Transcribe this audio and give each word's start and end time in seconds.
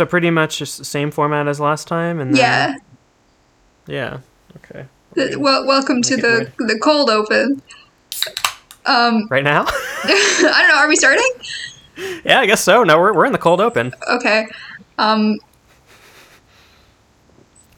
So 0.00 0.06
pretty 0.06 0.30
much 0.30 0.56
just 0.56 0.78
the 0.78 0.84
same 0.86 1.10
format 1.10 1.46
as 1.46 1.60
last 1.60 1.86
time, 1.86 2.20
and 2.20 2.34
then, 2.34 2.40
Yeah. 2.40 2.74
yeah, 3.86 4.18
okay. 4.64 4.86
Th- 5.14 5.36
Well, 5.36 5.66
welcome 5.66 6.00
to 6.00 6.16
the 6.16 6.50
the 6.58 6.78
cold 6.82 7.10
open. 7.10 7.60
Um, 8.86 9.26
Right 9.28 9.44
now? 9.44 9.66
I 9.68 10.56
don't 10.62 10.68
know. 10.70 10.76
Are 10.76 10.88
we 10.88 10.96
starting? 10.96 11.30
yeah, 12.24 12.40
I 12.40 12.46
guess 12.46 12.62
so. 12.64 12.82
No, 12.82 12.98
we're 12.98 13.12
we're 13.12 13.26
in 13.26 13.32
the 13.32 13.38
cold 13.38 13.60
open. 13.60 13.92
Okay. 14.10 14.46
Um. 14.96 15.36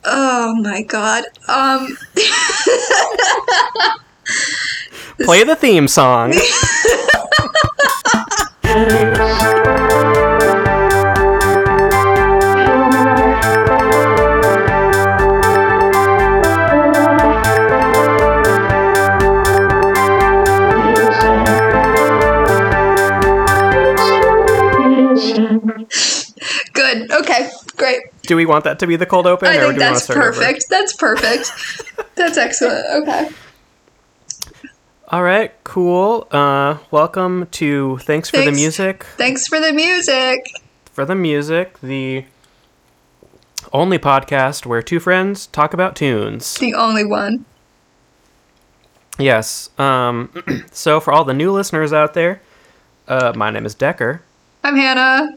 Oh 0.04 0.54
my 0.62 0.82
god. 0.84 1.24
Um. 1.48 1.88
Play 5.24 5.42
the 5.42 5.56
theme 5.56 5.88
song. 5.88 6.34
Great. 27.82 28.02
Do 28.22 28.36
we 28.36 28.46
want 28.46 28.62
that 28.62 28.78
to 28.78 28.86
be 28.86 28.94
the 28.94 29.06
cold 29.06 29.26
open, 29.26 29.48
I 29.48 29.56
or 29.56 29.60
think 29.62 29.74
do 29.74 29.78
we 29.80 29.84
want 29.84 29.88
to 29.88 29.94
that's 29.94 30.04
start 30.04 30.18
over? 30.20 30.32
perfect. 30.34 30.66
That's 30.70 30.92
perfect. 30.92 31.50
that's 32.14 32.38
excellent. 32.38 32.86
Okay. 33.02 33.28
All 35.08 35.24
right, 35.24 35.52
cool. 35.64 36.28
Uh, 36.30 36.78
welcome 36.92 37.48
to 37.50 37.98
Thanks 38.02 38.30
for 38.30 38.36
the 38.36 38.52
Music. 38.52 39.02
Thanks 39.16 39.48
for 39.48 39.58
the 39.58 39.72
music. 39.72 40.48
For 40.92 41.04
the 41.04 41.16
Music, 41.16 41.80
the 41.80 42.24
only 43.72 43.98
podcast 43.98 44.64
where 44.64 44.80
two 44.80 45.00
friends 45.00 45.48
talk 45.48 45.74
about 45.74 45.96
tunes. 45.96 46.54
The 46.58 46.74
only 46.74 47.04
one. 47.04 47.44
Yes. 49.18 49.70
Um, 49.76 50.30
so 50.70 51.00
for 51.00 51.12
all 51.12 51.24
the 51.24 51.34
new 51.34 51.50
listeners 51.50 51.92
out 51.92 52.14
there, 52.14 52.42
uh, 53.08 53.32
my 53.34 53.50
name 53.50 53.66
is 53.66 53.74
Decker. 53.74 54.22
I'm 54.62 54.76
Hannah. 54.76 55.36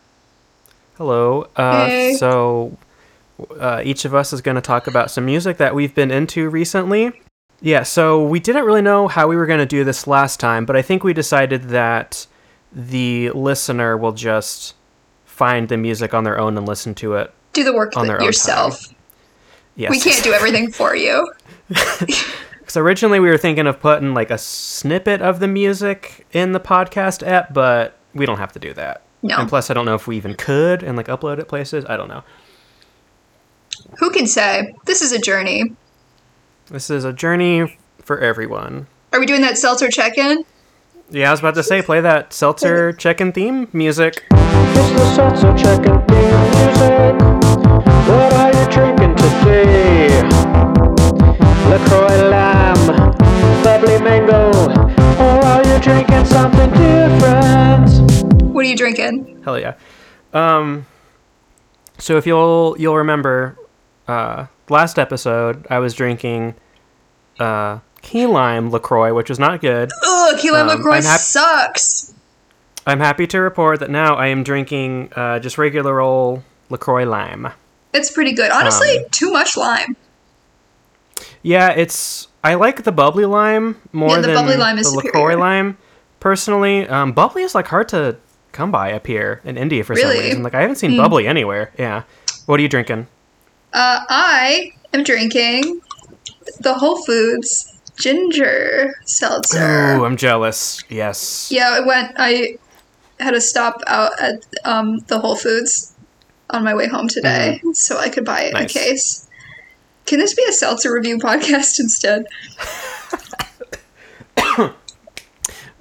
Hello. 0.97 1.47
Uh, 1.55 1.85
Hey. 1.85 2.15
So 2.15 2.77
uh, 3.59 3.81
each 3.83 4.05
of 4.05 4.15
us 4.15 4.33
is 4.33 4.41
going 4.41 4.55
to 4.55 4.61
talk 4.61 4.87
about 4.87 5.11
some 5.11 5.25
music 5.25 5.57
that 5.57 5.75
we've 5.75 5.93
been 5.93 6.11
into 6.11 6.49
recently. 6.49 7.11
Yeah, 7.61 7.83
so 7.83 8.25
we 8.25 8.39
didn't 8.39 8.65
really 8.65 8.81
know 8.81 9.07
how 9.07 9.27
we 9.27 9.35
were 9.35 9.45
going 9.45 9.59
to 9.59 9.65
do 9.65 9.83
this 9.83 10.07
last 10.07 10.39
time, 10.39 10.65
but 10.65 10.75
I 10.75 10.81
think 10.81 11.03
we 11.03 11.13
decided 11.13 11.63
that 11.69 12.27
the 12.71 13.31
listener 13.31 13.97
will 13.97 14.11
just 14.11 14.75
find 15.25 15.69
the 15.69 15.77
music 15.77 16.13
on 16.13 16.25
their 16.25 16.37
own 16.37 16.57
and 16.57 16.67
listen 16.67 16.93
to 16.95 17.15
it. 17.15 17.33
Do 17.53 17.63
the 17.63 17.73
work 17.73 17.95
On 17.95 18.07
their 18.07 18.19
own 18.19 18.25
yourself. 18.25 18.87
Yes. 19.75 19.91
We 19.91 19.99
can't 19.99 20.23
do 20.23 20.33
everything 20.33 20.71
for 20.71 20.95
you. 20.95 21.31
Because 22.65 22.77
originally 22.77 23.19
we 23.19 23.29
were 23.29 23.37
thinking 23.37 23.67
of 23.67 23.79
putting 23.79 24.15
like 24.15 24.31
a 24.31 24.39
snippet 24.39 25.21
of 25.21 25.39
the 25.39 25.47
music 25.47 26.25
in 26.31 26.51
the 26.51 26.59
podcast 26.59 27.21
app, 27.25 27.53
but 27.53 27.95
we 28.15 28.25
don't 28.25 28.39
have 28.39 28.53
to 28.53 28.59
do 28.59 28.73
that. 28.73 29.03
No. 29.25 29.37
And 29.37 29.49
plus, 29.49 29.71
I 29.71 29.73
don't 29.73 29.85
know 29.85 29.95
if 29.95 30.05
we 30.05 30.17
even 30.17 30.35
could 30.35 30.83
and 30.83 30.95
like 30.95 31.07
upload 31.07 31.39
it 31.39 31.47
places. 31.47 31.83
I 31.89 31.97
don't 31.97 32.07
know. 32.07 32.23
Who 33.97 34.11
can 34.11 34.27
say? 34.27 34.75
This 34.85 35.01
is 35.01 35.11
a 35.11 35.17
journey. 35.19 35.73
This 36.67 36.91
is 36.91 37.03
a 37.03 37.11
journey 37.11 37.75
for 38.03 38.19
everyone. 38.19 38.85
Are 39.11 39.19
we 39.19 39.25
doing 39.25 39.41
that 39.41 39.57
seltzer 39.57 39.89
check-in? 39.89 40.45
Yeah, 41.09 41.29
I 41.29 41.31
was 41.31 41.39
about 41.39 41.55
to 41.55 41.63
say, 41.63 41.81
play 41.81 42.01
that 42.01 42.33
seltzer 42.33 42.93
check-in 42.93 43.31
theme 43.31 43.67
music. 43.73 44.23
It's 44.31 44.89
the 44.91 45.05
salsa 45.15 45.57
checking 45.57 45.99
theme 46.07 46.41
music. 46.53 47.15
What 48.07 48.33
are 48.33 48.53
you 48.53 48.65
drinking 48.69 49.15
today? 49.15 50.21
LaCroix 51.69 52.29
lime, 52.29 53.13
bubbly 53.63 53.99
mango, 54.01 54.51
or 55.19 55.43
are 55.45 55.63
you 55.65 55.79
drinking 55.79 56.25
something 56.25 56.69
different? 56.71 58.14
What 58.65 58.81
are 58.81 58.87
you 58.87 58.95
drinking? 58.95 59.41
Hell 59.43 59.59
yeah. 59.59 59.75
Um, 60.33 60.85
so 61.99 62.17
if 62.17 62.25
you'll 62.25 62.75
you'll 62.79 62.97
remember, 62.97 63.57
uh, 64.07 64.47
last 64.69 64.97
episode 64.97 65.65
I 65.69 65.77
was 65.79 65.93
drinking, 65.93 66.55
uh, 67.39 67.79
key 68.01 68.25
lime 68.25 68.71
Lacroix, 68.71 69.13
which 69.13 69.29
was 69.29 69.37
not 69.39 69.61
good. 69.61 69.91
Ugh, 70.05 70.39
key 70.39 70.49
lime 70.51 70.67
Um, 70.69 70.77
LaCroix 70.77 70.97
I'm 70.97 71.03
hap- 71.03 71.19
sucks. 71.19 72.13
I'm 72.87 72.99
happy 72.99 73.27
to 73.27 73.39
report 73.39 73.79
that 73.81 73.89
now 73.89 74.15
I 74.15 74.27
am 74.27 74.43
drinking 74.43 75.11
uh, 75.15 75.39
just 75.39 75.57
regular 75.57 75.99
old 75.99 76.41
Lacroix 76.69 77.05
lime. 77.05 77.49
It's 77.93 78.11
pretty 78.11 78.33
good. 78.33 78.51
Honestly, 78.51 78.97
Um, 78.99 79.05
too 79.11 79.31
much 79.31 79.55
lime. 79.57 79.95
Yeah, 81.43 81.69
it's 81.69 82.27
I 82.43 82.55
like 82.55 82.83
the 82.83 82.91
bubbly 82.91 83.25
lime 83.25 83.79
more 83.91 84.09
Yeah, 84.09 84.15
the 84.21 84.27
than 84.27 84.35
bubbly 84.35 84.57
lime 84.57 84.77
is 84.79 84.87
the 84.91 85.01
superior. 85.01 85.29
Lacroix 85.29 85.39
lime. 85.39 85.77
Personally, 86.19 86.87
um, 86.87 87.11
bubbly 87.13 87.43
is 87.43 87.53
like 87.55 87.67
hard 87.67 87.87
to 87.89 88.17
come 88.55 88.71
by 88.71 88.93
up 88.93 89.05
here 89.05 89.41
in 89.43 89.57
India 89.57 89.83
for 89.83 89.95
some 89.95 90.09
reason. 90.09 90.41
Like 90.41 90.55
I 90.55 90.61
haven't 90.61 90.77
seen 90.77 90.91
Hmm. 90.91 90.97
bubbly 90.97 91.27
anywhere. 91.27 91.71
Yeah. 91.77 92.03
What 92.47 92.59
are 92.59 92.63
you 92.63 92.69
drinking? 92.69 93.07
Uh, 93.73 93.99
I 94.09 94.71
am 94.93 95.03
drinking 95.03 95.81
the 96.61 96.73
Whole 96.73 97.03
Foods 97.03 97.73
ginger 97.97 98.93
seltzer. 99.05 99.95
Ooh, 99.97 100.05
I'm 100.05 100.15
jealous. 100.17 100.83
Yes. 100.89 101.49
Yeah, 101.51 101.69
I 101.71 101.79
went. 101.81 102.13
I 102.17 102.57
had 103.19 103.33
a 103.33 103.41
stop 103.41 103.81
out 103.87 104.11
at 104.21 104.45
um, 104.63 104.99
the 105.07 105.19
Whole 105.19 105.35
Foods 105.35 105.93
on 106.51 106.63
my 106.63 106.73
way 106.75 106.87
home 106.87 107.07
today, 107.07 107.61
so 107.73 107.97
I 107.97 108.09
could 108.09 108.23
buy 108.25 108.43
Mm-hmm. 108.45 108.53
Nice. 108.53 108.75
a 108.75 108.79
case. 108.79 109.27
Can 110.05 110.19
this 110.19 110.33
be 110.35 110.45
a 110.47 110.51
seltzer 110.53 110.93
review 110.93 111.17
podcast 111.29 111.79
instead? 111.79 112.25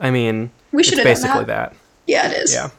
I 0.01 0.11
mean, 0.11 0.51
We 0.73 0.83
should 0.83 1.03
basically 1.05 1.45
that. 1.45 1.73
that. 1.73 1.77
Yeah, 2.06 2.31
it 2.31 2.37
is. 2.44 2.53
Yeah. 2.53 2.70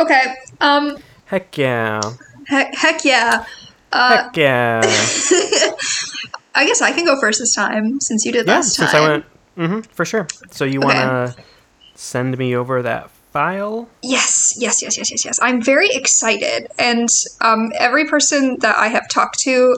Okay. 0.00 0.34
Um. 0.60 0.98
Heck 1.26 1.56
yeah. 1.58 2.00
Heck, 2.46 2.74
heck 2.74 3.04
yeah. 3.04 3.44
Uh, 3.92 4.16
Heck 4.24 4.36
yeah. 4.36 4.80
I 6.54 6.66
guess 6.66 6.82
I 6.82 6.92
can 6.92 7.04
go 7.04 7.18
first 7.20 7.38
this 7.40 7.54
time 7.54 8.00
since 8.00 8.24
you 8.24 8.32
did 8.32 8.46
yeah, 8.46 8.54
last 8.56 8.76
time. 8.76 8.88
since 8.88 8.94
I 8.94 9.08
went 9.08 9.24
mm-hmm, 9.56 9.80
for 9.92 10.04
sure. 10.04 10.26
So 10.50 10.64
you 10.64 10.80
Okay. 10.80 10.86
want 10.86 11.34
to 11.36 11.42
send 11.94 12.36
me 12.38 12.54
over 12.56 12.82
that 12.82 13.10
file? 13.32 13.88
Yes, 14.02 14.54
yes, 14.56 14.82
yes, 14.82 14.96
yes, 14.98 15.10
yes, 15.10 15.24
yes. 15.24 15.38
I'm 15.42 15.62
very 15.62 15.88
excited, 15.90 16.68
and 16.78 17.08
um, 17.40 17.70
every 17.78 18.06
person 18.06 18.56
that 18.60 18.76
I 18.76 18.88
have 18.88 19.08
talked 19.08 19.38
to 19.40 19.76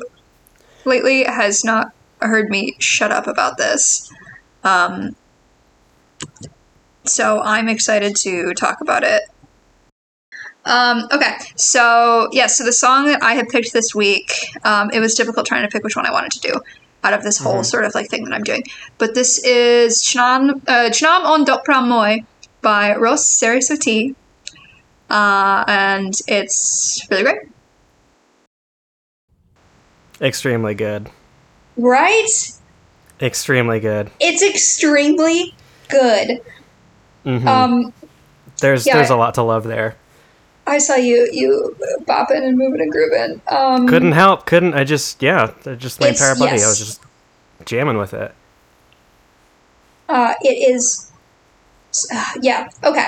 lately 0.85 1.25
has 1.25 1.65
not 1.65 1.93
heard 2.21 2.51
me 2.51 2.77
shut 2.79 3.13
up 3.13 3.27
about 3.27 3.59
this. 3.59 4.13
Um, 4.65 5.15
so 7.05 7.41
I'm 7.43 7.69
excited 7.69 8.17
to 8.17 8.55
talk 8.55 8.81
about 8.81 9.03
it. 9.05 9.23
Um, 10.65 11.09
okay, 11.13 11.37
so 11.57 12.29
yeah, 12.33 12.47
so 12.47 12.65
the 12.65 12.73
song 12.73 13.07
that 13.07 13.23
I 13.23 13.33
had 13.33 13.49
picked 13.49 13.73
this 13.73 13.95
week, 13.95 14.31
um, 14.65 14.91
it 14.93 15.01
was 15.01 15.15
difficult 15.15 15.47
trying 15.47 15.63
to 15.63 15.69
pick 15.69 15.83
which 15.83 15.97
one 15.97 16.07
I 16.07 16.13
wanted 16.13 16.33
to 16.33 16.41
do 16.41 16.61
out 17.03 17.15
of 17.15 17.23
this 17.23 17.39
whole 17.39 17.65
sort 17.65 17.85
of 17.85 17.95
like 17.95 18.11
thing 18.11 18.25
that 18.25 18.35
I'm 18.35 18.45
doing. 18.45 18.65
But 18.99 19.15
this 19.15 19.43
is 19.45 20.03
Chnam 20.03 20.63
uh, 20.69 20.91
Chnam 20.91 21.25
on 21.25 21.45
Dopra 21.47 21.87
Moy 21.87 22.25
by 22.61 22.95
Ros 22.95 23.27
Serey 23.27 23.61
Sothea. 23.61 24.15
Uh, 25.09 25.65
and 25.67 26.15
it's 26.29 27.07
really 27.11 27.23
great. 27.23 27.39
Extremely 30.21 30.75
good. 30.75 31.11
Right? 31.77 32.29
Extremely 33.21 33.81
good. 33.81 34.11
It's 34.21 34.43
extremely 34.43 35.55
good. 35.89 36.43
Hmm 37.25 37.47
Um, 37.49 37.93
there's 38.61 38.87
yeah. 38.87 38.97
there's 38.97 39.11
a 39.11 39.17
lot 39.17 39.35
to 39.35 39.43
love 39.43 39.65
there. 39.65 39.97
I 40.67 40.79
saw 40.79 40.95
you 40.95 41.29
you 41.33 41.77
bopping 42.07 42.45
and 42.47 42.57
moving 42.57 42.81
and 42.81 42.91
grooving. 42.93 43.41
Um, 43.49 43.87
Couldn't 43.89 44.13
help. 44.13 44.47
Couldn't. 44.47 44.75
I 44.75 44.85
just 44.85 45.23
yeah. 45.23 45.53
I 45.67 45.75
just 45.75 46.01
my 46.01 46.09
entire 46.09 46.35
body. 46.35 46.63
I 46.63 46.69
was 46.69 46.79
just 46.79 47.03
jamming 47.65 47.99
with 47.99 48.15
it. 48.15 48.33
Uh, 50.09 50.35
it 50.43 50.73
is. 50.75 51.11
Uh, 52.13 52.25
yeah. 52.43 52.69
Okay. 52.85 53.07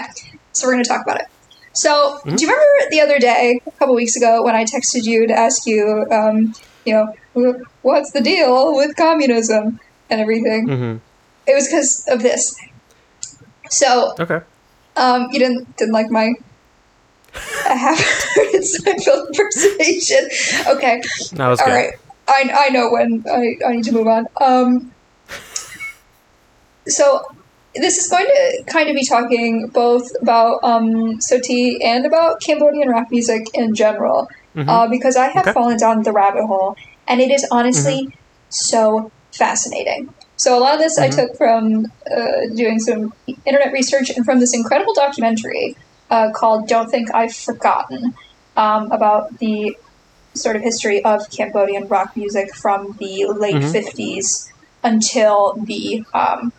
So 0.53 0.67
we're 0.67 0.73
gonna 0.75 0.85
talk 0.85 1.03
about 1.05 1.21
it. 1.21 1.27
So 1.75 2.19
Mm-hmm. 2.25 2.37
do 2.37 2.45
you 2.47 2.51
remember 2.51 2.91
the 2.91 3.01
other 3.01 3.19
day, 3.19 3.61
a 3.67 3.71
couple 3.73 3.95
weeks 3.95 4.17
ago, 4.17 4.43
when 4.43 4.55
I 4.55 4.65
texted 4.65 5.05
you 5.05 5.27
to 5.27 5.33
ask 5.35 5.67
you, 5.67 6.07
um, 6.11 6.53
you 6.85 6.93
know, 6.95 7.57
what's 7.83 8.11
the 8.13 8.21
deal 8.21 8.75
with 8.77 8.95
communism 8.97 9.81
and 10.11 10.21
everything? 10.21 10.69
hmm 10.69 10.97
It 11.47 11.55
was 11.55 11.67
because 11.69 12.05
of 12.09 12.23
this. 12.23 12.55
So 13.73 14.13
Okay. 14.21 14.41
um, 14.97 15.27
you 15.33 15.39
didn't 15.39 15.67
didn't 15.77 15.93
like 15.95 16.07
my 16.11 16.29
half-hearted 17.67 18.63
Seinfeld 18.85 19.27
impersonation. 19.29 20.29
Okay. 20.77 21.01
That 21.35 21.49
was 21.49 21.61
All 21.61 21.67
good. 21.67 21.75
right. 21.75 21.91
I, 22.29 22.67
I 22.67 22.69
know 22.71 22.91
when 22.91 23.23
I, 23.31 23.69
I 23.69 23.73
need 23.73 23.85
to 23.85 23.93
move 23.93 24.07
on. 24.07 24.25
Um, 24.41 24.93
so 26.87 27.21
this 27.75 27.97
is 27.99 28.09
going 28.09 28.27
to 28.27 28.65
kind 28.73 28.89
of 28.89 28.95
be 28.95 29.05
talking 29.05 29.69
both 29.73 30.03
about 30.23 30.59
um, 30.63 30.91
Soti 31.31 31.77
and 31.83 32.07
about 32.07 32.41
Cambodian 32.45 32.91
rap 32.91 33.07
music 33.11 33.43
in 33.55 33.75
general. 33.75 34.27
uh, 34.69 34.87
because 34.89 35.17
I 35.17 35.29
have 35.29 35.47
Okay. 35.47 35.53
fallen 35.53 35.79
down 35.79 36.03
the 36.03 36.13
rabbit 36.13 36.45
hole, 36.47 36.75
and 37.09 37.21
it 37.21 37.31
is 37.31 37.47
honestly 37.51 38.07
so 38.51 39.11
fascinating. 39.39 40.07
So 40.43 40.59
a 40.59 40.61
lot 40.61 40.75
of 40.75 40.81
this 40.81 40.99
I 40.99 41.09
took 41.09 41.37
from 41.37 41.87
uh, 42.11 42.49
doing 42.57 42.81
some 42.81 43.13
internet 43.47 43.73
research 43.73 44.11
and 44.11 44.25
from 44.25 44.41
this 44.41 44.53
incredible 44.53 44.93
documentary 44.93 45.77
uh, 46.11 46.33
called 46.33 46.67
"Don't 46.67 46.91
Think 46.91 47.15
I've 47.15 47.33
Forgotten" 47.33 48.13
um, 48.57 48.91
about 48.91 49.39
the 49.39 49.77
sort 50.35 50.57
of 50.57 50.63
history 50.63 51.05
of 51.05 51.31
Cambodian 51.31 51.87
rock 51.87 52.17
music 52.17 52.57
from 52.57 52.97
the 52.99 53.27
late 53.39 53.55
50s 53.55 54.51
until 54.83 55.53
the 55.63 56.05
um, 56.13 56.53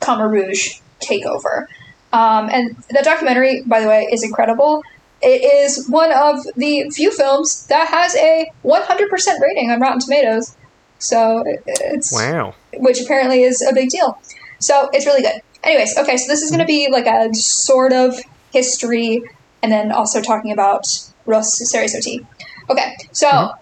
Khmer 0.00 0.30
Rouge 0.30 0.80
takeover. 1.00 1.66
Um, 2.14 2.48
and 2.48 2.74
the 2.88 3.02
documentary, 3.04 3.64
by 3.66 3.82
the 3.82 3.86
way, 3.86 4.08
is 4.10 4.22
incredible. 4.22 4.82
It 5.20 5.42
is 5.44 5.86
one 5.90 6.10
of 6.10 6.38
the 6.56 6.88
few 6.88 7.12
films 7.12 7.66
that 7.66 7.86
has 7.88 8.16
a 8.16 8.50
100% 8.64 9.40
rating 9.40 9.70
on 9.70 9.80
Rotten 9.80 10.00
Tomatoes. 10.00 10.56
So 11.04 11.44
it's 11.66 12.12
Wow. 12.12 12.54
which 12.74 13.00
apparently 13.00 13.42
is 13.42 13.60
a 13.62 13.74
big 13.74 13.90
deal. 13.90 14.18
So 14.58 14.88
it's 14.92 15.04
really 15.06 15.22
good. 15.22 15.40
Anyways, 15.62 15.96
okay, 15.98 16.16
so 16.16 16.30
this 16.30 16.42
is 16.42 16.50
going 16.50 16.60
to 16.60 16.66
be 16.66 16.88
like 16.90 17.06
a 17.06 17.32
sort 17.34 17.92
of 17.92 18.18
history, 18.52 19.22
and 19.62 19.72
then 19.72 19.92
also 19.92 20.20
talking 20.22 20.52
about 20.52 20.86
Ros 21.26 21.58
Serey 21.70 21.86
Sothea. 21.86 22.26
Okay, 22.70 22.96
so 23.12 23.52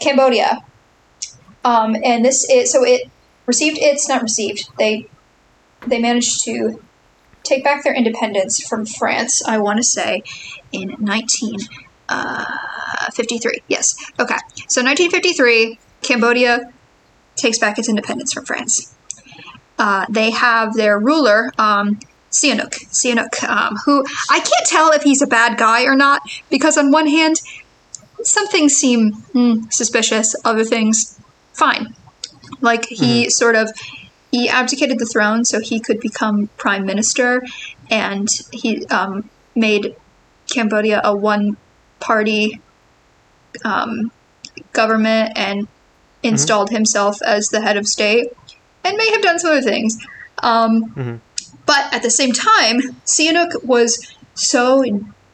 Cambodia, 0.00 0.64
um, 1.64 1.96
and 2.04 2.24
this 2.24 2.48
is 2.50 2.72
so 2.72 2.84
it 2.84 3.10
received 3.46 3.78
its 3.80 4.08
not 4.08 4.22
received 4.22 4.68
they 4.78 5.08
they 5.86 6.00
managed 6.00 6.44
to 6.44 6.80
take 7.42 7.62
back 7.62 7.84
their 7.84 7.94
independence 7.94 8.60
from 8.60 8.86
France. 8.86 9.42
I 9.46 9.58
want 9.58 9.76
to 9.78 9.84
say 9.84 10.22
in 10.72 10.96
nineteen 10.98 11.58
uh, 12.08 12.44
fifty 13.12 13.38
three. 13.38 13.62
Yes. 13.68 13.94
Okay. 14.18 14.38
So 14.68 14.82
nineteen 14.82 15.10
fifty 15.10 15.32
three, 15.32 15.78
Cambodia 16.02 16.72
takes 17.36 17.58
back 17.58 17.78
its 17.78 17.88
independence 17.88 18.32
from 18.32 18.44
France. 18.44 18.94
Uh, 19.78 20.06
they 20.08 20.30
have 20.30 20.74
their 20.74 20.98
ruler, 20.98 21.52
um, 21.58 21.98
Sihanouk, 22.30 22.74
Sihanouk, 22.90 23.42
um, 23.48 23.76
who 23.84 24.04
I 24.30 24.38
can't 24.38 24.66
tell 24.66 24.92
if 24.92 25.02
he's 25.02 25.22
a 25.22 25.26
bad 25.26 25.58
guy 25.58 25.84
or 25.84 25.96
not, 25.96 26.22
because 26.50 26.76
on 26.76 26.90
one 26.90 27.06
hand, 27.06 27.36
some 28.22 28.48
things 28.48 28.74
seem 28.74 29.12
hmm, 29.12 29.68
suspicious, 29.70 30.34
other 30.44 30.64
things 30.64 31.18
fine. 31.52 31.94
Like 32.60 32.86
he 32.86 33.28
sort 33.30 33.56
of 33.56 33.70
he 34.30 34.48
abdicated 34.48 34.98
the 34.98 35.06
throne 35.06 35.44
so 35.44 35.60
he 35.60 35.78
could 35.78 36.00
become 36.00 36.48
prime 36.56 36.84
minister, 36.86 37.42
and 37.90 38.28
he 38.52 38.84
um, 38.86 39.28
made 39.54 39.94
Cambodia 40.52 41.00
a 41.04 41.14
one-party 41.14 42.60
um, 43.64 44.10
government 44.72 45.32
and 45.36 45.68
installed 46.24 46.70
himself 46.70 47.22
as 47.22 47.48
the 47.48 47.60
head 47.60 47.76
of 47.76 47.86
state, 47.86 48.28
and 48.82 48.96
may 48.96 49.10
have 49.10 49.22
done 49.22 49.38
some 49.38 49.50
other 49.52 49.62
things. 49.62 49.96
Um, 50.42 51.20
But 51.66 51.94
at 51.94 52.02
the 52.02 52.10
same 52.10 52.32
time, 52.32 52.96
Sihanouk 53.06 53.64
was 53.64 53.98
so 54.34 54.84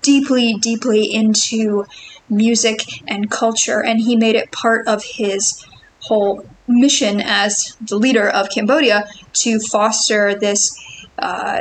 deeply, 0.02 0.54
deeply 0.54 1.12
into 1.12 1.86
music 2.28 2.84
and 3.08 3.30
culture, 3.30 3.82
and 3.82 4.00
he 4.00 4.14
made 4.16 4.36
it 4.36 4.52
part 4.52 4.86
of 4.86 5.02
his 5.02 5.64
whole 6.02 6.44
mission 6.68 7.20
as 7.20 7.76
the 7.80 7.96
leader 7.96 8.28
of 8.28 8.48
Cambodia 8.48 9.08
to 9.32 9.58
foster 9.58 10.34
this 10.34 10.78
uh, 11.18 11.60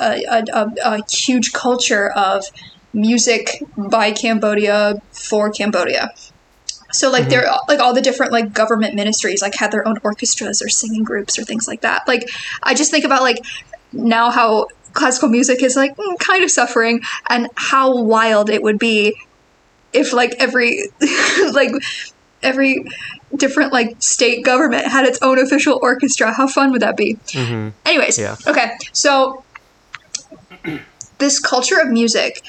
a, 0.00 0.44
a, 0.52 0.72
a 0.84 1.00
huge 1.10 1.52
culture 1.52 2.10
of 2.10 2.44
music 2.92 3.62
by 3.76 4.12
Cambodia 4.12 5.02
for 5.10 5.50
Cambodia. 5.50 6.10
So 6.94 7.10
like 7.10 7.28
they're 7.28 7.50
like 7.68 7.80
all 7.80 7.92
the 7.94 8.00
different 8.00 8.32
like 8.32 8.52
government 8.52 8.94
ministries 8.94 9.42
like 9.42 9.54
had 9.54 9.72
their 9.72 9.86
own 9.86 9.96
orchestras 10.04 10.62
or 10.62 10.68
singing 10.68 11.02
groups 11.04 11.38
or 11.38 11.44
things 11.44 11.66
like 11.66 11.80
that. 11.82 12.02
Like 12.06 12.28
I 12.62 12.74
just 12.74 12.90
think 12.90 13.04
about 13.04 13.22
like 13.22 13.38
now 13.92 14.30
how 14.30 14.66
classical 14.92 15.28
music 15.28 15.62
is 15.62 15.76
like 15.76 15.96
mm, 15.96 16.18
kind 16.18 16.44
of 16.44 16.50
suffering 16.50 17.00
and 17.28 17.48
how 17.56 18.02
wild 18.02 18.48
it 18.48 18.62
would 18.62 18.78
be 18.78 19.14
if 19.92 20.12
like 20.12 20.34
every 20.38 20.78
like 21.52 21.72
every 22.42 22.84
different 23.36 23.72
like 23.72 23.96
state 24.00 24.44
government 24.44 24.86
had 24.86 25.06
its 25.06 25.18
own 25.22 25.38
official 25.38 25.78
orchestra. 25.82 26.32
How 26.32 26.46
fun 26.46 26.70
would 26.72 26.82
that 26.82 26.96
be? 26.96 27.18
hmm 27.32 27.70
Anyways, 27.84 28.18
Yeah. 28.18 28.36
okay, 28.46 28.70
so 28.92 29.44
this 31.18 31.38
culture 31.40 31.78
of 31.80 31.88
music 31.88 32.40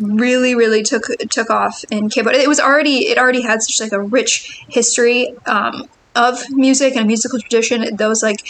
really, 0.00 0.54
really 0.54 0.82
took 0.82 1.04
took 1.30 1.50
off 1.50 1.84
in 1.90 2.08
Cambodia. 2.08 2.40
It 2.40 2.48
was 2.48 2.58
already 2.58 3.08
it 3.08 3.18
already 3.18 3.42
had 3.42 3.62
such 3.62 3.80
like 3.80 3.92
a 3.92 4.00
rich 4.00 4.64
history 4.68 5.34
um, 5.46 5.88
of 6.16 6.50
music 6.50 6.96
and 6.96 7.04
a 7.04 7.06
musical 7.06 7.38
tradition. 7.38 7.96
Those 7.96 8.22
like 8.22 8.40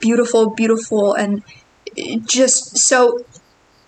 beautiful, 0.00 0.50
beautiful, 0.50 1.14
and 1.14 1.42
just 2.26 2.78
so 2.78 3.24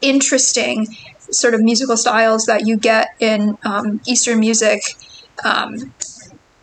interesting 0.00 0.86
sort 1.30 1.54
of 1.54 1.60
musical 1.60 1.96
styles 1.96 2.46
that 2.46 2.66
you 2.66 2.76
get 2.76 3.08
in 3.20 3.58
um, 3.64 4.00
Eastern 4.06 4.40
music. 4.40 4.82
Um, 5.44 5.92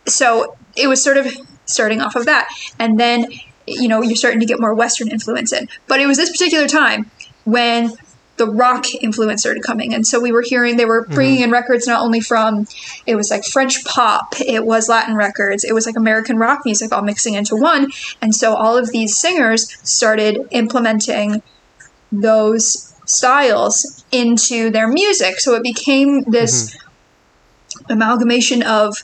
so 0.07 0.55
it 0.75 0.87
was 0.87 1.03
sort 1.03 1.17
of 1.17 1.35
starting 1.65 2.01
off 2.01 2.15
of 2.15 2.25
that, 2.25 2.47
and 2.79 2.99
then 2.99 3.31
you 3.65 3.87
know 3.87 4.01
you're 4.01 4.15
starting 4.15 4.39
to 4.39 4.45
get 4.45 4.59
more 4.59 4.73
Western 4.73 5.09
influence 5.09 5.51
in. 5.51 5.67
But 5.87 5.99
it 5.99 6.05
was 6.05 6.17
this 6.17 6.29
particular 6.29 6.67
time 6.67 7.09
when 7.45 7.97
the 8.37 8.47
rock 8.47 8.93
influence 8.95 9.41
started 9.41 9.63
coming, 9.63 9.93
and 9.93 10.05
so 10.05 10.19
we 10.19 10.31
were 10.31 10.41
hearing 10.41 10.77
they 10.77 10.85
were 10.85 11.03
mm-hmm. 11.03 11.13
bringing 11.13 11.41
in 11.41 11.51
records 11.51 11.87
not 11.87 12.01
only 12.01 12.19
from 12.19 12.67
it 13.05 13.15
was 13.15 13.31
like 13.31 13.45
French 13.45 13.83
pop, 13.85 14.35
it 14.39 14.65
was 14.65 14.89
Latin 14.89 15.15
records, 15.15 15.63
it 15.63 15.73
was 15.73 15.85
like 15.85 15.95
American 15.95 16.37
rock 16.37 16.61
music 16.65 16.91
all 16.91 17.01
mixing 17.01 17.35
into 17.35 17.55
one, 17.55 17.91
and 18.21 18.35
so 18.35 18.53
all 18.53 18.77
of 18.77 18.91
these 18.91 19.17
singers 19.17 19.77
started 19.87 20.47
implementing 20.51 21.41
those 22.11 22.93
styles 23.05 24.03
into 24.11 24.69
their 24.69 24.87
music. 24.87 25.39
So 25.39 25.53
it 25.55 25.63
became 25.63 26.23
this 26.23 26.75
mm-hmm. 26.75 27.93
amalgamation 27.93 28.63
of 28.63 29.03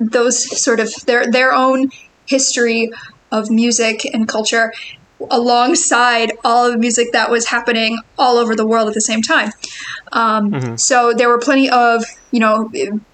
those 0.00 0.60
sort 0.60 0.80
of 0.80 0.92
their 1.06 1.30
their 1.30 1.52
own 1.52 1.90
history 2.26 2.90
of 3.30 3.50
music 3.50 4.04
and 4.04 4.28
culture 4.28 4.72
alongside 5.30 6.32
all 6.44 6.66
of 6.66 6.72
the 6.72 6.78
music 6.78 7.12
that 7.12 7.30
was 7.30 7.46
happening 7.46 7.98
all 8.18 8.36
over 8.38 8.54
the 8.56 8.66
world 8.66 8.88
at 8.88 8.94
the 8.94 9.00
same 9.00 9.22
time. 9.22 9.50
Um, 10.12 10.76
So 10.76 11.12
there 11.12 11.28
were 11.28 11.38
plenty 11.38 11.68
of 11.70 12.04
you 12.30 12.40
know 12.40 12.70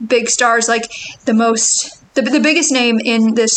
big 0.07 0.29
stars 0.29 0.69
like 0.69 0.87
the 1.25 1.35
most 1.35 1.95
the, 2.15 2.23
the 2.23 2.41
biggest 2.41 2.73
name 2.73 2.99
in 3.01 3.35
this 3.35 3.55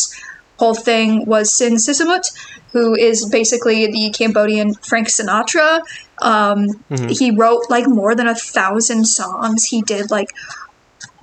whole 0.60 0.75
thing 0.75 1.25
was 1.25 1.58
Sinn 1.58 1.75
Sisamouth, 1.77 2.27
who 2.74 2.96
is 2.96 3.27
basically 3.29 3.88
the 3.88 4.12
Cambodian 4.12 4.74
Frank 4.75 5.08
Sinatra. 5.08 5.81
Um, 6.22 6.67
He 7.10 7.31
wrote 7.31 7.63
like 7.70 7.88
more 7.88 8.13
than 8.15 8.27
a 8.27 8.36
thousand 8.36 9.05
songs. 9.05 9.65
He 9.65 9.81
did 9.81 10.12
like 10.12 10.29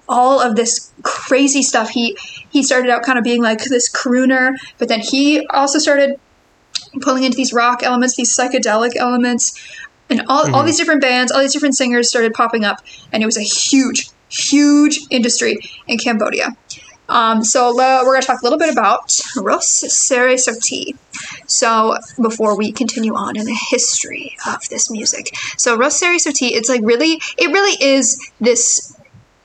all 0.09 0.41
of 0.41 0.57
this 0.57 0.91
crazy 1.03 1.63
stuff. 1.63 1.91
He 1.91 2.17
he 2.51 2.63
started 2.63 2.91
out 2.91 3.03
kind 3.03 3.19
of 3.19 3.25
being 3.25 3.43
like 3.43 3.63
this 3.65 3.91
crooner, 3.93 4.57
but 4.79 4.89
then 4.89 5.01
he 5.01 5.47
also 5.51 5.79
started 5.79 6.19
pulling 7.01 7.25
into 7.25 7.37
these 7.37 7.53
rock 7.53 7.83
elements, 7.83 8.17
these 8.17 8.37
psychedelic 8.37 8.97
elements, 8.97 9.59
and 10.11 10.23
all, 10.29 10.55
all 10.55 10.63
these 10.63 10.79
different 10.79 11.01
bands, 11.01 11.31
all 11.31 11.41
these 11.41 11.53
different 11.53 11.77
singers 11.77 12.09
started 12.09 12.33
popping 12.33 12.65
up, 12.65 12.79
and 13.13 13.23
it 13.23 13.27
was 13.27 13.37
a 13.37 13.43
huge, 13.43 14.11
huge 14.29 15.01
industry 15.11 15.59
in 15.87 15.99
Cambodia. 15.99 16.57
Um, 17.09 17.43
so 17.43 17.71
le- 17.71 18.05
we're 18.05 18.13
going 18.13 18.21
to 18.21 18.27
talk 18.27 18.43
a 18.43 18.45
little 18.45 18.59
bit 18.59 18.71
about 18.71 19.13
Ros 19.37 19.67
Serey 19.67 20.35
Sothea. 20.35 20.97
So 21.47 21.97
before 22.21 22.57
we 22.57 22.71
continue 22.71 23.15
on 23.15 23.37
in 23.37 23.47
the 23.47 23.59
history 23.71 24.37
of 24.47 24.69
this 24.69 24.91
music, 24.91 25.35
so 25.57 25.77
Ros 25.77 25.99
Serey 25.99 26.19
Sothea, 26.19 26.51
it's 26.53 26.69
like 26.69 26.83
really, 26.85 27.21
it 27.39 27.51
really 27.51 27.83
is 27.83 28.31
this 28.41 28.88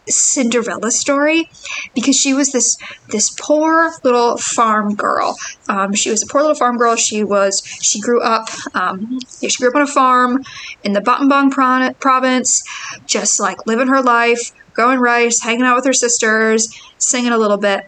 Cinderella 0.08 0.92
story 0.92 1.50
because 1.96 2.16
she 2.16 2.34
was 2.34 2.52
this 2.52 2.78
this 3.10 3.30
poor 3.40 3.92
little 4.04 4.38
farm 4.38 4.96
girl. 4.96 5.38
Um, 5.70 5.94
she 5.94 6.10
was 6.10 6.24
a 6.24 6.28
poor 6.28 6.42
little 6.42 6.56
farm 6.56 6.78
girl. 6.78 6.96
She 6.96 7.24
was 7.24 7.62
she 7.82 8.00
grew 8.00 8.22
up 8.22 8.50
um, 8.76 9.20
she 9.42 9.58
grew 9.58 9.70
up 9.70 9.76
on 9.76 9.82
a 9.82 9.88
farm 9.88 10.44
in 10.84 10.94
the 10.94 11.02
Battambang 11.02 12.00
province, 12.00 12.64
just 13.06 13.40
like 13.40 13.66
living 13.66 13.88
her 13.88 14.02
life, 14.02 14.52
growing 14.74 15.00
rice, 15.00 15.42
hanging 15.42 15.64
out 15.64 15.76
with 15.76 15.86
her 15.86 15.94
sisters, 15.94 16.68
singing 16.98 17.32
a 17.32 17.38
little 17.38 17.58
bit. 17.58 17.86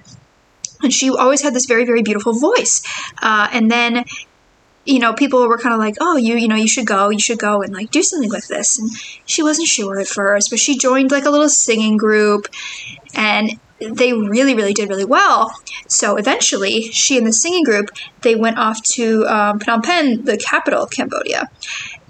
And 0.84 0.94
she 0.94 1.10
always 1.10 1.42
had 1.42 1.54
this 1.54 1.66
very 1.66 1.86
very 1.86 2.02
beautiful 2.02 2.34
voice. 2.34 2.82
Uh, 3.22 3.50
and 3.52 3.70
then 3.70 4.06
you 4.86 5.00
know, 5.00 5.14
people 5.14 5.48
were 5.48 5.58
kind 5.58 5.74
of 5.74 5.80
like, 5.80 5.96
"Oh, 6.00 6.18
you, 6.18 6.36
you 6.36 6.48
know, 6.48 6.56
you 6.56 6.68
should 6.68 6.86
go, 6.86 7.10
you 7.10 7.20
should 7.20 7.40
go 7.40 7.62
and 7.62 7.74
like 7.74 7.92
do 7.92 8.04
something 8.04 8.30
with 8.30 8.48
this." 8.48 8.80
And 8.80 8.92
she 9.26 9.44
wasn't 9.44 9.68
sure 9.68 10.00
at 10.00 10.08
first, 10.08 10.50
but 10.50 10.60
she 10.60 10.78
joined 10.78 11.12
like 11.12 11.26
a 11.26 11.30
little 11.30 11.50
singing 11.50 11.98
group, 11.98 12.48
and 13.14 13.60
they 13.80 14.14
really, 14.14 14.56
really 14.56 14.74
did 14.74 14.90
really 14.90 15.06
well. 15.06 15.54
So 15.88 16.16
eventually, 16.18 16.84
she 16.84 17.18
and 17.18 17.28
the 17.28 17.34
singing 17.34 17.64
group 17.64 17.90
they 18.22 18.36
went 18.36 18.58
off 18.58 18.82
to 18.94 19.26
um, 19.28 19.60
Phnom 19.60 19.84
Penh, 19.84 20.24
the 20.24 20.38
capital 20.38 20.84
of 20.84 20.92
Cambodia, 20.92 21.50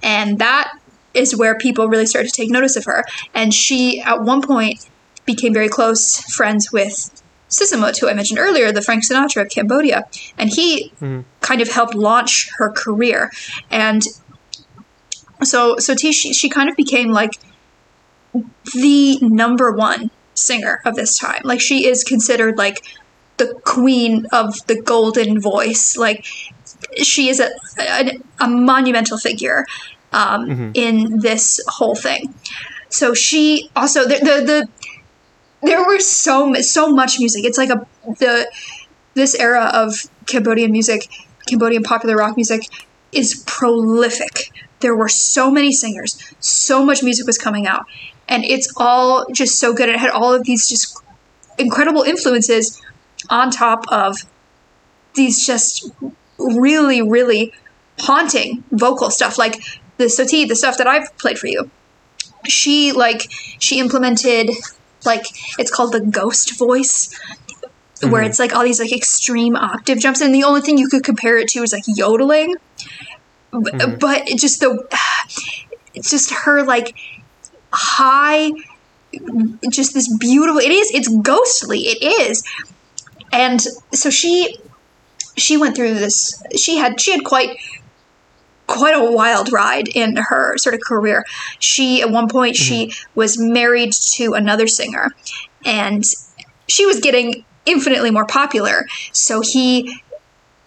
and 0.04 0.40
that 0.40 0.78
is 1.14 1.36
where 1.36 1.58
people 1.58 1.88
really 1.88 2.06
started 2.06 2.28
to 2.28 2.36
take 2.36 2.50
notice 2.50 2.76
of 2.76 2.86
her. 2.86 3.06
And 3.34 3.54
she, 3.54 4.02
at 4.02 4.22
one 4.22 4.42
point, 4.42 4.86
became 5.26 5.54
very 5.54 5.70
close 5.70 6.20
friends 6.20 6.72
with 6.72 7.22
Sisamouth, 7.58 8.00
who 8.00 8.10
I 8.10 8.14
mentioned 8.14 8.40
earlier, 8.40 8.72
the 8.72 8.82
Frank 8.82 9.04
Sinatra 9.04 9.44
of 9.44 9.50
Cambodia. 9.50 10.06
And 10.38 10.50
he 10.50 10.92
kind 11.42 11.62
of 11.62 11.70
helped 11.70 11.96
launch 11.96 12.50
her 12.58 12.70
career. 12.70 13.32
And 13.70 14.04
so, 15.44 15.78
so 15.78 15.96
T, 15.96 16.12
she, 16.12 16.34
she 16.34 16.50
kind 16.50 16.70
of 16.70 16.76
became 16.76 17.10
like 17.12 17.34
the 18.74 19.18
number 19.22 19.72
one 19.72 20.12
singer 20.34 20.82
of 20.86 20.96
this 20.96 21.18
time. 21.18 21.42
Like, 21.44 21.62
she 21.62 21.88
is 21.88 22.04
considered 22.04 22.58
like 22.58 22.84
the 23.38 23.60
queen 23.64 24.26
of 24.32 24.66
the 24.68 24.82
golden 24.82 25.40
voice. 25.40 25.96
Like, 25.98 26.26
she 27.02 27.30
is 27.30 27.40
a, 27.40 27.50
a, 27.80 28.20
a 28.40 28.50
monumental 28.50 29.18
figure 29.18 29.66
um, 30.12 30.72
in 30.74 31.20
this 31.20 31.60
whole 31.68 31.96
thing. 31.96 32.34
So 32.90 33.14
she 33.14 33.70
also 33.76 34.04
the, 34.04 34.16
the 34.20 34.46
the 34.46 34.70
there 35.66 35.86
were 35.86 36.00
so 36.00 36.54
so 36.62 36.92
much 36.92 37.20
music. 37.20 37.46
It's 37.46 37.58
like 37.58 37.70
a 37.70 37.86
the 38.06 38.52
this 39.14 39.36
era 39.36 39.72
of 39.74 40.10
Cambodian 40.26 40.72
music, 40.72 41.10
Cambodian 41.48 41.84
popular 41.84 42.16
rock 42.16 42.36
music 42.36 42.62
is 43.12 43.44
prolific. 43.48 44.52
There 44.80 44.96
were 44.96 45.10
so 45.10 45.50
many 45.50 45.72
singers, 45.72 46.22
so 46.40 46.86
much 46.86 47.02
music 47.02 47.26
was 47.26 47.38
coming 47.38 47.66
out, 47.66 47.86
and 48.28 48.44
it's 48.44 48.72
all 48.78 49.26
just 49.34 49.60
so 49.60 49.74
good. 49.74 49.90
It 49.90 49.98
had 49.98 50.12
all 50.12 50.34
of 50.34 50.44
these 50.44 50.68
just 50.68 51.02
incredible 51.58 52.04
influences 52.04 52.82
on 53.30 53.50
top 53.50 53.86
of 53.90 54.18
these 55.14 55.46
just 55.46 55.92
really 56.38 57.02
really 57.02 57.54
haunting 58.00 58.64
vocal 58.72 59.10
stuff 59.10 59.38
like 59.38 59.56
the 59.98 60.06
soti 60.06 60.46
the 60.46 60.56
stuff 60.56 60.78
that 60.78 60.86
i've 60.86 61.18
played 61.18 61.40
for 61.40 61.48
you 61.48 61.72
she 62.46 62.92
like 62.92 63.32
she 63.60 63.80
implemented 63.80 64.50
like 65.06 65.26
it's 65.60 65.72
called 65.72 65.94
the 65.94 66.02
ghost 66.02 66.58
voice 66.58 67.18
where 68.02 68.22
mm-hmm. 68.22 68.30
it's 68.30 68.40
like 68.40 68.56
all 68.56 68.64
these 68.64 68.80
like 68.80 68.92
extreme 68.92 69.56
octave 69.56 70.00
jumps 70.00 70.22
and 70.22 70.34
the 70.34 70.44
only 70.44 70.62
thing 70.62 70.78
you 70.78 70.88
could 70.88 71.04
compare 71.04 71.38
it 71.38 71.48
to 71.50 71.60
is 71.62 71.74
like 71.74 71.84
yodeling. 71.88 72.56
B- 73.52 73.58
mm-hmm. 73.58 73.98
but 74.00 74.28
it 74.28 74.38
just 74.38 74.60
the 74.60 74.86
it's 75.94 76.10
just 76.10 76.32
her 76.32 76.64
like 76.64 76.96
high 77.72 78.52
just 79.70 79.94
this 79.94 80.14
beautiful 80.18 80.60
it 80.60 80.72
is 80.72 80.92
it's 80.92 81.08
ghostly 81.08 81.82
it 81.82 82.04
is. 82.22 82.44
And 83.32 83.62
so 83.94 84.10
she 84.10 84.58
she 85.38 85.58
went 85.58 85.76
through 85.76 85.94
this 85.94 86.44
she 86.56 86.78
had 86.78 87.00
she 87.00 87.12
had 87.12 87.24
quite 87.24 87.58
quite 88.68 88.96
a 88.96 89.12
wild 89.12 89.52
ride 89.52 89.88
in 89.90 90.16
her 90.16 90.58
sort 90.58 90.76
of 90.76 90.82
career. 90.82 91.26
She 91.60 92.02
at 92.02 92.10
one 92.10 92.28
point 92.28 92.56
mm-hmm. 92.56 92.64
she 92.64 92.94
was 93.14 93.38
married 93.38 93.94
to 94.16 94.34
another 94.34 94.68
singer 94.68 95.14
and 95.64 96.04
she 96.68 96.86
was 96.86 97.00
getting 97.00 97.46
infinitely 97.66 98.12
more 98.12 98.26
popular 98.26 98.86
so 99.12 99.42
he 99.42 100.02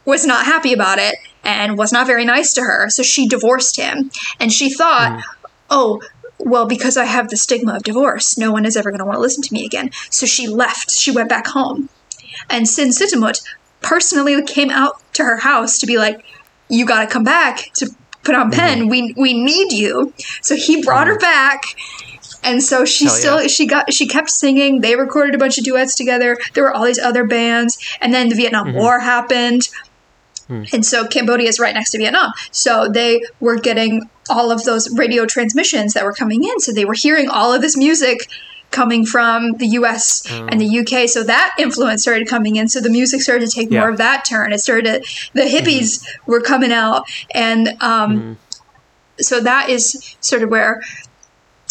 was 0.05 0.27
not 0.27 0.47
happy 0.47 0.73
about 0.73 0.99
it 0.99 1.15
and 1.45 1.79
was 1.79 1.93
not 1.93 2.07
very 2.07 2.25
nice 2.25 2.53
to 2.53 2.63
her 2.63 2.89
so 2.89 3.03
she 3.03 3.29
divorced 3.29 3.77
him. 3.77 4.11
And 4.41 4.53
she 4.53 4.71
thought 4.71 5.19
mm. 5.19 5.23
oh 5.71 6.03
well 6.41 6.67
because 6.67 6.97
i 6.97 7.05
have 7.05 7.31
the 7.31 7.37
stigma 7.37 7.75
of 7.75 7.83
divorce 7.83 8.39
no 8.39 8.53
one 8.53 8.65
is 8.65 8.77
ever 8.77 8.91
going 8.91 9.01
to 9.01 9.05
want 9.05 9.17
to 9.17 9.21
listen 9.21 9.43
to 9.43 9.53
me 9.53 9.65
again. 9.65 9.91
So 10.11 10.27
she 10.27 10.47
left. 10.47 10.91
She 10.91 11.11
went 11.11 11.29
back 11.29 11.49
home. 11.49 11.89
And 12.49 12.69
Sinn 12.69 12.91
Sisamouth 12.91 13.43
personally 13.81 14.43
came 14.43 14.71
out 14.71 15.01
to 15.15 15.25
her 15.25 15.39
house 15.39 15.79
to 15.79 15.87
be 15.87 15.99
like, 15.99 16.25
"You 16.69 16.87
got 16.87 17.01
to 17.01 17.07
come 17.07 17.25
back 17.25 17.71
to 17.75 17.91
Phnom 18.23 18.53
Penh. 18.53 18.81
Mm-hmm. 18.81 18.89
We 18.89 19.15
we 19.17 19.43
need 19.43 19.73
you." 19.73 20.13
So 20.43 20.57
he 20.57 20.83
brought 20.83 21.07
her 21.07 21.15
mm-hmm. 21.15 21.21
back, 21.21 21.63
and 22.43 22.63
so 22.63 22.85
she 22.85 23.07
Hell 23.07 23.15
still 23.15 23.43
yeah. 23.43 23.49
she 23.49 23.67
got 23.67 23.93
she 23.93 24.07
kept 24.07 24.31
singing. 24.31 24.81
They 24.81 24.97
recorded 24.97 25.35
a 25.35 25.39
bunch 25.39 25.59
of 25.59 25.65
duets 25.65 25.95
together. 25.95 26.39
There 26.55 26.65
were 26.65 26.73
all 26.73 26.85
these 26.85 26.99
other 26.99 27.27
bands, 27.27 27.79
and 28.01 28.13
then 28.13 28.29
the 28.29 28.35
Vietnam 28.35 28.69
mm-hmm. 28.69 28.79
War 28.79 29.01
happened. 29.01 29.69
Mm. 30.49 30.73
And 30.73 30.87
so 30.87 31.07
Cambodia 31.07 31.49
is 31.49 31.61
right 31.61 31.75
next 31.75 31.91
to 31.91 31.99
Vietnam. 31.99 32.33
So 32.51 32.89
they 32.89 33.21
were 33.39 33.57
getting 33.57 34.09
all 34.31 34.51
of 34.51 34.65
those 34.65 34.89
radio 34.97 35.27
transmissions 35.27 35.95
that 35.95 36.05
were 36.05 36.13
coming 36.13 36.45
in. 36.45 36.61
So 36.61 36.73
they 36.73 36.85
were 36.85 36.95
hearing 36.95 37.29
all 37.29 37.53
of 37.53 37.61
this 37.61 37.77
music 37.77 38.29
coming 38.71 39.05
from 39.07 39.53
the 39.55 39.67
US 39.79 40.25
and 40.31 40.61
the 40.61 40.79
UK. 40.81 41.09
So 41.09 41.23
that 41.25 41.55
influence 41.59 42.03
started 42.03 42.29
coming 42.29 42.57
in. 42.57 42.69
So 42.69 42.81
the 42.81 42.91
music 42.91 43.23
started 43.23 43.49
to 43.49 43.55
take 43.55 43.71
Yeah. 43.71 43.81
more 43.81 43.91
of 43.91 43.97
that 43.99 44.25
turn. 44.29 44.53
It 44.53 44.61
started, 44.61 45.05
the 45.33 45.43
hippies 45.43 46.05
were 46.27 46.41
coming 46.41 46.73
out. 46.73 47.05
And 47.35 47.77
um, 47.83 48.39
so 49.19 49.41
that 49.41 49.69
is 49.69 50.17
sort 50.21 50.43
of 50.43 50.51
where 50.51 50.83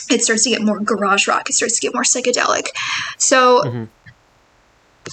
it 0.10 0.24
starts 0.24 0.44
to 0.44 0.50
get 0.50 0.62
more 0.62 0.80
garage 0.80 1.28
rock. 1.28 1.50
It 1.50 1.54
starts 1.54 1.76
to 1.76 1.82
get 1.82 1.94
more 1.94 2.04
psychedelic. 2.04 2.68
So 3.18 3.88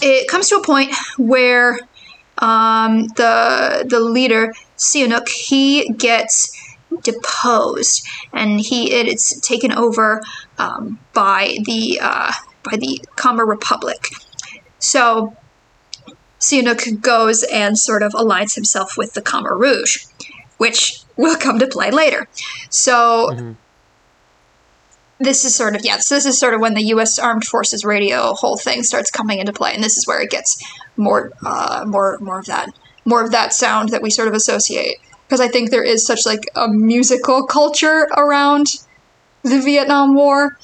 it 0.03 0.29
comes 0.29 0.49
to 0.49 0.57
a 0.57 0.63
point 0.63 0.95
where 1.19 1.79
um, 2.39 3.09
the 3.09 3.85
the 3.89 4.01
leader 4.01 4.53
Sihanouk 4.77 5.29
he 5.29 5.89
gets 5.91 6.53
deposed, 7.03 8.07
and 8.33 8.61
he 8.61 8.93
it, 8.93 9.07
it's 9.07 9.39
taken 9.41 9.73
over 9.73 10.21
um, 10.59 10.99
by 11.13 11.57
the 11.65 11.99
uh, 12.01 12.33
by 12.63 12.77
the 12.77 13.01
Khmer 13.17 13.47
Republic. 13.47 14.09
So 14.79 15.37
Sihanouk 16.41 17.01
goes 17.01 17.43
and 17.45 17.79
sort 17.79 18.03
of 18.03 18.13
aligns 18.13 18.55
himself 18.55 18.97
with 18.97 19.15
the 19.15 19.23
Khmer 19.23 19.59
Rouge, 19.59 20.05
which 20.59 21.01
will 21.17 21.37
come 21.37 21.59
to 21.59 21.67
play 21.67 21.91
later. 21.91 22.29
So 22.71 23.55
this 25.21 25.45
is 25.45 25.55
sort 25.55 25.77
of 25.77 25.85
yeah 25.85 25.97
so 25.99 26.15
this 26.15 26.27
is 26.27 26.39
sort 26.39 26.55
of 26.55 26.61
when 26.61 26.75
the 26.75 26.83
u.s 26.83 27.19
armed 27.19 27.45
forces 27.45 27.85
radio 27.85 28.35
whole 28.35 28.57
thing 28.57 28.83
starts 28.83 29.11
coming 29.11 29.39
into 29.39 29.53
play 29.53 29.73
and 29.73 29.83
this 29.83 29.97
is 29.97 30.07
where 30.07 30.21
it 30.21 30.31
gets 30.31 30.63
more 30.97 31.33
uh, 31.47 31.85
more 31.87 32.19
more 32.21 32.41
of 32.41 32.47
that 32.47 32.69
more 33.05 33.23
of 33.23 33.31
that 33.31 33.53
sound 33.53 33.91
that 33.91 34.03
we 34.03 34.11
sort 34.11 34.29
of 34.29 34.35
associate 34.35 34.97
because 35.27 35.41
i 35.41 35.49
think 35.49 35.71
there 35.71 35.85
is 35.85 36.07
such 36.07 36.27
like 36.27 36.43
a 36.57 36.69
musical 36.69 37.47
culture 37.47 38.09
around 38.17 38.67
the 39.45 39.61
vietnam 39.61 40.15
war 40.15 40.59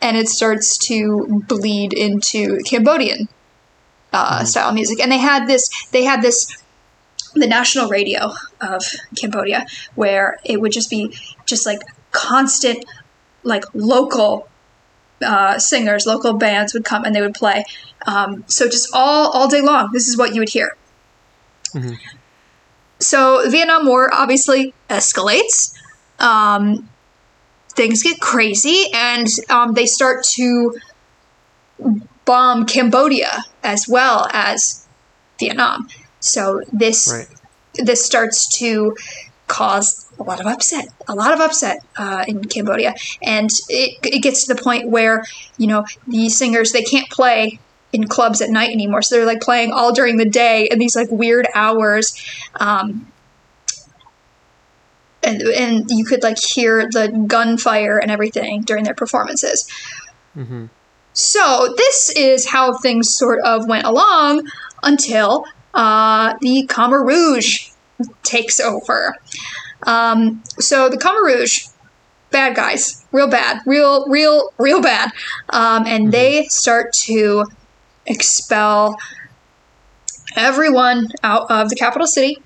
and 0.00 0.16
it 0.16 0.28
starts 0.28 0.78
to 0.78 1.42
bleed 1.48 1.92
into 1.92 2.58
cambodian 2.64 3.28
uh, 4.12 4.44
style 4.44 4.72
music 4.72 5.00
and 5.00 5.10
they 5.10 5.18
had 5.18 5.46
this 5.46 5.68
they 5.90 6.04
had 6.04 6.22
this 6.22 6.62
the 7.34 7.46
national 7.46 7.88
radio 7.88 8.32
of 8.60 8.82
cambodia 9.16 9.66
where 9.94 10.38
it 10.44 10.60
would 10.60 10.72
just 10.72 10.90
be 10.90 11.16
just 11.46 11.66
like 11.66 11.80
constant 12.12 12.84
like 13.42 13.64
local 13.74 14.48
uh, 15.22 15.58
singers, 15.58 16.06
local 16.06 16.34
bands 16.34 16.74
would 16.74 16.84
come 16.84 17.04
and 17.04 17.14
they 17.14 17.20
would 17.20 17.34
play. 17.34 17.64
Um, 18.06 18.44
so 18.46 18.66
just 18.66 18.88
all 18.94 19.30
all 19.30 19.48
day 19.48 19.60
long, 19.60 19.90
this 19.92 20.08
is 20.08 20.16
what 20.16 20.34
you 20.34 20.40
would 20.40 20.48
hear. 20.48 20.76
So 22.98 23.48
Vietnam 23.50 23.86
War 23.86 24.12
obviously 24.12 24.74
escalates. 24.88 25.74
Um, 26.18 26.88
things 27.74 28.02
get 28.02 28.20
crazy, 28.20 28.86
and 28.94 29.26
um, 29.48 29.74
they 29.74 29.86
start 29.86 30.24
to 30.34 30.78
bomb 32.24 32.66
Cambodia 32.66 33.44
as 33.62 33.86
well 33.88 34.26
as 34.32 34.86
Vietnam. 35.38 35.88
So 36.20 36.60
this 36.72 37.08
Right. 37.12 37.86
this 37.86 38.04
starts 38.04 38.58
to 38.58 38.96
cause 39.46 40.06
a 40.18 40.22
lot 40.22 40.40
of 40.40 40.46
upset, 40.46 40.86
a 41.08 41.14
lot 41.14 41.32
of 41.32 41.40
upset 41.40 41.78
uh, 41.96 42.24
in 42.28 42.44
Cambodia, 42.44 42.94
and 43.22 43.50
it, 43.68 43.98
it 44.04 44.22
gets 44.22 44.46
to 44.46 44.54
the 44.54 44.62
point 44.62 44.88
where 44.88 45.24
you 45.58 45.66
know 45.66 45.84
these 46.06 46.36
singers 46.36 46.72
they 46.72 46.82
can't 46.82 47.08
play 47.10 47.58
in 47.92 48.06
clubs 48.06 48.40
at 48.40 48.50
night 48.50 48.70
anymore, 48.70 49.02
so 49.02 49.16
they're 49.16 49.26
like 49.26 49.40
playing 49.40 49.72
all 49.72 49.92
during 49.92 50.16
the 50.16 50.28
day 50.28 50.68
in 50.70 50.78
these 50.78 50.94
like 50.94 51.08
weird 51.10 51.46
hours. 51.54 52.14
Um, 52.60 53.09
and, 55.22 55.42
and 55.42 55.90
you 55.90 56.04
could 56.04 56.22
like 56.22 56.38
hear 56.38 56.88
the 56.90 57.08
gunfire 57.26 57.98
and 57.98 58.10
everything 58.10 58.62
during 58.62 58.84
their 58.84 58.94
performances. 58.94 59.68
So 61.12 61.74
this 61.76 62.10
is 62.16 62.48
how 62.48 62.72
things 62.78 63.14
sort 63.14 63.40
of 63.44 63.68
went 63.68 63.84
along 63.84 64.48
until 64.82 65.44
uh, 65.74 66.34
the 66.40 66.66
Khmer 66.68 67.06
Rouge 67.06 67.70
takes 68.22 68.60
over. 68.60 69.16
Um, 69.86 70.42
so 70.58 70.88
the 70.88 70.96
Khmer 70.96 71.22
Rouge, 71.22 71.66
bad 72.30 72.54
guys, 72.54 73.04
real 73.12 73.28
bad, 73.28 73.60
real, 73.66 74.06
real, 74.08 74.50
real 74.58 74.80
bad, 74.80 75.10
um, 75.50 75.84
and 75.86 76.12
they 76.12 76.44
start 76.44 76.92
to 77.04 77.44
expel 78.06 78.96
everyone 80.36 81.08
out 81.22 81.50
of 81.50 81.68
the 81.68 81.76
capital 81.76 82.06
city. 82.06 82.38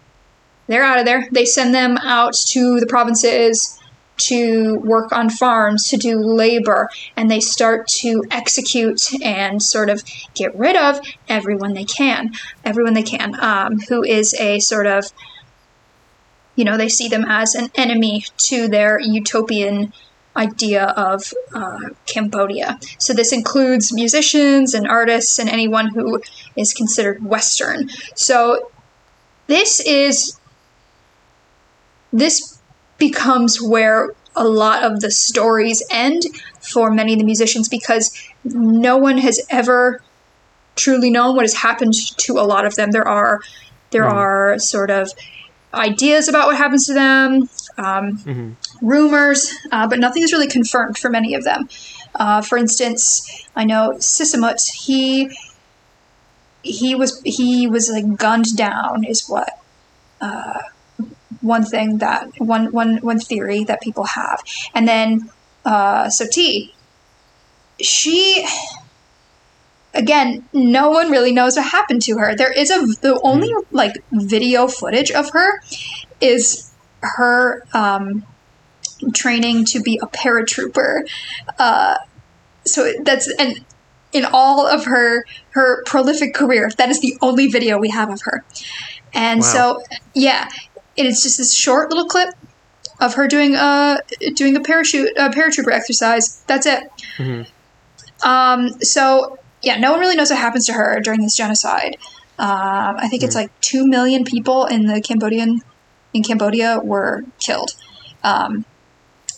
They're 0.67 0.85
out 0.85 0.99
of 0.99 1.05
there. 1.05 1.29
They 1.31 1.45
send 1.45 1.75
them 1.75 1.99
out 1.99 2.35
to 2.49 2.81
the 2.81 2.87
provinces 2.87 3.79
to 4.17 4.77
work 4.77 5.13
on 5.13 5.29
farms, 5.29 5.89
to 5.89 5.97
do 5.97 6.19
labor, 6.19 6.89
and 7.17 7.31
they 7.31 7.41
start 7.41 7.89
to 7.89 8.23
execute 8.31 9.01
and 9.23 9.61
sort 9.63 9.91
of 9.91 10.03
get 10.35 10.57
rid 10.57 10.77
of 10.77 11.01
everyone 11.29 11.75
they 11.75 11.85
can, 11.85 12.33
everyone 12.65 12.95
they 12.95 13.03
can, 13.03 13.39
um, 13.41 13.81
who 13.89 14.05
is 14.05 14.33
a 14.35 14.61
sort 14.61 14.87
of 14.87 15.13
you 16.57 16.65
know, 16.65 16.77
they 16.77 16.89
see 16.89 17.09
them 17.09 17.25
as 17.29 17.55
an 17.55 17.71
enemy 17.75 18.25
to 18.37 18.69
their 18.69 19.01
utopian 19.01 19.93
idea 20.37 20.85
of 20.85 21.33
uh, 21.55 21.91
Cambodia. 22.07 22.79
So 22.99 23.13
this 23.13 23.33
includes 23.33 23.93
musicians 23.93 24.75
and 24.75 24.87
artists 24.87 25.39
and 25.39 25.49
anyone 25.49 25.89
who 25.89 26.21
is 26.57 26.73
considered 26.73 27.25
Western. 27.25 27.89
So 28.15 28.71
this 29.47 29.81
is 29.81 30.39
this 32.15 32.61
becomes 32.97 33.61
where 33.61 34.15
a 34.37 34.45
lot 34.45 34.83
of 34.83 35.01
the 35.01 35.11
stories 35.11 35.83
end 35.91 36.23
for 36.61 36.91
many 36.91 37.13
of 37.13 37.19
the 37.19 37.25
musicians 37.25 37.69
because 37.69 38.17
no 38.45 38.97
one 38.97 39.19
has 39.19 39.45
ever 39.51 40.01
truly 40.77 41.11
known 41.11 41.37
what 41.37 41.43
has 41.43 41.55
happened 41.55 41.95
to 42.17 42.35
a 42.35 42.43
lot 42.43 42.65
of 42.65 42.77
them. 42.77 42.93
There 42.93 43.07
are 43.07 43.41
there 43.91 44.05
are 44.05 44.59
sort 44.59 44.91
of 44.91 45.11
ideas 45.73 46.29
about 46.29 46.47
what 46.47 46.57
happens 46.57 46.87
to 46.87 46.95
them, 46.95 47.49
um, 47.79 48.57
rumors, 48.81 49.53
uh, 49.73 49.87
but 49.89 49.99
nothing 49.99 50.23
is 50.23 50.33
really 50.33 50.49
confirmed 50.49 50.99
for 50.99 51.11
many 51.11 51.35
of 51.35 51.45
them. 51.45 51.69
Uh, 52.15 52.41
for 52.41 52.57
instance, 52.59 53.47
I 53.57 53.65
know 53.65 53.95
Sisamouth. 53.99 54.65
He 54.73 55.37
he 56.63 56.95
was 56.95 57.21
he 57.25 57.67
was 57.67 57.91
like 57.91 58.17
gunned 58.17 58.57
down, 58.57 59.05
is 59.05 59.29
what 59.29 59.49
uh, 60.21 60.61
one 61.45 61.65
thing 61.65 61.99
that 61.99 62.29
one 62.39 62.73
one 62.73 62.97
one 62.99 63.21
theory 63.21 63.65
that 63.65 63.81
people 63.81 64.05
have, 64.05 64.43
and 64.75 64.89
then 64.89 65.31
uh, 65.65 66.07
Soti. 66.07 66.71
She 67.81 68.47
again, 69.95 70.49
no 70.53 70.91
one 70.91 71.11
really 71.11 71.33
knows 71.33 71.57
what 71.57 71.67
happened 71.67 72.03
to 72.03 72.19
her. 72.19 72.35
There 72.37 72.53
is 72.53 72.71
a 72.71 72.79
the 73.03 73.21
only 73.23 73.51
like 73.71 73.95
video 74.13 74.69
footage 74.69 75.11
of 75.11 75.31
her 75.33 75.61
is 76.21 76.73
her 77.03 77.63
um, 77.75 78.25
training 79.15 79.65
to 79.67 79.81
be 79.81 79.99
a 80.03 80.07
paratrooper. 80.07 81.03
Uh, 81.59 81.97
so 82.65 82.93
that's 83.03 83.33
and 83.39 83.65
in 84.13 84.25
all 84.25 84.67
of 84.67 84.85
her 84.85 85.25
her 85.51 85.83
prolific 85.85 86.35
career, 86.35 86.71
that 86.79 86.89
is 86.89 87.01
the 87.01 87.17
only 87.21 87.49
video 87.49 87.79
we 87.79 87.91
have 87.91 88.11
of 88.11 88.21
her. 88.23 88.45
And 89.13 89.41
Wow. 89.41 89.47
so 89.47 89.83
yeah, 90.15 90.49
it 90.97 91.07
is 91.07 91.23
just 91.23 91.39
this 91.39 91.55
short 91.55 91.91
little 91.91 92.07
clip 92.07 92.35
of 93.01 93.15
her 93.15 93.27
doing 93.27 93.55
a 93.55 93.99
doing 94.35 94.57
a 94.57 94.61
parachute 94.61 95.11
a 95.17 95.29
paratrooper 95.31 95.73
exercise. 95.73 96.43
That's 96.47 96.67
it. 96.67 96.85
Um, 98.25 98.81
so 98.81 99.39
yeah, 99.63 99.79
no 99.79 99.93
one 99.93 100.01
really 100.01 100.17
knows 100.17 100.31
what 100.31 100.39
happens 100.39 100.67
to 100.67 100.73
her 100.73 101.01
during 101.01 101.23
this 101.23 101.37
genocide. 101.37 101.97
Um, 102.39 102.97
I 102.99 103.09
think 103.09 103.23
it's 103.23 103.35
like 103.35 103.61
two 103.61 103.87
million 103.87 104.25
people 104.25 104.67
in 104.67 104.87
the 104.87 105.01
Cambodian 105.01 105.61
in 106.13 106.23
Cambodia 106.23 106.81
were 106.83 107.25
killed, 107.39 107.75
um, 108.23 108.65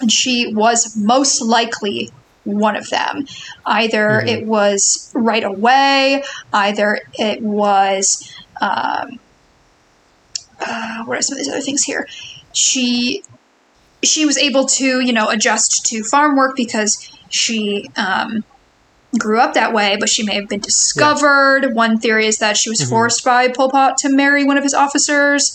and 0.00 0.10
she 0.10 0.52
was 0.52 0.96
most 0.96 1.42
likely 1.42 2.10
one 2.44 2.76
of 2.76 2.88
them. 2.90 3.26
Either 3.64 4.20
it 4.20 4.46
was 4.46 5.10
right 5.14 5.44
away, 5.44 6.22
either 6.52 7.00
it 7.18 7.42
was. 7.42 8.32
Um, 8.60 9.18
uh, 10.60 11.04
what 11.04 11.18
are 11.18 11.22
some 11.22 11.34
of 11.34 11.38
these 11.38 11.48
other 11.48 11.60
things 11.60 11.82
here? 11.84 12.06
She 12.52 13.22
she 14.02 14.24
was 14.24 14.38
able 14.38 14.66
to 14.66 15.00
you 15.00 15.12
know 15.12 15.28
adjust 15.28 15.86
to 15.86 16.02
farm 16.02 16.36
work 16.36 16.56
because 16.56 17.10
she 17.28 17.90
um, 17.96 18.44
grew 19.18 19.40
up 19.40 19.54
that 19.54 19.72
way, 19.72 19.96
but 19.98 20.08
she 20.08 20.22
may 20.22 20.34
have 20.34 20.48
been 20.48 20.60
discovered. 20.60 21.74
One 21.74 21.98
theory 21.98 22.26
is 22.26 22.38
that 22.38 22.56
she 22.56 22.70
was 22.70 22.82
forced 22.88 23.24
by 23.24 23.48
Pol 23.48 23.70
Pot 23.70 23.98
to 23.98 24.08
marry 24.08 24.44
one 24.44 24.56
of 24.56 24.62
his 24.62 24.74
officers, 24.74 25.54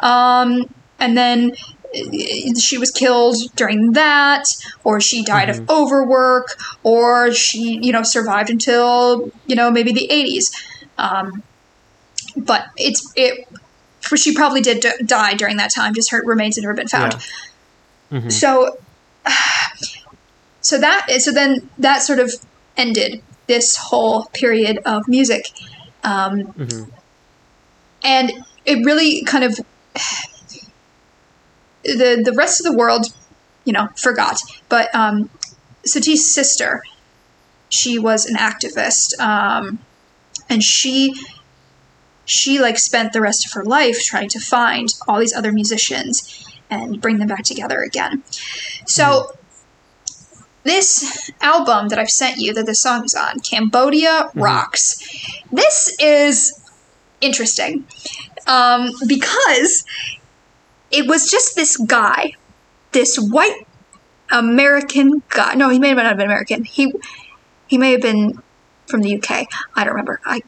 um, 0.00 0.72
and 0.98 1.16
then 1.16 1.52
uh, 1.94 2.58
she 2.58 2.78
was 2.78 2.90
killed 2.90 3.36
during 3.54 3.92
that, 3.92 4.44
or 4.84 5.00
she 5.00 5.22
died 5.22 5.50
of 5.50 5.68
overwork, 5.70 6.56
or 6.82 7.32
she 7.32 7.78
you 7.82 7.92
know 7.92 8.02
survived 8.02 8.50
until 8.50 9.30
you 9.46 9.54
know 9.54 9.70
maybe 9.70 9.92
the 9.92 10.10
eighties. 10.10 10.50
Um, 10.98 11.42
but 12.36 12.66
it's 12.76 13.12
it. 13.16 13.46
For 14.02 14.16
she 14.16 14.34
probably 14.34 14.60
did 14.60 14.80
d- 14.80 14.90
die 15.04 15.34
during 15.34 15.56
that 15.58 15.72
time. 15.74 15.94
Just 15.94 16.10
her 16.10 16.22
remains 16.24 16.56
had 16.56 16.62
never 16.62 16.74
been 16.74 16.88
found. 16.88 17.14
So, 18.30 18.78
so 20.60 20.78
that 20.78 21.06
so 21.20 21.32
then 21.32 21.68
that 21.78 22.02
sort 22.02 22.18
of 22.18 22.32
ended 22.76 23.22
this 23.46 23.76
whole 23.76 24.24
period 24.32 24.78
of 24.84 25.08
music, 25.08 25.48
um, 26.04 26.52
and 28.04 28.32
it 28.66 28.84
really 28.84 29.22
kind 29.24 29.44
of 29.44 29.56
the 31.84 32.20
the 32.24 32.32
rest 32.36 32.60
of 32.60 32.70
the 32.70 32.76
world, 32.76 33.06
you 33.64 33.72
know, 33.72 33.88
forgot. 33.96 34.40
But 34.68 34.94
um, 34.94 35.30
Sati's 35.84 36.32
sister, 36.34 36.82
she 37.68 37.98
was 37.98 38.26
an 38.26 38.36
activist, 38.36 39.18
um, 39.20 39.78
and 40.48 40.62
she 40.62 41.14
she 42.24 42.58
like 42.58 42.78
spent 42.78 43.12
the 43.12 43.20
rest 43.20 43.46
of 43.46 43.52
her 43.52 43.64
life 43.64 44.02
trying 44.02 44.28
to 44.30 44.40
find 44.40 44.88
all 45.08 45.18
these 45.18 45.34
other 45.34 45.52
musicians 45.52 46.44
and 46.70 47.00
bring 47.00 47.18
them 47.18 47.28
back 47.28 47.44
together 47.44 47.80
again. 47.80 48.22
So 48.86 49.32
hmm. 49.32 50.42
this 50.64 51.30
album 51.40 51.88
that 51.88 51.98
I've 51.98 52.10
sent 52.10 52.38
you 52.38 52.54
that 52.54 52.66
the 52.66 52.74
song 52.74 53.04
is 53.04 53.14
on, 53.14 53.40
Cambodia 53.40 54.30
hmm. 54.32 54.40
Rocks. 54.40 54.98
This 55.50 55.94
is 56.00 56.58
interesting 57.20 57.86
um, 58.46 58.90
because 59.06 59.84
it 60.90 61.06
was 61.06 61.30
just 61.30 61.56
this 61.56 61.76
guy, 61.76 62.32
this 62.92 63.16
white 63.16 63.66
American 64.30 65.22
guy. 65.28 65.54
No, 65.54 65.68
he 65.68 65.78
may 65.78 65.88
have 65.88 65.98
not 65.98 66.16
been 66.16 66.26
American. 66.26 66.64
He 66.64 66.92
he 67.66 67.78
may 67.78 67.92
have 67.92 68.02
been 68.02 68.42
from 68.86 69.00
the 69.00 69.16
UK. 69.16 69.46
I 69.74 69.84
don't 69.84 69.94
remember. 69.94 70.20
I 70.24 70.42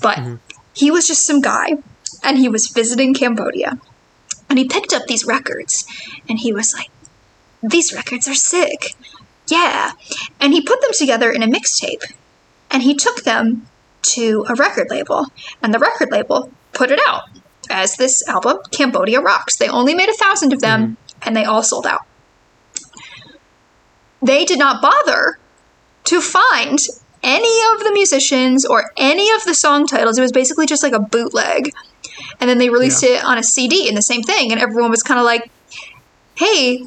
but 0.00 0.18
mm-hmm. 0.18 0.34
He 0.78 0.92
was 0.92 1.06
just 1.08 1.26
some 1.26 1.40
guy 1.40 1.74
and 2.22 2.38
he 2.38 2.48
was 2.48 2.68
visiting 2.68 3.12
Cambodia. 3.12 3.78
And 4.48 4.58
he 4.58 4.64
picked 4.66 4.94
up 4.94 5.02
these 5.06 5.26
records 5.26 5.86
and 6.28 6.38
he 6.38 6.52
was 6.52 6.72
like, 6.72 6.90
These 7.62 7.92
records 7.92 8.28
are 8.28 8.34
sick. 8.34 8.94
Yeah. 9.48 9.92
And 10.40 10.52
he 10.52 10.60
put 10.62 10.80
them 10.80 10.92
together 10.96 11.30
in 11.30 11.42
a 11.42 11.48
mixtape 11.48 12.04
and 12.70 12.82
he 12.82 12.94
took 12.94 13.24
them 13.24 13.66
to 14.02 14.46
a 14.48 14.54
record 14.54 14.88
label. 14.88 15.26
And 15.62 15.74
the 15.74 15.78
record 15.80 16.10
label 16.12 16.52
put 16.72 16.92
it 16.92 17.00
out 17.08 17.22
as 17.68 17.96
this 17.96 18.26
album, 18.28 18.58
Cambodia 18.70 19.20
Rocks. 19.20 19.56
They 19.56 19.68
only 19.68 19.94
made 19.94 20.08
a 20.08 20.14
thousand 20.14 20.52
of 20.52 20.60
them 20.60 20.82
mm-hmm. 20.82 21.18
and 21.22 21.36
they 21.36 21.44
all 21.44 21.62
sold 21.62 21.86
out. 21.86 22.02
They 24.22 24.44
did 24.44 24.58
not 24.58 24.80
bother 24.80 25.38
to 26.04 26.20
find 26.20 26.78
any 27.22 27.60
of 27.74 27.84
the 27.84 27.92
musicians 27.92 28.64
or 28.64 28.92
any 28.96 29.30
of 29.32 29.44
the 29.44 29.54
song 29.54 29.86
titles. 29.86 30.18
It 30.18 30.22
was 30.22 30.32
basically 30.32 30.66
just 30.66 30.82
like 30.82 30.92
a 30.92 31.00
bootleg. 31.00 31.70
And 32.40 32.48
then 32.48 32.58
they 32.58 32.70
released 32.70 33.02
it 33.02 33.24
on 33.24 33.38
a 33.38 33.42
CD 33.42 33.88
and 33.88 33.96
the 33.96 34.02
same 34.02 34.22
thing. 34.22 34.52
And 34.52 34.60
everyone 34.60 34.90
was 34.90 35.02
kind 35.02 35.18
of 35.18 35.26
like, 35.26 35.50
hey, 36.36 36.84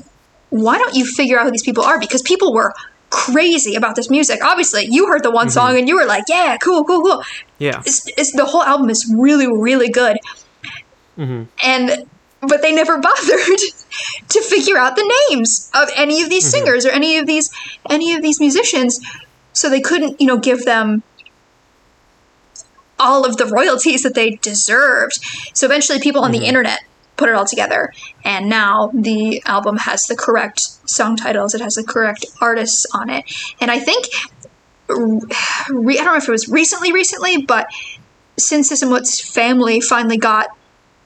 why 0.50 0.78
don't 0.78 0.96
you 0.96 1.06
figure 1.06 1.39
out 1.39 1.46
who 1.46 1.52
these 1.52 1.63
people 1.63 1.84
are? 1.84 2.00
Because 2.00 2.22
people 2.22 2.54
were 2.54 2.74
crazy 3.10 3.76
about 3.76 3.96
this 3.96 4.10
music. 4.10 4.44
Obviously, 4.44 4.86
you 4.89 5.08
heard 5.08 5.24
the 5.24 5.32
one 5.32 5.48
mm-hmm. 5.48 5.54
song 5.54 5.78
and 5.78 5.88
you 5.88 5.96
were 5.96 6.06
like, 6.06 6.24
yeah, 6.28 6.58
cool, 6.58 6.84
cool, 6.84 7.02
cool. 7.02 7.24
Yeah. 7.60 7.82
It's, 7.86 8.08
it's, 8.17 8.32
the 8.32 8.46
whole 8.46 8.63
album 8.63 8.89
is 8.89 9.13
really, 9.15 9.48
really 9.48 9.89
good. 9.89 10.17
Mm-hmm. 11.17 11.44
And 11.63 12.08
but 12.41 12.62
they 12.62 12.74
never 12.74 12.98
bothered 13.02 13.60
to 14.30 14.41
figure 14.41 14.78
out 14.78 14.96
the 14.96 15.13
names 15.30 15.70
of 15.76 15.89
any 15.96 16.22
of 16.24 16.30
these 16.30 16.46
mm-hmm. 16.46 16.65
singers 16.65 16.86
or 16.86 16.89
any 16.89 17.17
of 17.17 17.28
these 17.28 17.50
any 17.89 18.13
of 18.13 18.22
these 18.22 18.39
musicians 18.39 19.00
so 19.54 19.70
they 19.70 19.82
couldn't 19.82 20.20
you 20.20 20.28
know 20.28 20.38
give 20.38 20.66
them 20.66 21.04
all 23.00 23.26
of 23.26 23.38
the 23.38 23.48
royalties 23.48 24.04
that 24.04 24.14
they 24.14 24.36
deserved. 24.38 25.20
So 25.56 25.66
eventually 25.66 26.00
people 26.00 26.24
on 26.24 26.32
the 26.32 26.38
mm-hmm. 26.38 26.48
internet 26.48 26.82
put 27.18 27.30
it 27.30 27.36
all 27.36 27.46
together 27.46 27.92
and 28.24 28.48
now 28.50 28.92
the 28.94 29.44
album 29.46 29.78
has 29.78 30.04
the 30.04 30.16
correct 30.16 30.60
song 30.90 31.16
titles. 31.16 31.54
It 31.54 31.62
has 31.62 31.76
the 31.76 31.84
correct 31.84 32.26
artists 32.40 32.86
on 32.94 33.10
it. 33.10 33.26
And 33.60 33.70
i 33.70 33.80
think 33.80 34.08
re- 34.88 36.00
i 36.00 36.04
don't 36.04 36.14
know 36.14 36.18
if 36.18 36.28
it 36.28 36.32
was 36.32 36.48
recently 36.48 36.92
recently 36.92 37.42
but 37.44 37.68
since 38.38 38.72
Sisamouth's 38.72 39.20
family 39.20 39.82
finally 39.82 40.18
got 40.18 40.50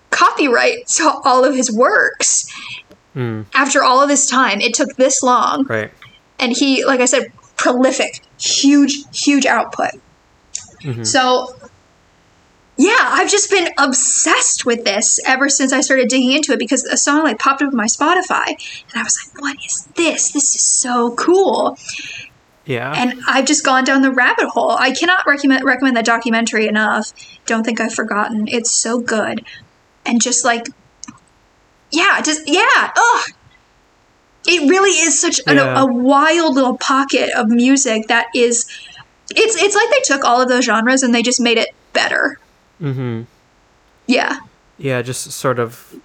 copyright 0.09 0.87
to 0.87 1.03
all 1.25 1.43
of 1.43 1.55
his 1.55 1.71
works 1.71 2.45
mm. 3.15 3.45
after 3.53 3.83
all 3.83 4.01
of 4.01 4.07
this 4.07 4.27
time 4.27 4.61
it 4.61 4.73
took 4.73 4.95
this 4.95 5.21
long. 5.21 5.65
Right. 5.65 5.91
and 6.39 6.55
he 6.55 6.85
like 6.85 6.99
i 6.99 7.05
said 7.05 7.31
prolific 7.65 8.21
huge 8.37 9.03
huge 9.11 9.45
output 9.47 9.89
mm-hmm. 10.81 11.03
so 11.03 11.55
yeah 12.77 12.95
i've 12.99 13.29
just 13.29 13.49
been 13.49 13.67
obsessed 13.79 14.67
with 14.67 14.83
this 14.83 15.19
ever 15.25 15.49
since 15.49 15.73
i 15.73 15.81
started 15.81 16.07
digging 16.07 16.31
into 16.31 16.53
it 16.53 16.59
because 16.59 16.83
a 16.85 16.97
song 16.97 17.23
like 17.23 17.39
popped 17.39 17.63
up 17.63 17.69
on 17.69 17.75
my 17.75 17.87
spotify 17.87 18.45
and 18.47 18.95
i 18.95 19.01
was 19.01 19.17
like 19.33 19.41
what 19.41 19.57
is 19.65 19.87
this 19.95 20.31
this 20.31 20.55
is 20.55 20.79
so 20.79 21.15
cool 21.15 21.75
Yeah. 22.65 22.93
and 22.95 23.19
I've 23.27 23.45
just 23.45 23.63
gone 23.63 23.83
down 23.83 24.01
the 24.01 24.11
rabbit 24.11 24.47
hole. 24.47 24.71
I 24.71 24.89
cannot 24.89 25.27
recommend 25.27 25.63
recommend 25.63 25.95
that 25.97 26.05
documentary 26.05 26.67
enough. 26.67 27.13
Don't 27.45 27.63
think 27.63 27.79
I've 27.79 27.93
forgotten. 27.93 28.47
It's 28.47 28.71
so 28.71 28.99
good, 28.99 29.45
and 30.03 30.19
just 30.19 30.43
like 30.43 30.65
yeah, 31.91 32.21
just 32.21 32.41
yeah. 32.47 32.91
Ugh. 32.97 33.31
It 34.47 34.69
really 34.69 34.91
is 34.91 35.19
such 35.19 35.39
an, 35.47 35.57
Yeah. 35.57 35.81
a, 35.81 35.85
wild 35.85 36.55
little 36.55 36.77
pocket 36.77 37.29
of 37.35 37.47
music 37.49 38.07
that 38.07 38.27
is. 38.35 38.65
It's 39.31 39.61
it's 39.61 39.75
like 39.75 39.89
they 39.89 40.01
took 40.03 40.23
all 40.23 40.41
of 40.41 40.47
those 40.49 40.65
genres 40.65 41.01
and 41.01 41.13
they 41.13 41.23
just 41.23 41.39
made 41.39 41.57
it 41.57 41.69
better. 41.93 42.39
Mm-hmm. 42.81 43.23
Yeah. 44.07 44.39
Yeah, 44.77 45.01
just 45.01 45.31
sort 45.31 45.57
of, 45.57 45.95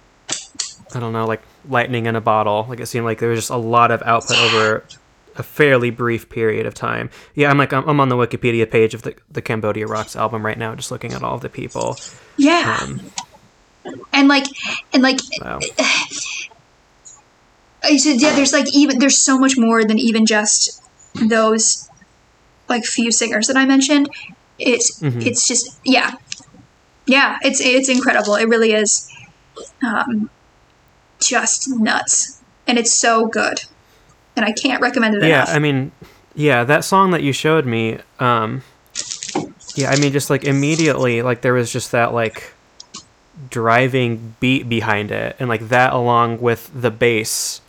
I 0.95 0.99
don't 0.99 1.13
know, 1.13 1.25
like 1.27 1.41
lightning 1.69 2.05
in 2.07 2.15
a 2.15 2.21
bottle. 2.21 2.65
Like 2.67 2.79
it 2.79 2.87
seemed 2.87 3.05
like 3.05 3.19
there 3.19 3.29
was 3.29 3.39
just 3.39 3.49
a 3.51 3.57
lot 3.57 3.91
of 3.91 4.01
output 4.03 4.37
over 4.37 4.83
a 5.35 5.43
fairly 5.43 5.91
brief 5.91 6.29
period 6.29 6.65
of 6.65 6.73
time. 6.73 7.09
Yeah, 7.35 7.51
I'm 7.51 7.57
like 7.57 7.73
I'm, 7.73 7.87
I'm 7.87 7.99
on 7.99 8.09
the 8.09 8.15
Wikipedia 8.15 8.69
page 8.69 8.93
of 8.93 9.03
the 9.03 9.15
the 9.29 9.41
Cambodia 9.41 9.85
Rocks 9.87 10.15
album 10.15 10.43
right 10.45 10.57
now, 10.57 10.73
just 10.75 10.89
looking 10.91 11.13
at 11.13 11.21
all 11.23 11.37
the 11.37 11.49
people. 11.49 11.97
Yeah. 12.37 12.79
Um, 12.81 13.01
and 14.13 14.27
like 14.27 14.45
and 14.93 15.03
like 15.03 15.19
wow. 15.41 15.59
I 17.83 17.97
said, 17.97 18.21
yeah, 18.21 18.33
there's 18.35 18.53
like 18.53 18.67
even 18.73 18.99
there's 18.99 19.23
so 19.23 19.37
much 19.37 19.57
more 19.57 19.83
than 19.83 19.97
even 19.97 20.25
just 20.25 20.81
those 21.15 21.89
like 22.69 22.85
few 22.85 23.11
singers 23.11 23.47
that 23.47 23.57
I 23.57 23.65
mentioned. 23.65 24.09
It's 24.59 24.99
Mhm. 25.01 25.25
it's 25.25 25.47
just 25.47 25.77
yeah, 25.83 26.11
yeah. 27.07 27.37
It's 27.41 27.59
it's 27.59 27.89
incredible. 27.89 28.35
It 28.35 28.47
really 28.47 28.73
is, 28.73 29.09
um, 29.85 30.29
just 31.19 31.69
nuts, 31.69 32.41
and 32.67 32.77
it's 32.77 32.99
so 32.99 33.25
good, 33.25 33.63
and 34.35 34.45
I 34.45 34.51
can't 34.51 34.81
recommend 34.81 35.15
it 35.15 35.23
Yeah, 35.23 35.43
enough. 35.43 35.55
I 35.55 35.59
mean, 35.59 35.91
yeah, 36.35 36.63
that 36.63 36.83
song 36.83 37.11
that 37.11 37.23
you 37.23 37.33
showed 37.33 37.65
me. 37.65 37.97
Um, 38.19 38.61
yeah, 39.75 39.89
I 39.89 39.95
mean, 39.97 40.11
just 40.11 40.29
like 40.29 40.43
immediately, 40.43 41.21
like 41.23 41.41
there 41.41 41.53
was 41.53 41.71
just 41.71 41.91
that 41.91 42.13
like 42.13 42.53
driving 43.49 44.35
beat 44.39 44.69
behind 44.69 45.11
it, 45.11 45.35
and 45.39 45.49
like 45.49 45.69
that 45.69 45.93
along 45.93 46.39
with 46.41 46.69
the 46.79 46.91
bass. 46.91 47.61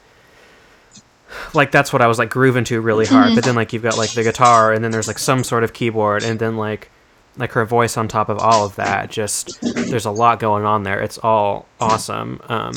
Like 1.55 1.71
that's 1.71 1.92
what 1.92 2.03
I 2.03 2.07
was 2.07 2.18
like 2.18 2.31
grooving 2.31 2.64
to 2.64 2.81
really 2.81 3.07
hard, 3.07 3.35
but 3.35 3.45
then 3.45 3.55
like 3.55 3.73
you've 3.73 3.83
got 3.83 3.97
like 3.97 4.12
the 4.12 4.23
guitar, 4.23 4.73
and 4.73 4.83
then 4.85 4.90
there's 4.90 5.09
like 5.09 5.18
some 5.18 5.45
sort 5.45 5.64
of 5.64 5.73
keyboard, 5.73 6.23
and 6.25 6.38
then 6.38 6.57
like 6.57 6.90
like 7.37 7.53
her 7.53 7.64
voice 7.64 7.97
on 7.97 8.09
top 8.09 8.29
of 8.29 8.38
all 8.38 8.66
of 8.66 8.77
that. 8.77 9.11
Just 9.11 9.61
there's 9.61 10.05
a 10.05 10.11
lot 10.11 10.38
going 10.38 10.64
on 10.64 10.83
there. 10.83 11.01
It's 11.01 11.18
all 11.18 11.66
awesome. 11.81 12.40
Um, 12.49 12.73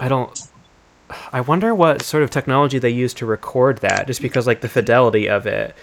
I 0.00 0.08
don't. 0.08 0.48
I 1.32 1.42
wonder 1.42 1.74
what 1.74 2.02
sort 2.02 2.22
of 2.22 2.30
technology 2.30 2.78
they 2.78 2.90
use 2.90 3.12
to 3.14 3.26
record 3.26 3.78
that, 3.78 4.06
just 4.06 4.22
because 4.22 4.46
like 4.46 4.60
the 4.60 4.68
fidelity 4.68 5.28
of 5.28 5.46
it, 5.46 5.74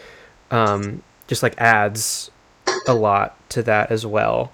um, 0.52 1.04
just 1.28 1.43
like 1.43 1.56
adds 1.60 2.32
a 2.88 2.93
lot 2.93 3.38
to 3.49 3.63
that 3.63 3.91
as 3.91 4.06
well 4.06 4.52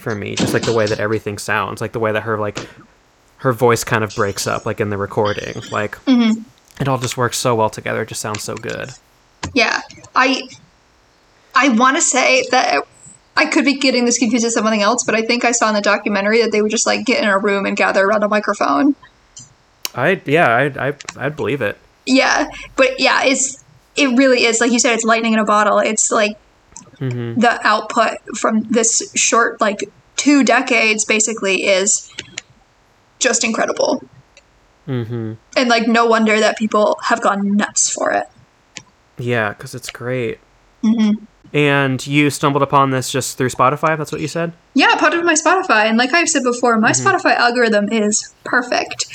for 0.00 0.14
me. 0.14 0.34
Just 0.34 0.52
like 0.52 0.64
the 0.64 0.72
way 0.72 0.86
that 0.86 1.00
everything 1.00 1.38
sounds, 1.38 1.80
like 1.80 1.92
the 1.92 2.00
way 2.00 2.12
that 2.12 2.22
her 2.22 2.38
like 2.38 2.68
her 3.38 3.52
voice 3.52 3.84
kind 3.84 4.02
of 4.04 4.14
breaks 4.14 4.46
up, 4.46 4.66
like 4.66 4.80
in 4.80 4.90
the 4.90 4.96
recording, 4.98 5.62
like 5.70 5.96
it 6.06 6.88
all 6.88 6.98
just 6.98 7.16
works 7.16 7.38
so 7.38 7.54
well 7.54 7.70
together. 7.70 8.02
It 8.02 8.08
just 8.08 8.20
sounds 8.20 8.42
so 8.42 8.54
good. 8.56 8.90
yeah, 9.54 9.80
I 10.14 10.48
I 11.54 11.70
want 11.70 11.96
to 11.96 12.02
say 12.02 12.44
that. 12.50 12.84
I 13.36 13.46
could 13.46 13.64
be 13.64 13.74
getting 13.78 14.04
this 14.04 14.18
confused 14.18 14.44
with 14.44 14.52
something 14.52 14.82
else, 14.82 15.04
but 15.04 15.14
I 15.14 15.22
think 15.22 15.44
I 15.44 15.52
saw 15.52 15.68
in 15.68 15.74
the 15.76 15.80
documentary 15.80 16.42
that 16.42 16.50
they 16.50 16.60
would 16.60 16.72
just 16.72 16.86
like 16.88 17.06
get 17.06 17.22
in 17.22 17.28
a 17.28 17.38
room 17.38 17.66
and 17.66 17.76
gather 17.76 18.04
around 18.04 18.24
a 18.24 18.28
microphone. 18.28 18.96
I 19.94 20.20
yeah, 20.24 20.48
I 20.48 20.88
I 20.88 20.94
I'd 21.16 21.36
believe 21.36 21.62
it. 21.62 21.78
Yeah, 22.04 22.48
but 22.74 22.98
yeah, 22.98 23.22
it's 23.24 23.62
it 23.94 24.08
really 24.18 24.44
is 24.44 24.60
like 24.60 24.72
you 24.72 24.80
said. 24.80 24.94
It's 24.94 25.04
lightning 25.04 25.34
in 25.34 25.38
a 25.38 25.44
bottle. 25.44 25.78
It's 25.78 26.10
like 26.10 26.36
hmm 26.98 27.34
the 27.38 27.60
output 27.64 28.18
from 28.36 28.62
this 28.62 29.08
short 29.14 29.60
like 29.60 29.88
two 30.16 30.42
decades 30.42 31.04
basically 31.04 31.64
is 31.64 32.07
just 33.18 33.44
incredible, 33.44 34.02
hmm 34.86 35.34
and 35.56 35.68
like 35.68 35.86
no 35.88 36.06
wonder 36.06 36.38
that 36.40 36.56
people 36.58 36.98
have 37.04 37.20
gone 37.20 37.56
nuts 37.56 37.90
for 37.90 38.10
it. 38.12 38.26
Yeah, 39.18 39.50
because 39.50 39.74
it's 39.74 39.90
great. 39.90 40.38
Mm-hmm. 40.84 41.24
And 41.52 42.06
you 42.06 42.28
stumbled 42.30 42.62
upon 42.62 42.90
this 42.90 43.10
just 43.10 43.38
through 43.38 43.48
Spotify. 43.48 43.96
That's 43.96 44.12
what 44.12 44.20
you 44.20 44.28
said. 44.28 44.52
Yeah, 44.74 44.94
part 44.96 45.14
of 45.14 45.24
my 45.24 45.34
Spotify, 45.34 45.86
and 45.86 45.96
like 45.98 46.12
I've 46.12 46.28
said 46.28 46.42
before, 46.44 46.78
my 46.78 46.92
Spotify 46.92 47.34
algorithm 47.36 47.88
is 47.90 48.32
perfect, 48.44 49.06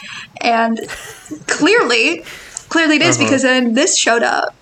and 0.42 0.80
clearly, 1.48 2.24
clearly 2.70 2.96
it 2.98 3.02
is 3.04 3.16
Uh-huh. 3.18 3.26
because 3.26 3.44
then 3.44 3.74
this 3.76 3.96
showed 3.98 4.24
up, 4.24 4.56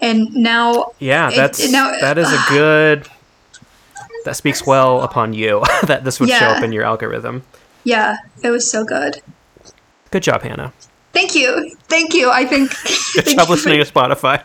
and 0.00 0.32
now 0.34 0.92
Yeah, 0.98 1.30
It- 1.30 1.36
that's 1.36 1.60
it- 1.60 1.72
now- 1.72 1.90
that 2.00 2.18
is 2.18 2.30
a 2.32 2.38
good. 2.48 3.08
That 4.26 4.36
speaks 4.36 4.66
well 4.66 5.02
upon 5.02 5.34
you 5.34 5.62
that 5.84 6.04
this 6.04 6.18
would 6.20 6.28
show 6.28 6.46
up 6.46 6.62
in 6.62 6.72
your 6.72 6.84
algorithm. 6.84 7.42
Yeah, 7.86 8.18
it 8.42 8.50
was 8.50 8.70
so 8.70 8.84
good. 8.84 9.22
Good 10.10 10.24
job, 10.24 10.42
Hannah. 10.42 10.72
Thank 11.12 11.34
you, 11.34 11.70
thank 11.84 12.12
you. 12.12 12.30
I 12.30 12.44
think. 12.44 12.70
Good 13.14 13.36
job 13.36 13.48
listening 13.48 13.82
to 13.82 13.90
Spotify. 13.90 14.42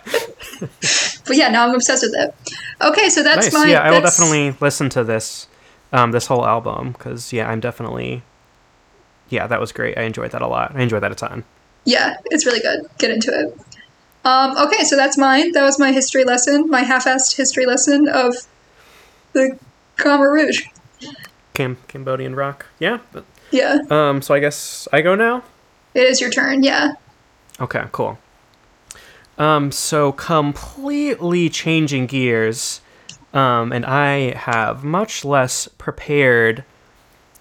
But 1.27 1.37
yeah, 1.37 1.49
now 1.49 1.67
I'm 1.67 1.75
obsessed 1.75 2.03
with 2.03 2.15
it. 2.17 2.33
Okay, 2.81 3.07
so 3.09 3.23
that's 3.23 3.45
nice. 3.45 3.53
my. 3.53 3.67
yeah, 3.67 3.81
I 3.81 3.91
will 3.91 4.01
definitely 4.01 4.55
listen 4.59 4.89
to 4.89 5.03
this, 5.03 5.47
um, 5.93 6.11
this 6.11 6.25
whole 6.25 6.45
album 6.45 6.91
because 6.91 7.31
yeah, 7.31 7.49
I'm 7.49 7.59
definitely. 7.59 8.23
Yeah, 9.29 9.47
that 9.47 9.59
was 9.61 9.71
great. 9.71 9.97
I 9.97 10.01
enjoyed 10.01 10.31
that 10.31 10.41
a 10.41 10.47
lot. 10.47 10.75
I 10.75 10.81
enjoyed 10.81 11.03
that 11.03 11.11
a 11.11 11.15
ton. 11.15 11.45
Yeah, 11.85 12.17
it's 12.25 12.45
really 12.45 12.59
good. 12.59 12.89
Get 12.97 13.11
into 13.11 13.31
it. 13.31 13.57
Um, 14.25 14.57
okay, 14.57 14.83
so 14.83 14.95
that's 14.95 15.17
mine. 15.17 15.51
That 15.53 15.63
was 15.63 15.79
my 15.79 15.91
history 15.91 16.25
lesson, 16.25 16.69
my 16.69 16.81
half-assed 16.81 17.37
history 17.37 17.65
lesson 17.65 18.09
of 18.09 18.35
the 19.33 19.57
Khmer 19.97 20.31
Rouge. 20.33 20.63
Cam- 21.53 21.77
Cambodian 21.87 22.35
rock. 22.35 22.65
Yeah. 22.79 22.99
Yeah, 23.51 23.79
Um. 23.89 24.21
So 24.21 24.33
I 24.33 24.39
guess 24.39 24.87
I 24.93 25.01
go 25.01 25.15
now. 25.15 25.43
it 25.93 26.03
is 26.03 26.21
your 26.21 26.29
turn. 26.29 26.63
Yeah. 26.63 26.93
Okay, 27.59 27.83
cool. 27.91 28.17
Um, 29.37 29.71
so 29.71 30.11
completely 30.11 31.49
changing 31.49 32.05
gears, 32.07 32.81
um, 33.33 33.71
and 33.71 33.85
I 33.85 34.33
have 34.37 34.83
much 34.83 35.25
less 35.25 35.67
prepared 35.77 36.63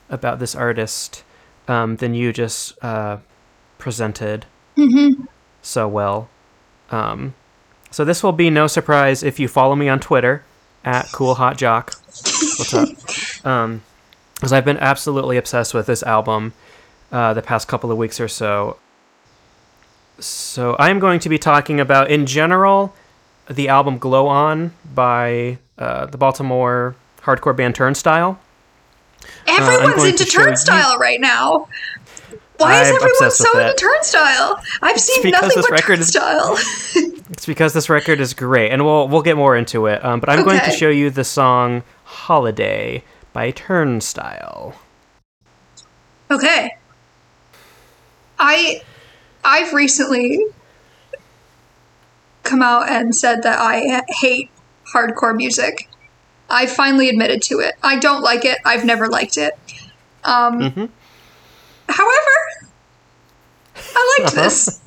about 0.08 0.38
this 0.38 0.54
artist 0.54 1.22
um, 1.68 1.96
than 1.96 2.14
you 2.14 2.32
just 2.32 2.82
uh, 2.82 3.18
presented 3.78 4.46
so 5.62 5.86
well. 5.88 6.28
Um, 6.90 7.34
so 7.90 8.04
this 8.04 8.22
will 8.22 8.32
be 8.32 8.48
no 8.50 8.66
surprise 8.66 9.22
if 9.22 9.38
you 9.38 9.46
follow 9.46 9.76
me 9.76 9.88
on 9.88 10.00
Twitter 10.00 10.42
at 10.84 11.06
coolhotjock. 11.06 11.94
What's 12.58 12.74
up? 12.74 12.88
Um, 13.44 13.82
because 14.40 14.54
I've 14.54 14.64
been 14.64 14.78
absolutely 14.78 15.36
obsessed 15.36 15.74
with 15.74 15.84
this 15.86 16.02
album 16.02 16.54
uh, 17.12 17.34
the 17.34 17.42
past 17.42 17.68
couple 17.68 17.92
of 17.92 17.98
weeks 17.98 18.18
or 18.18 18.26
so. 18.28 18.78
So 20.18 20.76
I'm 20.78 20.98
going 20.98 21.20
to 21.20 21.28
be 21.28 21.38
talking 21.38 21.78
about, 21.80 22.10
in 22.10 22.24
general, 22.26 22.94
the 23.50 23.68
album 23.68 23.98
"Glow 23.98 24.26
On" 24.28 24.72
by 24.94 25.58
uh, 25.78 26.06
the 26.06 26.18
Baltimore 26.18 26.94
hardcore 27.22 27.56
band 27.56 27.74
Turnstile. 27.74 28.38
Everyone's 29.46 29.94
going 29.96 30.10
into 30.12 30.24
to 30.24 30.30
show 30.30 30.40
you- 30.40 30.46
Turnstile 30.46 30.96
right 30.98 31.20
now. 31.20 31.68
Why 32.56 32.82
is 32.82 32.88
I'm 32.90 32.96
everyone 32.96 33.30
so 33.30 33.58
into. 33.58 33.74
Turnstile? 33.76 34.62
I've 34.82 35.00
seen 35.00 35.30
nothing 35.30 35.48
this 35.54 35.66
but 35.68 35.70
record 35.70 35.98
is- 36.00 36.12
Turnstile. 36.12 36.58
It's 37.30 37.46
because 37.46 37.72
this 37.72 37.88
record 37.88 38.20
is 38.20 38.34
great, 38.34 38.70
and 38.72 38.84
we'll 38.84 39.06
we'll 39.06 39.22
get 39.22 39.36
more 39.36 39.56
into 39.56 39.86
it. 39.86 40.04
Um, 40.04 40.18
but 40.18 40.28
I'm 40.28 40.44
going 40.44 40.58
to 40.60 40.70
show 40.72 40.88
you 40.90 41.10
the 41.10 41.22
song 41.24 41.84
"Holiday" 42.04 43.04
by 43.32 43.50
Turnstile. 43.50 44.74
okay. 46.30 46.76
I 48.38 48.82
I've 49.44 49.72
recently 49.72 50.44
come 52.42 52.62
out 52.62 52.88
and 52.88 53.14
said 53.14 53.42
that 53.42 53.58
I 53.58 54.02
hate 54.20 54.50
hardcore 54.94 55.36
music. 55.36 55.88
I 56.48 56.66
finally 56.66 57.08
admitted 57.08 57.42
to 57.42 57.60
it. 57.60 57.74
I 57.82 57.98
don't 57.98 58.22
like 58.22 58.44
it. 58.44 58.58
I've 58.64 58.84
never 58.84 59.08
liked 59.08 59.36
it. 59.36 59.56
Um, 60.24 60.58
Mhm. 60.60 60.88
However, 61.88 62.36
I 63.76 64.18
liked 64.18 64.32
Uh-huh. 64.36 64.42
this. 64.42 64.80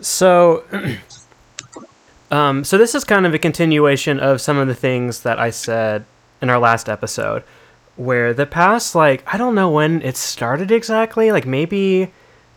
So, 0.00 0.64
um, 2.30 2.64
so 2.64 2.76
this 2.78 2.94
is 2.94 3.04
kind 3.04 3.26
of 3.26 3.34
a 3.34 3.38
continuation 3.38 4.18
of 4.20 4.40
some 4.40 4.56
of 4.58 4.68
the 4.68 4.74
things 4.74 5.20
that 5.22 5.38
I 5.38 5.50
said 5.50 6.04
in 6.42 6.50
our 6.50 6.58
last 6.58 6.88
episode, 6.88 7.42
where 7.96 8.32
the 8.32 8.46
past, 8.46 8.94
like, 8.94 9.22
I 9.32 9.36
don't 9.36 9.54
know 9.54 9.70
when 9.70 10.02
it 10.02 10.16
started 10.16 10.70
exactly, 10.70 11.32
like 11.32 11.46
maybe 11.46 12.12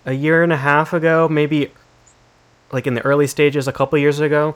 a 0.05 0.13
year 0.13 0.43
and 0.43 0.53
a 0.53 0.57
half 0.57 0.93
ago, 0.93 1.27
maybe 1.29 1.71
like 2.71 2.87
in 2.87 2.93
the 2.95 3.01
early 3.05 3.27
stages, 3.27 3.67
a 3.67 3.71
couple 3.71 3.97
years 3.99 4.19
ago, 4.19 4.55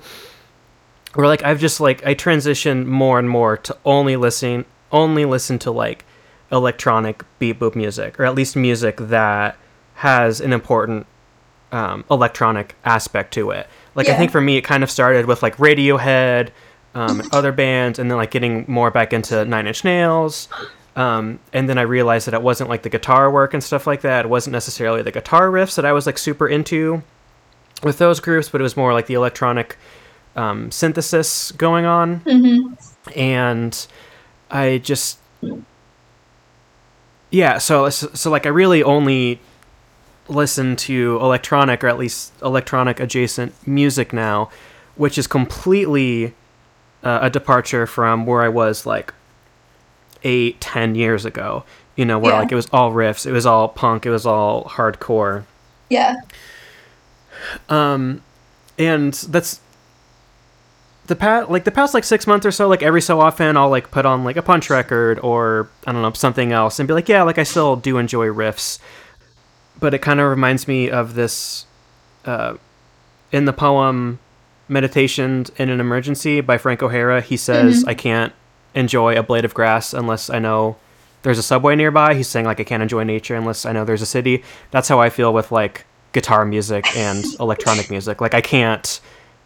where 1.14 1.28
like 1.28 1.44
I've 1.44 1.60
just 1.60 1.80
like 1.80 2.06
I 2.06 2.16
transitioned 2.16 2.86
more 2.86 3.20
and 3.20 3.30
more 3.30 3.58
to 3.58 3.78
only 3.86 4.16
listening 4.16 4.66
only 4.92 5.26
listen 5.26 5.60
to 5.60 5.72
like 5.72 6.06
electronic 6.52 7.24
beat 7.40 7.60
boop 7.60 7.76
music, 7.76 8.20
or 8.20 8.26
at 8.26 8.36
least 8.36 8.56
music 8.56 8.98
that 8.98 9.58
has 9.96 10.42
an 10.42 10.54
important 10.54 11.06
um, 11.72 12.06
electronic 12.10 12.76
aspect 12.86 13.34
to 13.34 13.52
it. 13.52 13.68
Like 13.96 14.10
I 14.10 14.16
think 14.16 14.32
for 14.32 14.42
me, 14.42 14.58
it 14.58 14.62
kind 14.62 14.84
of 14.84 14.92
started 14.92 15.26
with 15.26 15.44
like 15.44 15.58
Radiohead, 15.58 16.50
um, 16.98 17.22
other 17.32 17.52
bands, 17.52 18.00
and 18.00 18.10
then 18.10 18.18
like 18.18 18.32
getting 18.32 18.66
more 18.68 18.92
back 18.92 19.14
into 19.14 19.46
Nine 19.46 19.68
Inch 19.68 19.84
Nails, 19.84 20.50
Um, 20.98 21.40
and 21.54 21.70
then 21.70 21.78
I 21.78 21.84
realized 21.84 22.26
that 22.26 22.34
it 22.34 22.42
wasn't 22.42 22.72
like 22.72 22.82
the 22.82 22.90
guitar 22.90 23.30
work 23.30 23.54
and 23.54 23.64
stuff 23.64 23.86
like 23.86 24.02
that. 24.02 24.26
It 24.26 24.30
wasn't 24.30 24.54
necessarily 24.54 25.04
the 25.04 25.12
guitar 25.12 25.50
riffs 25.50 25.76
that 25.76 25.86
I 25.86 25.92
was 25.92 26.08
like 26.08 26.18
super 26.18 26.48
into 26.48 27.04
with 27.84 28.00
those 28.00 28.20
groups, 28.20 28.50
but 28.50 28.60
it 28.62 28.64
was 28.64 28.76
more 28.76 28.94
like 28.94 29.06
the 29.06 29.14
electronic 29.14 29.78
um, 30.36 30.72
synthesis 30.72 31.52
going 31.52 31.86
on. 31.86 32.22
And 33.16 33.88
I 34.50 34.80
just, 34.80 35.20
yeah. 37.30 37.60
So 37.60 37.90
so 37.90 38.32
like 38.32 38.48
I 38.48 38.50
really 38.50 38.82
only 38.82 39.40
listen 40.28 40.76
to 40.78 41.20
electronic 41.22 41.84
or 41.84 41.88
at 41.90 42.00
least 42.00 42.34
electronic 42.42 43.00
adjacent 43.00 43.54
music 43.68 44.14
now, 44.14 44.50
which 44.96 45.20
is 45.20 45.28
completely 45.28 46.34
uh, 47.04 47.20
a 47.22 47.30
departure 47.30 47.86
from 47.88 48.26
where 48.26 48.42
I 48.42 48.50
was 48.50 48.86
like 48.86 49.14
eight, 50.24 50.60
ten 50.62 50.96
years 50.96 51.26
ago. 51.26 51.64
You 51.96 52.06
know, 52.06 52.20
where 52.20 52.34
Yeah. 52.34 52.40
like 52.40 52.52
it 52.52 52.56
was 52.56 52.68
all 52.72 52.92
riffs, 52.92 53.26
it 53.26 53.32
was 53.32 53.46
all 53.48 53.68
punk, 53.70 54.06
it 54.06 54.12
was 54.12 54.26
all 54.26 54.66
hardcore, 54.66 55.46
Yeah. 55.90 56.16
um, 57.70 58.22
and 58.78 59.14
that's 59.14 59.60
the 61.08 61.16
past 61.16 61.50
like 61.50 61.64
the 61.64 61.72
past 61.72 61.94
like 61.94 62.04
six 62.04 62.28
months 62.28 62.46
or 62.46 62.52
so. 62.52 62.68
Like 62.68 62.84
every 62.84 63.02
so 63.02 63.20
often, 63.22 63.58
I'll 63.58 63.70
like 63.70 63.90
put 63.92 64.06
on 64.06 64.24
like 64.24 64.36
a 64.38 64.42
punch 64.42 64.70
record 64.70 65.20
or 65.24 65.70
I 65.86 65.92
don't 65.92 66.02
know 66.02 66.12
something 66.14 66.52
else 66.52 66.80
and 66.80 66.88
be 66.88 66.94
like, 66.94 67.10
yeah, 67.10 67.24
like 67.24 67.38
I 67.38 67.44
still 67.44 67.76
do 67.76 67.98
enjoy 67.98 68.28
riffs, 68.28 68.78
but 69.80 69.94
it 69.94 70.00
kind 70.00 70.20
of 70.20 70.30
reminds 70.30 70.68
me 70.68 70.90
of 70.92 71.16
this 71.16 71.66
uh, 72.26 72.56
in 73.32 73.46
the 73.46 73.54
poem 73.54 74.20
"Meditation 74.68 75.46
in 75.58 75.70
an 75.70 75.80
Emergency" 75.80 76.42
by 76.42 76.58
Frank 76.58 76.82
O'Hara. 76.84 77.22
He 77.22 77.38
says, 77.38 77.84
"I 77.86 77.94
can't 77.94 78.34
enjoy 78.76 79.16
a 79.16 79.24
blade 79.24 79.46
of 79.46 79.54
grass 79.54 79.94
unless 79.94 80.30
I 80.30 80.40
know." 80.40 80.78
There's 81.24 81.40
a 81.40 81.44
subway 81.44 81.76
nearby. 81.76 82.14
He's 82.14 82.28
saying 82.28 82.46
like 82.46 82.60
I 82.60 82.64
can't 82.64 82.84
enjoy 82.84 83.04
nature 83.04 83.36
unless 83.36 83.66
I 83.66 83.72
know 83.72 83.84
there's 83.84 84.02
a 84.02 84.06
city. 84.06 84.44
That's 84.72 84.88
how 84.88 85.00
I 85.00 85.10
feel 85.10 85.34
with 85.34 85.52
like 85.52 85.86
guitar 86.14 86.46
music 86.46 86.86
and 86.96 87.26
electronic 87.40 87.90
music. 87.90 88.22
Like 88.22 88.34
I 88.34 88.42
can't 88.42 89.00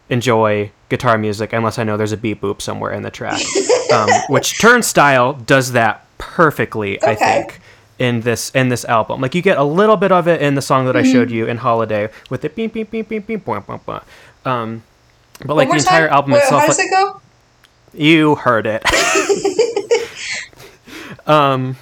enjoy 0.08 0.70
guitar 0.90 1.16
music 1.18 1.52
unless 1.52 1.78
I 1.78 1.84
know 1.84 1.96
there's 1.96 2.12
a 2.12 2.16
beep 2.16 2.40
boop 2.40 2.60
somewhere 2.60 2.92
in 2.92 3.02
the 3.02 3.10
track. 3.10 3.40
Um, 3.92 4.08
which 4.30 4.58
Turnstile 4.58 5.34
does 5.34 5.72
that 5.72 6.06
perfectly, 6.16 7.02
I 7.02 7.14
think, 7.14 7.60
in 7.98 8.22
this 8.22 8.48
in 8.54 8.70
this 8.70 8.86
album. 8.86 9.20
Like 9.20 9.34
you 9.34 9.42
get 9.42 9.58
a 9.58 9.64
little 9.64 9.98
bit 9.98 10.10
of 10.10 10.26
it 10.26 10.40
in 10.40 10.54
the 10.54 10.62
song 10.62 10.86
that 10.86 10.96
I 10.96 11.02
showed 11.02 11.30
you 11.30 11.46
in 11.46 11.58
Holiday 11.58 12.08
with 12.30 12.40
the 12.40 12.48
beep 12.48 12.72
beep 12.72 12.90
beep 12.90 13.10
beep 13.10 13.26
beep 13.26 13.44
boom 13.44 13.62
boom 13.66 13.80
boom. 13.84 14.00
Um, 14.46 14.82
but 15.44 15.56
like 15.56 15.68
the 15.68 15.76
entire 15.76 16.08
time? 16.08 16.16
album 16.16 16.32
Wait, 16.32 16.42
itself, 16.42 16.62
How 16.62 16.66
does 16.68 16.78
like- 16.78 16.86
it 16.86 16.90
go? 16.90 17.20
you 17.94 18.34
heard 18.36 18.66
it. 18.66 18.82
um 21.26 21.76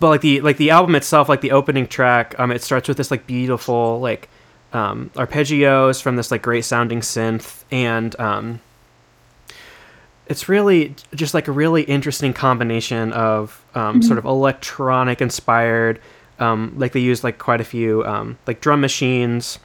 but 0.00 0.08
like 0.08 0.20
the 0.22 0.40
like 0.40 0.56
the 0.56 0.70
album 0.70 0.94
itself, 0.94 1.28
like 1.28 1.42
the 1.42 1.52
opening 1.52 1.86
track, 1.86 2.34
um 2.38 2.50
it 2.50 2.62
starts 2.62 2.88
with 2.88 2.96
this 2.96 3.10
like 3.10 3.26
beautiful 3.26 4.00
like 4.00 4.28
um 4.72 5.10
arpeggios 5.14 6.00
from 6.00 6.16
this 6.16 6.30
like 6.30 6.42
great 6.42 6.64
sounding 6.64 7.00
synth 7.00 7.64
and 7.70 8.18
um 8.20 8.60
it's 10.26 10.48
really 10.48 10.94
just 11.14 11.34
like 11.34 11.48
a 11.48 11.52
really 11.52 11.82
interesting 11.82 12.32
combination 12.32 13.12
of 13.12 13.64
um, 13.74 14.00
sort 14.00 14.16
of 14.16 14.24
electronic 14.24 15.20
inspired 15.20 16.00
um, 16.38 16.72
like 16.76 16.92
they 16.92 17.00
use 17.00 17.24
like 17.24 17.38
quite 17.38 17.60
a 17.60 17.64
few 17.64 18.04
um, 18.04 18.38
like 18.46 18.60
drum 18.60 18.80
machines 18.80 19.58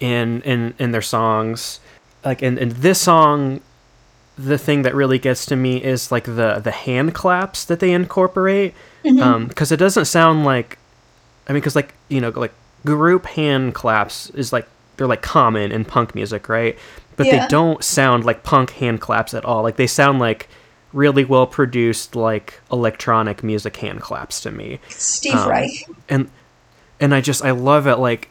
in 0.00 0.42
in 0.42 0.74
in 0.78 0.92
their 0.92 1.02
songs. 1.02 1.80
Like 2.24 2.42
in, 2.42 2.58
in 2.58 2.70
this 2.80 3.00
song 3.00 3.60
the 4.36 4.58
thing 4.58 4.82
that 4.82 4.94
really 4.96 5.18
gets 5.18 5.46
to 5.46 5.54
me 5.56 5.82
is 5.82 6.10
like 6.10 6.24
the 6.24 6.60
the 6.62 6.70
hand 6.72 7.14
claps 7.14 7.64
that 7.66 7.80
they 7.80 7.92
incorporate. 7.92 8.74
Because 9.02 9.70
it 9.70 9.76
doesn't 9.76 10.06
sound 10.06 10.44
like 10.44 10.78
i 11.46 11.52
mean 11.52 11.60
because 11.60 11.76
like 11.76 11.92
you 12.08 12.20
know 12.22 12.30
like 12.30 12.52
group 12.86 13.26
hand 13.26 13.74
claps 13.74 14.30
is 14.30 14.50
like 14.50 14.66
they're 14.96 15.06
like 15.06 15.20
common 15.22 15.70
in 15.72 15.84
punk 15.84 16.14
music 16.14 16.48
right? 16.48 16.78
But 17.16 17.26
Yeah. 17.26 17.42
they 17.42 17.48
don't 17.48 17.84
sound 17.84 18.24
like 18.24 18.42
punk 18.42 18.70
hand 18.70 19.00
claps 19.00 19.34
at 19.34 19.44
all. 19.44 19.62
Like 19.62 19.76
they 19.76 19.86
sound 19.86 20.18
like 20.18 20.48
really 20.92 21.24
well 21.24 21.46
produced 21.46 22.16
like 22.16 22.60
electronic 22.72 23.42
music 23.44 23.76
hand 23.76 24.00
claps 24.00 24.40
to 24.40 24.50
me. 24.50 24.80
Steve 24.88 25.34
Um, 25.34 25.48
Reich. 25.48 25.88
and 26.08 26.30
and 26.98 27.14
I 27.14 27.20
just 27.20 27.44
I 27.44 27.50
love 27.52 27.86
it. 27.86 27.96
Like 27.96 28.30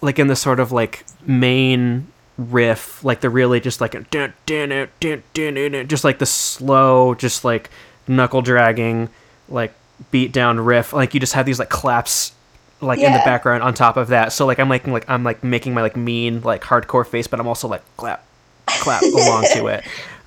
like 0.00 0.18
in 0.18 0.26
the 0.26 0.36
sort 0.36 0.60
of 0.60 0.72
like 0.72 1.04
main 1.24 2.06
riff 2.38 3.02
like 3.02 3.22
the 3.22 3.30
really 3.30 3.60
just 3.60 3.80
like 3.80 3.94
a 3.94 4.00
dun, 4.02 4.34
dun, 4.44 4.68
dun, 4.68 4.88
dun, 5.00 5.22
dun, 5.32 5.54
dun, 5.54 5.72
dun, 5.72 5.88
just 5.88 6.04
like 6.04 6.18
the 6.18 6.26
slow 6.26 7.14
just 7.14 7.44
like 7.44 7.70
knuckle 8.06 8.42
dragging 8.42 9.08
like 9.48 9.72
beat 10.10 10.32
down 10.32 10.60
riff. 10.60 10.92
Like 10.92 11.14
you 11.14 11.20
just 11.20 11.32
have 11.32 11.46
these 11.46 11.58
like 11.58 11.70
claps 11.70 12.32
like 12.80 12.98
in 12.98 13.12
the 13.12 13.22
background 13.24 13.62
on 13.62 13.72
top 13.74 13.96
of 13.96 14.08
that. 14.08 14.32
So 14.32 14.44
like 14.46 14.58
I'm 14.58 14.68
making 14.68 14.92
like 14.92 15.08
I'm 15.08 15.24
like 15.24 15.42
making 15.42 15.74
my 15.74 15.82
like 15.82 15.96
mean 15.96 16.42
like 16.42 16.62
hardcore 16.62 17.06
face 17.06 17.26
but 17.26 17.40
I'm 17.40 17.46
also 17.46 17.68
like 17.68 17.82
clap 17.96 18.24
clap 18.66 19.02
along 19.14 19.46
to 19.54 19.66
it. 19.68 19.84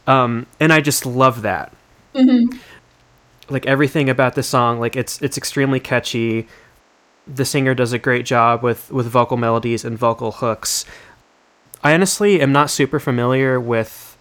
Um 0.07 0.47
and 0.59 0.73
I 0.73 0.81
just 0.81 1.05
love 1.05 1.43
that. 1.43 1.71
Like 3.49 3.65
everything 3.65 4.09
about 4.09 4.35
the 4.35 4.43
song 4.43 4.79
like 4.79 4.95
it's 4.95 5.21
it's 5.21 5.37
extremely 5.37 5.79
catchy 5.79 6.47
the 7.33 7.45
singer 7.45 7.73
does 7.73 7.93
a 7.93 7.99
great 7.99 8.25
job 8.25 8.63
with 8.63 8.91
with 8.91 9.07
vocal 9.07 9.37
melodies 9.37 9.85
and 9.85 9.97
vocal 9.97 10.31
hooks. 10.33 10.85
I 11.83 11.93
honestly 11.93 12.41
am 12.41 12.51
not 12.51 12.69
super 12.69 12.99
familiar 12.99 13.59
with 13.59 14.17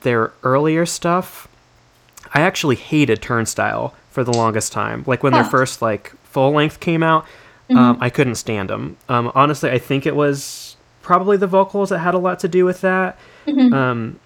their 0.00 0.32
earlier 0.42 0.84
stuff. 0.84 1.48
I 2.34 2.40
actually 2.40 2.76
hated 2.76 3.22
turnstile 3.22 3.94
for 4.10 4.24
the 4.24 4.32
longest 4.32 4.72
time. 4.72 5.04
Like 5.06 5.22
when 5.22 5.32
their 5.32 5.44
first 5.44 5.80
like 5.80 6.12
full 6.24 6.52
length 6.52 6.80
came 6.80 7.02
out 7.02 7.24
um, 7.70 7.96
i 8.00 8.10
couldn't 8.10 8.34
stand 8.34 8.68
them 8.68 8.96
um, 9.08 9.32
honestly 9.34 9.70
i 9.70 9.78
think 9.78 10.06
it 10.06 10.14
was 10.14 10.76
probably 11.06 11.36
the 11.36 11.46
vocals 11.46 11.90
that 11.90 12.00
had 12.00 12.14
a 12.14 12.18
lot 12.18 12.40
to 12.40 12.48
do 12.48 12.64
with 12.64 12.80
that. 12.80 13.16
Um, 13.72 14.18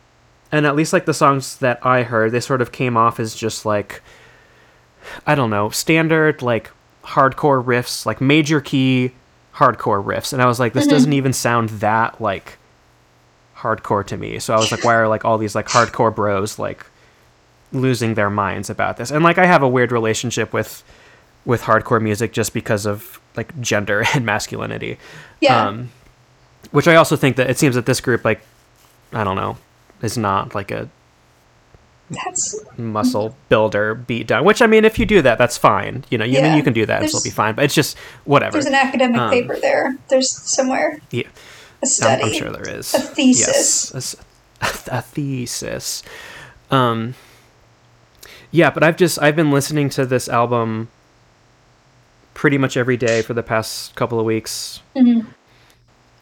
and 0.51 0.65
at 0.65 0.75
least 0.75 0.95
like 0.95 1.05
the 1.05 1.13
songs 1.13 1.59
that 1.59 1.85
I 1.85 2.05
heard, 2.05 2.33
they 2.33 2.41
sort 2.41 2.63
of 2.63 2.73
came 2.73 2.97
off 2.97 3.21
as 3.21 3.35
just 3.35 3.67
like 3.67 4.03
I 5.27 5.35
don't 5.35 5.51
know, 5.51 5.69
standard 5.69 6.41
like 6.41 6.71
hardcore 7.05 7.65
riffs, 7.65 8.07
like 8.07 8.21
major 8.21 8.61
key 8.61 9.13
hardcore 9.55 10.03
riffs. 10.05 10.33
And 10.33 10.41
I 10.41 10.47
was 10.47 10.61
like, 10.61 10.73
this 10.73 10.87
doesn't 10.87 11.13
even 11.13 11.33
sound 11.33 11.71
that 11.71 12.21
like 12.21 12.59
hardcore 13.57 14.07
to 14.07 14.17
me. 14.17 14.39
So 14.39 14.55
I 14.55 14.59
was 14.59 14.71
like, 14.71 14.85
why 14.85 14.95
are 14.95 15.09
like 15.09 15.25
all 15.25 15.39
these 15.39 15.55
like 15.55 15.67
hardcore 15.67 16.15
bros 16.15 16.59
like 16.59 16.87
losing 17.73 18.15
their 18.15 18.31
minds 18.31 18.71
about 18.71 18.97
this? 18.97 19.11
And 19.11 19.25
like 19.25 19.39
I 19.39 19.47
have 19.47 19.63
a 19.63 19.69
weird 19.69 19.93
relationship 19.93 20.53
with 20.53 20.83
with 21.45 21.63
hardcore 21.63 22.03
music 22.03 22.33
just 22.33 22.53
because 22.53 22.87
of 22.87 23.21
like 23.37 23.59
gender 23.61 24.05
and 24.15 24.25
masculinity. 24.25 24.99
Yeah. 25.41 25.69
Um, 25.69 25.91
which 26.71 26.87
I 26.87 26.97
also 26.97 27.17
think 27.17 27.37
that 27.37 27.49
it 27.51 27.59
seems 27.59 27.75
that 27.75 27.87
this 27.87 28.01
group, 28.01 28.25
like, 28.25 28.43
I 29.13 29.25
don't 29.25 29.37
know, 29.37 29.57
is 30.03 30.19
not 30.19 30.55
like 30.55 30.71
a 30.71 30.89
That's 32.11 32.59
muscle 32.77 33.37
builder 33.49 33.95
beat 33.95 34.27
down. 34.27 34.45
Which 34.45 34.61
I 34.61 34.67
mean, 34.67 34.85
if 34.85 34.99
you 34.99 35.07
do 35.07 35.23
that, 35.23 35.39
that's 35.39 35.57
fine. 35.57 36.05
You 36.11 36.19
know, 36.19 36.25
you, 36.25 36.39
I 36.39 36.43
mean, 36.43 36.57
you 36.57 36.63
can 36.63 36.73
do 36.73 36.85
that 36.87 37.09
still 37.09 37.23
be 37.23 37.31
fine. 37.31 37.55
But 37.55 37.65
it's 37.67 37.75
just 37.75 37.97
whatever. 38.25 38.53
there's 38.53 38.67
an 38.67 38.75
academic 38.75 39.21
Um, 39.21 39.31
paper 39.31 39.57
there. 39.61 39.97
There's 40.09 40.31
somewhere 40.31 41.01
yeah, 41.11 41.23
a 41.23 41.27
I'm, 41.83 41.87
study. 41.87 42.23
I'm 42.25 42.33
sure 42.33 42.51
there 42.51 42.69
is 42.69 42.93
A 42.95 43.01
thesis. 43.01 43.93
Yes, 43.95 44.17
a 44.61 44.97
a, 44.99 45.03
thesis. 45.03 46.03
Um. 46.71 47.15
Yeah, 48.51 48.71
but 48.71 48.83
I've 48.83 48.97
just 48.97 49.23
I've 49.23 49.37
been 49.37 49.53
listening 49.53 49.89
to 49.91 50.05
this 50.05 50.29
album 50.29 50.89
pretty 52.35 52.59
much 52.59 52.77
every 52.77 52.97
day 52.97 53.23
for 53.23 53.35
the 53.35 53.43
past 53.43 53.95
couple 53.95 54.19
of 54.19 54.27
weeks. 54.27 54.81
Mm-hmm. 54.97 55.29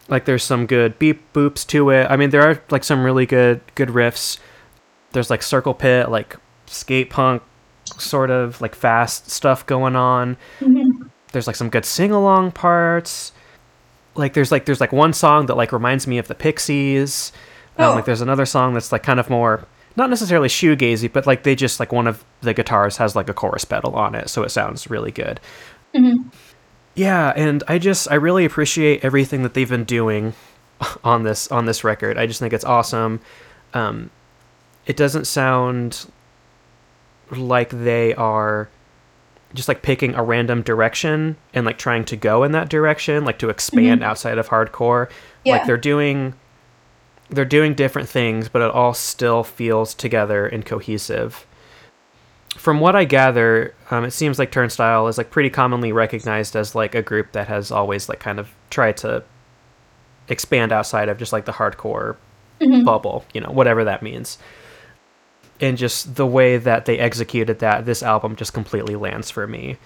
Like 0.08 0.24
there's 0.26 0.44
some 0.44 0.66
good 0.66 0.98
beep 0.98 1.32
boops 1.32 1.66
to 1.68 1.90
it. 1.90 2.06
I 2.10 2.16
mean, 2.16 2.30
there 2.30 2.42
are 2.42 2.62
like 2.70 2.84
some 2.84 3.04
really 3.04 3.24
good 3.24 3.60
good 3.74 3.88
riffs. 3.88 4.38
There's 5.12 5.30
like 5.30 5.42
circle 5.42 5.74
pit, 5.74 6.10
like 6.10 6.36
skate 6.66 7.10
punk, 7.10 7.42
sort 7.84 8.30
of 8.30 8.60
like 8.60 8.74
fast 8.74 9.30
stuff 9.30 9.64
going 9.66 9.96
on. 9.96 10.36
There's 11.32 11.46
like 11.46 11.56
some 11.56 11.70
good 11.70 11.84
sing 11.84 12.10
along 12.10 12.52
parts. 12.52 13.32
Like 14.14 14.34
there's 14.34 14.50
like 14.50 14.64
there's 14.64 14.80
like 14.80 14.92
one 14.92 15.12
song 15.12 15.46
that 15.46 15.56
like 15.56 15.72
reminds 15.72 16.06
me 16.06 16.18
of 16.18 16.28
the 16.28 16.34
Pixies. 16.34 17.32
Um, 17.76 17.90
Oh. 17.90 17.94
Like 17.94 18.06
there's 18.06 18.20
another 18.20 18.44
song 18.46 18.74
that's 18.74 18.90
like 18.92 19.02
kind 19.04 19.20
of 19.20 19.30
more 19.30 19.64
not 19.96 20.10
necessarily 20.10 20.48
shoegazy, 20.48 21.12
but 21.12 21.26
like 21.26 21.42
they 21.42 21.54
just 21.54 21.80
like 21.80 21.92
one 21.92 22.06
of 22.06 22.24
the 22.40 22.54
guitars 22.54 22.96
has 22.98 23.16
like 23.16 23.28
a 23.28 23.34
chorus 23.34 23.64
pedal 23.64 23.94
on 23.94 24.14
it, 24.14 24.28
so 24.30 24.42
it 24.42 24.50
sounds 24.50 24.88
really 24.90 25.10
good. 25.10 25.40
Yeah, 26.94 27.32
and 27.36 27.62
I 27.68 27.78
just 27.78 28.10
I 28.10 28.14
really 28.14 28.44
appreciate 28.44 29.04
everything 29.04 29.42
that 29.42 29.54
they've 29.54 29.68
been 29.68 29.84
doing 29.84 30.34
on 31.04 31.22
this 31.22 31.50
on 31.52 31.66
this 31.66 31.84
record. 31.84 32.18
I 32.18 32.26
just 32.26 32.40
think 32.40 32.52
it's 32.52 32.64
awesome. 32.64 33.20
Um, 33.74 34.10
it 34.88 34.96
doesn't 34.96 35.26
sound 35.26 36.10
like 37.30 37.68
they 37.70 38.14
are 38.14 38.70
just 39.54 39.68
like 39.68 39.82
picking 39.82 40.14
a 40.14 40.22
random 40.22 40.62
direction 40.62 41.36
and 41.54 41.64
like 41.64 41.78
trying 41.78 42.04
to 42.06 42.16
go 42.16 42.42
in 42.42 42.52
that 42.52 42.70
direction, 42.70 43.24
like 43.24 43.38
to 43.38 43.50
expand 43.50 44.02
outside 44.02 44.38
of 44.38 44.48
hardcore. 44.48 45.10
Yeah. 45.44 45.58
Like 45.58 45.66
they're 45.66 45.76
doing 45.76 46.34
they're 47.30 47.44
doing 47.44 47.74
different 47.74 48.08
things, 48.08 48.48
but 48.48 48.62
it 48.62 48.70
all 48.70 48.94
still 48.94 49.44
feels 49.44 49.94
together 49.94 50.46
and 50.46 50.64
cohesive. 50.64 51.46
From 52.56 52.80
what 52.80 52.96
I 52.96 53.04
gather, 53.04 53.74
um, 53.90 54.04
it 54.04 54.12
seems 54.12 54.38
like 54.38 54.50
Turnstile 54.50 55.06
is 55.08 55.18
like 55.18 55.30
pretty 55.30 55.50
commonly 55.50 55.92
recognized 55.92 56.56
as 56.56 56.74
like 56.74 56.94
a 56.94 57.02
group 57.02 57.32
that 57.32 57.46
has 57.48 57.70
always 57.70 58.08
like 58.08 58.20
kind 58.20 58.40
of 58.40 58.54
tried 58.70 58.96
to 58.98 59.22
expand 60.28 60.72
outside 60.72 61.10
of 61.10 61.18
just 61.18 61.32
like 61.32 61.44
the 61.44 61.52
hardcore 61.52 62.16
bubble, 62.84 63.26
you 63.34 63.42
know, 63.42 63.50
whatever 63.50 63.84
that 63.84 64.02
means. 64.02 64.38
And 65.60 65.76
just 65.76 66.14
the 66.14 66.26
way 66.26 66.56
that 66.56 66.84
they 66.84 66.98
executed 66.98 67.58
that, 67.58 67.84
this 67.84 68.02
album 68.02 68.36
just 68.36 68.52
completely 68.52 68.94
lands 68.94 69.30
for 69.30 69.46
me. 69.46 69.76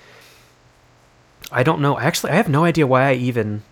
I 1.50 1.62
don't 1.62 1.80
know. 1.80 1.98
Actually, 1.98 2.32
I 2.32 2.36
have 2.36 2.48
no 2.48 2.64
idea 2.64 2.86
why 2.86 3.08
I 3.08 3.14
even 3.14 3.62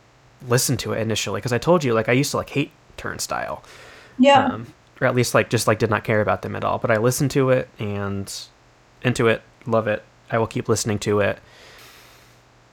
listened 0.47 0.79
to 0.81 0.93
it 0.93 0.99
initially 1.01 1.39
because 1.41 1.53
I 1.53 1.59
told 1.59 1.85
you 1.85 1.93
like 1.93 2.09
I 2.09 2.13
used 2.13 2.31
to 2.31 2.39
like 2.39 2.51
hate 2.51 2.71
Turnstile, 2.97 3.63
Yeah. 4.19 4.45
um, 4.47 4.67
or 5.01 5.07
at 5.07 5.15
least 5.15 5.35
like 5.35 5.49
just 5.51 5.67
like 5.67 5.79
did 5.79 5.91
not 5.91 6.05
care 6.05 6.21
about 6.21 6.43
them 6.43 6.57
at 6.57 6.65
all. 6.65 6.79
But 6.79 6.91
I 6.91 6.97
listened 6.97 7.31
to 7.33 7.51
it 7.51 7.69
and 7.79 8.33
into 9.03 9.29
it, 9.29 9.43
love 9.67 9.87
it. 9.87 10.03
I 10.31 10.39
will 10.39 10.47
keep 10.47 10.69
listening 10.69 10.99
to 11.01 11.21
it. 11.21 11.39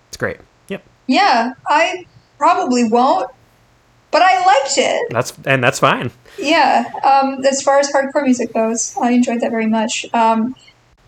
It's 0.09 0.17
great. 0.17 0.37
Yep, 0.69 0.83
yeah. 1.07 1.51
I 1.67 2.05
probably 2.37 2.85
won't, 2.89 3.29
but 4.11 4.21
I 4.21 4.45
liked 4.45 4.77
it. 4.77 5.07
that's 5.11 5.33
and 5.45 5.63
that's 5.63 5.79
fine. 5.79 6.11
Yeah. 6.39 6.85
Um, 7.03 7.43
as 7.45 7.61
far 7.61 7.79
as 7.79 7.91
hardcore 7.91 8.23
music 8.23 8.53
goes, 8.53 8.95
I 9.01 9.11
enjoyed 9.11 9.41
that 9.41 9.51
very 9.51 9.67
much. 9.67 10.05
Um, 10.13 10.55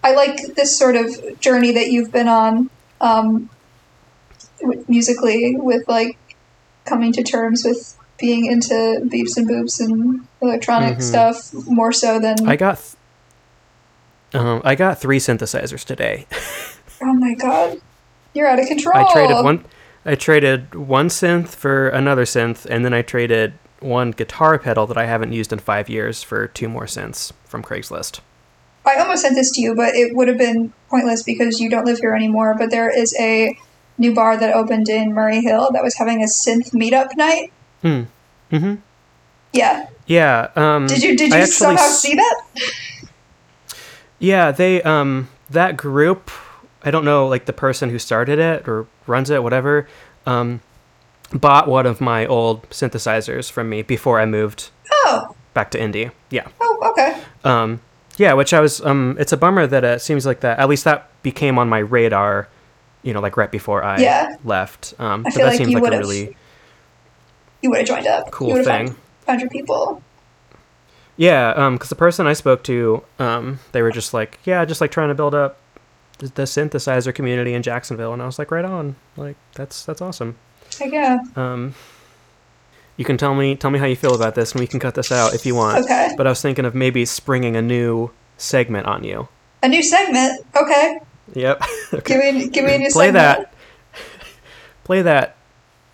I 0.03 0.13
like 0.13 0.55
this 0.55 0.77
sort 0.77 0.95
of 0.95 1.39
journey 1.39 1.71
that 1.73 1.91
you've 1.91 2.11
been 2.11 2.27
on 2.27 2.69
um, 3.01 3.49
w- 4.61 4.83
musically, 4.87 5.55
with 5.57 5.87
like 5.87 6.17
coming 6.85 7.11
to 7.13 7.23
terms 7.23 7.63
with 7.65 7.95
being 8.17 8.45
into 8.45 8.73
beeps 9.05 9.37
and 9.37 9.47
boops 9.49 9.79
and 9.79 10.27
electronic 10.41 10.97
Mhm. 10.97 11.01
stuff 11.03 11.53
more 11.67 11.91
so 11.91 12.19
than. 12.19 12.47
I 12.47 12.55
got. 12.55 12.77
Th- 14.31 14.43
um, 14.43 14.61
I 14.63 14.75
got 14.75 14.99
three 15.01 15.19
synthesizers 15.19 15.83
today. 15.83 16.27
oh 17.01 17.13
my 17.13 17.33
god, 17.33 17.79
you're 18.33 18.47
out 18.47 18.59
of 18.59 18.67
control. 18.67 18.95
I 18.97 19.11
traded 19.11 19.43
one. 19.43 19.63
I 20.05 20.15
traded 20.15 20.75
one 20.75 21.09
synth 21.09 21.49
for 21.49 21.89
another 21.89 22.23
synth, 22.25 22.65
and 22.65 22.83
then 22.85 22.93
I 22.93 23.01
traded 23.01 23.53
one 23.79 24.11
guitar 24.11 24.57
pedal 24.57 24.87
that 24.87 24.97
I 24.97 25.05
haven't 25.05 25.33
used 25.33 25.53
in 25.53 25.59
five 25.59 25.89
years 25.89 26.23
for 26.23 26.47
two 26.47 26.67
more 26.69 26.85
synths 26.85 27.31
from 27.45 27.63
Craigslist. 27.63 28.19
I 28.85 28.95
almost 28.95 29.21
sent 29.21 29.35
this 29.35 29.51
to 29.51 29.61
you, 29.61 29.75
but 29.75 29.95
it 29.95 30.15
would 30.15 30.27
have 30.27 30.37
been 30.37 30.73
pointless 30.89 31.21
because 31.23 31.59
you 31.59 31.69
don't 31.69 31.85
live 31.85 31.99
here 31.99 32.13
anymore. 32.15 32.55
But 32.57 32.71
there 32.71 32.89
is 32.89 33.13
a 33.19 33.55
new 33.97 34.13
bar 34.15 34.37
that 34.37 34.53
opened 34.55 34.89
in 34.89 35.13
Murray 35.13 35.41
Hill 35.41 35.69
that 35.73 35.83
was 35.83 35.95
having 35.97 36.23
a 36.23 36.27
synth 36.27 36.71
meetup 36.71 37.15
night. 37.15 37.51
Hmm. 37.81 38.03
Mm-hmm. 38.51 38.75
Yeah. 39.53 39.87
Yeah. 40.07 40.49
Um, 40.55 40.87
Did 40.87 41.03
you 41.03 41.15
did 41.15 41.31
you 41.33 41.45
somehow 41.45 41.83
s- 41.83 42.01
see 42.01 42.15
that? 42.15 42.41
Yeah, 44.17 44.51
they 44.51 44.81
um 44.83 45.29
that 45.49 45.77
group. 45.77 46.31
I 46.83 46.91
don't 46.91 47.03
know, 47.05 47.27
like 47.27 47.45
the 47.45 47.53
person 47.53 47.89
who 47.89 47.99
started 47.99 48.39
it 48.39 48.67
or 48.67 48.87
runs 49.07 49.29
it, 49.29 49.43
whatever. 49.43 49.87
Um, 50.25 50.61
bought 51.33 51.67
one 51.67 51.85
of 51.85 51.99
my 52.01 52.25
old 52.25 52.67
synthesizers 52.69 53.51
from 53.51 53.69
me 53.69 53.81
before 53.81 54.19
I 54.19 54.25
moved 54.25 54.69
Oh. 54.91 55.35
back 55.53 55.71
to 55.71 55.81
Indy. 55.81 56.11
Yeah. 56.29 56.47
Oh, 56.61 56.91
okay. 56.91 57.21
Um, 57.43 57.81
yeah, 58.17 58.33
which 58.33 58.53
I 58.53 58.59
was. 58.59 58.81
Um, 58.81 59.15
it's 59.19 59.31
a 59.31 59.37
bummer 59.37 59.67
that 59.67 59.83
it 59.83 60.01
seems 60.01 60.25
like 60.25 60.39
that. 60.41 60.59
At 60.59 60.67
least 60.69 60.83
that 60.85 61.09
became 61.23 61.57
on 61.59 61.69
my 61.69 61.79
radar. 61.79 62.47
You 63.01 63.13
know, 63.13 63.21
like 63.21 63.37
right 63.37 63.49
before 63.51 63.81
I 63.83 63.99
Yeah. 63.99 64.35
left. 64.43 64.93
Um, 64.99 65.21
I 65.21 65.23
but 65.23 65.33
feel 65.33 65.43
that 65.43 65.49
like 65.49 65.57
seems 65.57 65.71
you 65.71 65.79
like 65.79 65.91
really 65.91 66.35
You 67.61 67.69
would 67.69 67.79
have 67.79 67.87
joined 67.87 68.07
up. 68.07 68.29
cool 68.31 68.57
you 68.57 68.63
thing. 68.63 68.87
Found, 68.87 68.97
found 69.25 69.41
your 69.41 69.49
people. 69.49 70.01
Yeah, 71.15 71.49
um, 71.55 71.75
because 71.75 71.89
the 71.89 71.95
person 71.95 72.27
I 72.27 72.33
spoke 72.33 72.63
to, 72.63 73.03
um, 73.19 73.59
they 73.73 73.81
were 73.81 73.91
just 73.91 74.13
like, 74.13 74.39
yeah, 74.45 74.63
just 74.65 74.79
like 74.81 74.91
trying 74.91 75.09
to 75.09 75.15
build 75.15 75.35
up 75.35 75.57
the, 76.19 76.27
the 76.27 76.43
synthesizer 76.43 77.13
community 77.13 77.53
in 77.53 77.63
Jacksonville, 77.63 78.13
and 78.13 78.21
I 78.21 78.25
was 78.25 78.37
like, 78.39 78.51
right 78.51 78.65
on, 78.65 78.95
like 79.17 79.35
that's 79.55 79.85
that's 79.85 80.01
awesome. 80.01 80.37
I 80.79 80.87
guess. 80.89 81.37
Um, 81.37 81.73
you 82.97 83.05
can 83.05 83.17
tell 83.17 83.33
me 83.33 83.55
tell 83.55 83.71
me 83.71 83.79
how 83.79 83.85
you 83.85 83.95
feel 83.95 84.15
about 84.15 84.35
this, 84.35 84.51
and 84.51 84.59
we 84.59 84.67
can 84.67 84.79
cut 84.79 84.95
this 84.95 85.11
out 85.11 85.33
if 85.33 85.45
you 85.45 85.55
want. 85.55 85.83
Okay. 85.85 86.13
But 86.17 86.27
I 86.27 86.29
was 86.29 86.41
thinking 86.41 86.65
of 86.65 86.75
maybe 86.75 87.05
springing 87.05 87.55
a 87.55 87.61
new 87.61 88.11
segment 88.37 88.85
on 88.87 89.03
you. 89.03 89.27
A 89.63 89.67
new 89.67 89.81
segment. 89.83 90.45
Okay. 90.55 90.99
Yep. 91.33 91.63
okay. 91.93 92.13
Give 92.21 92.35
me 92.35 92.47
give 92.49 92.65
me 92.65 92.75
a 92.75 92.77
new 92.77 92.89
Play 92.91 93.07
segment. 93.07 93.13
that. 93.13 93.53
Play 94.83 95.01
that. 95.01 95.35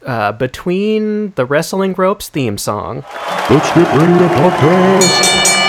Uh, 0.05 0.31
between 0.31 1.31
the 1.31 1.45
wrestling 1.47 1.93
ropes 1.93 2.29
theme 2.29 2.59
song, 2.59 3.03
Let's 3.49 3.67
get 3.73 3.87
ready 3.95 4.19
to 4.19 4.27
podcast. 4.35 5.64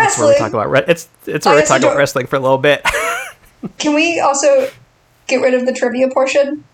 Oh, 0.00 0.18
where 0.18 0.26
we 0.28 0.32
wrestling. 0.32 0.38
talk 0.38 0.52
about 0.52 0.70
re- 0.70 0.84
it's 0.88 1.08
it's 1.26 1.46
I 1.46 1.54
we 1.56 1.62
talk 1.64 1.80
about 1.80 1.96
wrestling 1.96 2.26
for 2.26 2.36
a 2.36 2.40
little 2.40 2.58
bit. 2.58 2.82
Can 3.78 3.94
we 3.94 4.20
also 4.20 4.68
get 5.26 5.36
rid 5.42 5.54
of 5.54 5.66
the 5.66 5.72
trivia 5.72 6.08
portion? 6.08 6.64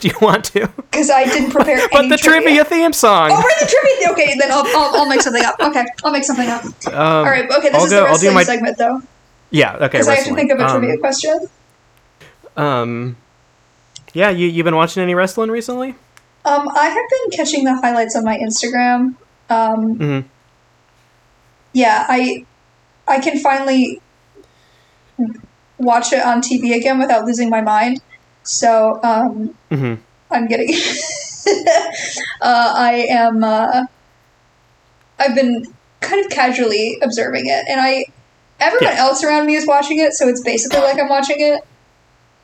Do 0.00 0.08
you 0.08 0.14
want 0.20 0.44
to? 0.46 0.66
Because 0.76 1.08
I 1.10 1.24
didn't 1.24 1.50
prepare 1.52 1.88
But 1.92 2.08
the 2.08 2.16
trivia 2.16 2.64
theme 2.64 2.92
song. 2.92 3.30
Oh, 3.32 3.36
we're 3.36 3.66
the 3.66 3.70
trivia. 3.72 4.10
Okay, 4.12 4.36
then 4.38 4.50
I'll, 4.50 4.64
I'll, 4.66 5.00
I'll 5.02 5.08
make 5.08 5.20
something 5.22 5.44
up. 5.44 5.54
Okay, 5.60 5.84
I'll 6.04 6.10
make 6.10 6.24
something 6.24 6.48
up. 6.48 6.64
Um, 6.88 6.94
All 6.94 7.24
right. 7.24 7.48
Okay, 7.48 7.68
this 7.68 7.74
I'll 7.74 7.84
is 7.84 7.90
go- 7.90 7.96
the 8.00 8.04
wrestling 8.06 8.34
my- 8.34 8.42
segment 8.42 8.78
though, 8.78 9.00
Yeah. 9.50 9.74
Okay. 9.76 9.86
because 9.88 10.08
I 10.08 10.14
have 10.16 10.24
to 10.26 10.34
think 10.34 10.50
of 10.50 10.58
a 10.58 10.64
Um, 10.66 10.78
trivia 10.80 10.98
question. 10.98 11.38
Um, 12.56 13.16
yeah, 14.14 14.30
you 14.30 14.48
you 14.48 14.64
been 14.64 14.74
watching 14.76 15.02
any 15.02 15.14
wrestling 15.14 15.50
recently? 15.50 15.94
Um, 16.44 16.68
I 16.70 16.88
have 16.88 16.96
been 17.10 17.30
catching 17.30 17.64
the 17.64 17.76
highlights 17.76 18.16
on 18.16 18.24
my 18.24 18.36
Instagram. 18.38 19.14
Um, 19.50 19.96
Mhm. 19.98 20.24
Yeah, 21.78 22.04
I 22.08 22.44
I 23.06 23.20
can 23.20 23.38
finally 23.38 24.00
watch 25.78 26.12
it 26.12 26.24
on 26.24 26.40
TV 26.40 26.72
again 26.74 26.98
without 26.98 27.24
losing 27.24 27.48
my 27.50 27.60
mind. 27.60 28.00
So 28.42 29.00
um, 29.04 29.50
hmm 29.70 29.94
I'm 30.30 30.46
getting. 30.48 30.70
uh, 32.42 32.72
I 32.76 33.06
am. 33.10 33.44
Uh, 33.44 33.84
I've 35.20 35.34
been 35.34 35.62
kind 36.00 36.24
of 36.24 36.30
casually 36.30 36.98
observing 37.02 37.46
it, 37.46 37.64
and 37.68 37.80
I. 37.80 38.04
Everyone 38.60 38.92
Yeah. 38.92 39.04
else 39.04 39.22
around 39.22 39.46
me 39.46 39.54
is 39.54 39.68
watching 39.68 40.00
it, 40.00 40.14
so 40.14 40.26
it's 40.26 40.42
basically 40.42 40.80
like 40.80 40.98
I'm 40.98 41.08
watching 41.08 41.36
it. 41.38 41.60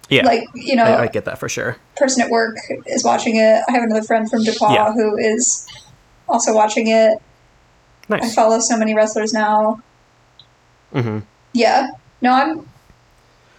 Yeah, 0.08 0.24
Like 0.24 0.44
you 0.54 0.76
know, 0.76 0.84
I, 0.84 1.02
I 1.02 1.06
get 1.08 1.24
that 1.24 1.38
for 1.40 1.48
sure. 1.48 1.76
person 1.96 2.22
at 2.22 2.30
work 2.30 2.54
is 2.86 3.02
watching 3.02 3.34
it. 3.34 3.62
I 3.68 3.72
have 3.72 3.82
another 3.82 4.04
friend 4.06 4.30
from 4.30 4.44
DePaul 4.44 4.74
Yeah. 4.76 4.92
who 4.92 5.16
is 5.18 5.66
also 6.28 6.54
watching 6.54 6.86
it. 6.86 7.18
I 8.10 8.28
follow 8.30 8.58
so 8.60 8.76
many 8.76 8.94
wrestlers 8.94 9.32
now. 9.32 9.80
hmm 10.92 11.20
Yeah. 11.52 11.88
No, 12.20 12.32
I'm. 12.32 12.68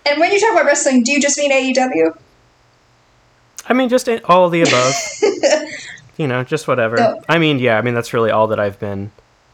And 0.08 0.20
when 0.20 0.32
you 0.32 0.40
talk 0.40 0.52
about 0.54 0.66
wrestling, 0.66 1.04
do 1.04 1.12
you 1.12 1.20
just 1.22 1.38
mean 1.38 1.52
AEW? 1.52 2.16
I 3.68 3.74
mean, 3.74 3.90
just 3.90 4.08
all 4.26 4.46
of 4.46 4.52
the 4.52 4.62
above. 4.62 4.94
you 6.18 6.28
know, 6.28 6.44
just 6.44 6.68
whatever. 6.68 6.98
No. 6.98 7.22
I 7.28 7.40
mean, 7.40 7.58
yeah. 7.60 7.78
I 7.78 7.82
mean, 7.82 7.94
that's 7.96 8.14
really 8.14 8.30
all 8.32 8.48
that 8.48 8.60
I've 8.60 8.80
been 8.80 9.12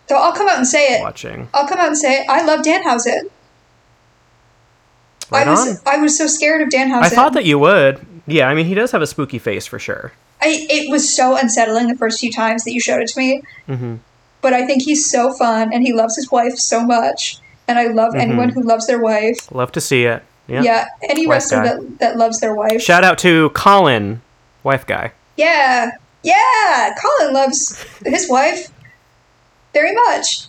So 0.10 0.18
I'll 0.18 0.34
come 0.34 0.50
out 0.50 0.58
and 0.58 0.68
say 0.68 0.98
it. 0.98 1.02
watching. 1.02 1.48
I'll 1.54 1.68
come 1.68 1.80
out 1.80 1.88
and 1.88 1.98
say 1.98 2.22
it. 2.22 2.30
I 2.30 2.44
love 2.44 2.62
Danhausen. 2.66 3.30
Right 5.32 5.48
I 5.48 5.50
was 5.50 5.70
on. 5.86 5.94
I 5.94 5.98
was 5.98 6.18
so 6.18 6.28
scared 6.28 6.62
of 6.62 6.68
Danhausen. 6.70 7.04
I 7.04 7.10
thought 7.10 7.34
that 7.34 7.46
you 7.46 7.58
would. 7.60 8.06
Yeah, 8.28 8.50
I 8.50 8.54
mean, 8.54 8.66
he 8.66 8.74
does 8.74 8.92
have 8.92 9.02
a 9.02 9.08
spooky 9.08 9.40
face 9.40 9.66
for 9.66 9.80
sure. 9.80 10.12
I, 10.42 10.68
it 10.70 10.92
was 10.92 11.16
so 11.16 11.38
unsettling 11.38 11.88
the 11.88 11.96
first 11.96 12.20
few 12.20 12.32
times 12.32 12.64
that 12.66 12.74
you 12.74 12.80
showed 12.82 13.02
it 13.02 13.08
to 13.10 13.20
me. 13.20 13.42
hmm 13.68 13.96
But 14.42 14.54
I 14.54 14.66
think 14.66 14.84
he's 14.84 15.10
so 15.10 15.34
fun 15.34 15.72
and 15.74 15.84
he 15.84 15.94
loves 15.94 16.16
his 16.16 16.32
wife 16.32 16.58
so 16.58 16.84
much. 16.84 17.40
And 17.68 17.78
I 17.80 17.88
love 17.88 18.16
anyone 18.16 18.50
who 18.50 18.62
loves 18.64 18.88
their 18.88 19.00
wife. 19.00 19.52
Love 19.52 19.72
to 19.74 19.82
see 19.82 20.04
it. 20.04 20.24
Yeah. 20.48 20.64
Yeah, 20.64 20.86
any 21.04 21.26
Wife 21.28 21.36
wrestler 21.36 21.64
guy. 21.64 21.68
that, 21.76 22.00
that 22.00 22.18
loves 22.18 22.40
their 22.42 22.54
wife. 22.54 22.82
Shout 22.82 23.04
out 23.06 23.18
to 23.20 23.50
Colin, 23.52 24.22
wife 24.64 24.86
guy. 24.86 25.14
Yeah, 25.38 25.92
yeah. 26.24 26.94
Colin 27.02 27.34
loves 27.34 27.82
his 28.06 28.30
wife 28.30 28.68
very 29.74 29.94
much. 29.94 30.48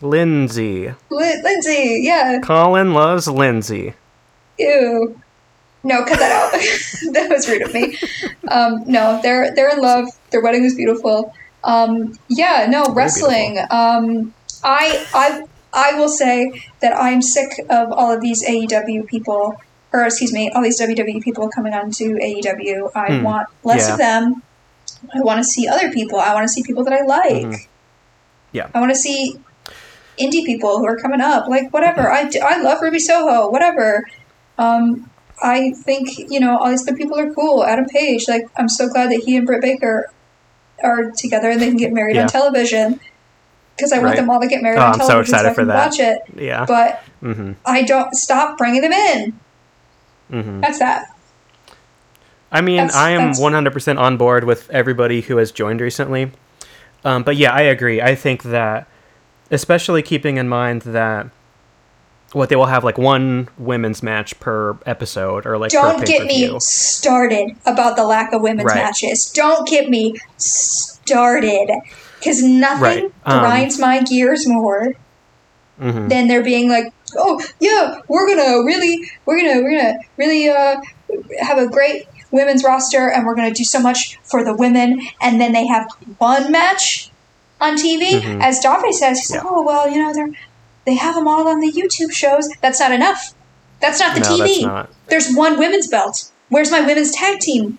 Lindsay. 0.00 0.94
Li- 1.10 1.40
Lindsay, 1.42 2.00
yeah. 2.02 2.38
Colin 2.42 2.94
loves 2.94 3.28
Lindsay. 3.28 3.92
Ew. 4.58 5.20
No, 5.82 6.04
cut 6.04 6.18
that 6.18 6.32
out. 6.32 6.52
that 7.12 7.28
was 7.30 7.48
rude 7.48 7.62
of 7.62 7.74
me. 7.74 7.98
Um, 8.48 8.84
no, 8.86 9.20
they're 9.22 9.54
they're 9.54 9.70
in 9.70 9.80
love. 9.80 10.08
Their 10.30 10.40
wedding 10.42 10.62
was 10.62 10.74
beautiful. 10.74 11.34
Um, 11.64 12.18
yeah, 12.28 12.66
no 12.68 12.84
wrestling. 12.94 13.58
Um, 13.70 14.34
I 14.64 15.06
I 15.14 15.42
I 15.72 15.94
will 15.98 16.08
say 16.08 16.62
that 16.80 16.92
I'm 16.96 17.22
sick 17.22 17.50
of 17.68 17.92
all 17.92 18.12
of 18.12 18.20
these 18.20 18.42
AEW 18.46 19.06
people, 19.06 19.60
or 19.92 20.04
excuse 20.04 20.32
me, 20.32 20.50
all 20.54 20.62
these 20.62 20.80
WWE 20.80 21.22
people 21.22 21.48
coming 21.48 21.74
on 21.74 21.90
to 21.92 22.04
AEW. 22.18 22.90
I 22.94 23.16
Hmm. 23.18 23.22
want 23.24 23.46
less 23.64 23.86
Yeah. 23.86 23.92
of 23.92 23.98
them. 23.98 24.42
I 25.14 25.20
want 25.20 25.38
to 25.38 25.44
see 25.44 25.68
other 25.68 25.90
people. 25.90 26.18
I 26.18 26.34
want 26.34 26.44
to 26.44 26.52
see 26.52 26.62
people 26.62 26.84
that 26.84 26.92
I 26.92 27.02
like. 27.04 27.32
Mhm. 27.46 27.66
Yeah. 28.52 28.66
I 28.74 28.80
want 28.80 28.90
to 28.92 28.96
see 28.98 29.38
indie 30.18 30.44
people 30.44 30.78
who 30.78 30.86
are 30.86 30.96
coming 30.96 31.20
up. 31.20 31.46
Like 31.48 31.72
whatever. 31.72 32.10
I. 32.10 32.30
I 32.44 32.58
love 32.60 32.80
Ruby 32.82 32.98
Soho. 32.98 33.50
Whatever. 33.50 34.06
Um, 34.58 35.08
I 35.42 35.72
think 35.72 36.18
you 36.18 36.40
know 36.40 36.58
all 36.58 36.68
these 36.68 36.82
other 36.86 36.96
people 36.96 37.18
are 37.18 37.32
cool. 37.32 37.64
Adam 37.64 37.86
Page. 37.86 38.28
Like 38.28 38.48
I'm 38.56 38.68
so 38.68 38.88
glad 38.88 39.10
that 39.10 39.20
he 39.24 39.36
and 39.36 39.46
Britt 39.46 39.62
Baker 39.62 40.10
are 40.82 41.10
together 41.10 41.50
and 41.50 41.60
they 41.60 41.68
can 41.68 41.76
get 41.76 41.92
married 41.92 42.16
Yeah. 42.16 42.22
on 42.22 42.28
television. 42.28 43.00
Because 43.76 43.92
I 43.92 43.98
want 44.00 44.16
them 44.16 44.28
all 44.28 44.40
to 44.40 44.46
get 44.46 44.62
married 44.62 44.78
Oh, 44.78 44.82
on 44.82 44.92
I'm 44.94 45.00
so 45.00 45.06
television 45.08 45.34
excited 45.34 45.48
I 45.50 45.54
for 45.54 45.64
that. 45.64 45.74
watch 45.86 45.98
it. 46.00 46.18
Yeah. 46.36 46.66
But 46.66 47.02
mm-hmm. 47.22 47.52
I 47.64 47.82
don't 47.82 48.14
stop 48.14 48.58
bringing 48.58 48.82
them 48.82 48.92
in. 48.92 49.40
Mm-hmm. 50.30 50.60
That's 50.60 50.78
that. 50.80 51.16
I 52.52 52.60
mean, 52.60 52.76
That's- 52.78 52.94
I 52.96 53.10
am 53.10 53.32
that's- 53.32 53.40
100% 53.40 53.98
on 53.98 54.16
board 54.16 54.44
with 54.44 54.68
everybody 54.70 55.22
who 55.22 55.36
has 55.38 55.50
joined 55.52 55.80
recently. 55.80 56.32
Um, 57.04 57.22
but 57.22 57.36
yeah, 57.36 57.52
I 57.52 57.62
agree. 57.62 58.02
I 58.02 58.14
think 58.14 58.42
that, 58.42 58.86
especially 59.50 60.02
keeping 60.02 60.36
in 60.36 60.48
mind 60.48 60.82
that 60.82 61.28
what 62.32 62.48
they 62.48 62.56
will 62.56 62.66
have 62.66 62.84
like 62.84 62.96
one 62.98 63.48
women's 63.58 64.02
match 64.02 64.38
per 64.40 64.76
episode 64.86 65.46
or 65.46 65.58
like 65.58 65.72
per 65.72 65.78
Don't 65.80 66.06
get 66.06 66.26
me 66.26 66.56
started 66.60 67.56
about 67.66 67.96
the 67.96 68.04
lack 68.04 68.32
of 68.32 68.40
women's 68.42 68.66
Right. 68.66 68.76
matches. 68.76 69.26
Don't 69.34 69.66
get 69.68 69.88
me 69.90 70.14
started. 70.36 71.70
Because 72.18 72.42
nothing 72.42 72.82
Right. 72.82 73.12
Um, 73.24 73.40
grinds 73.40 73.78
my 73.78 74.02
gears 74.02 74.46
more 74.46 74.94
Mhm. 75.80 76.08
than 76.10 76.28
there 76.28 76.42
being 76.42 76.68
like, 76.68 76.92
oh 77.16 77.40
yeah, 77.58 77.96
we're 78.08 78.26
gonna 78.28 78.62
really, 78.64 79.10
we're 79.24 79.38
gonna, 79.40 79.62
we're 79.62 79.76
gonna 79.78 79.98
really 80.18 80.48
uh, 80.50 80.76
have 81.40 81.58
a 81.58 81.66
great 81.66 82.06
women's 82.30 82.62
roster, 82.62 83.08
and 83.10 83.26
we're 83.26 83.34
gonna 83.34 83.50
do 83.50 83.64
so 83.64 83.80
much 83.80 84.18
for 84.22 84.44
the 84.44 84.54
women, 84.54 85.00
and 85.20 85.40
then 85.40 85.52
they 85.52 85.66
have 85.66 85.88
one 86.18 86.52
match 86.52 87.10
on 87.60 87.76
TV. 87.76 88.20
Mhm. 88.20 88.42
As 88.42 88.60
Davi 88.60 88.92
says, 88.92 89.18
he's 89.18 89.30
like, 89.32 89.42
oh 89.44 89.62
well, 89.62 89.90
you 89.90 89.98
know 89.98 90.12
they're 90.12 90.30
they 90.84 90.94
have 90.94 91.14
them 91.14 91.28
all 91.28 91.46
on 91.48 91.60
the 91.60 91.70
YouTube 91.70 92.12
shows. 92.12 92.48
That's 92.60 92.80
not 92.80 92.92
enough. 92.92 93.34
That's 93.80 94.00
not 94.00 94.14
the 94.14 94.20
No, 94.20 94.38
TV. 94.44 94.62
not. 94.62 94.90
There's 95.08 95.32
one 95.34 95.58
women's 95.58 95.86
belt. 95.88 96.30
Where's 96.48 96.70
my 96.70 96.80
women's 96.80 97.12
tag 97.12 97.40
team? 97.40 97.78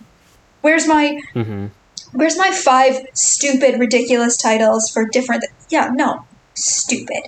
Where's 0.62 0.86
my 0.86 1.20
mm-hmm. 1.34 1.66
Where's 2.12 2.36
my 2.36 2.50
five 2.50 3.06
stupid, 3.14 3.78
ridiculous 3.80 4.36
titles 4.36 4.90
for 4.90 5.06
different? 5.06 5.44
yeah, 5.70 5.90
no, 5.92 6.24
stupid. 6.54 7.22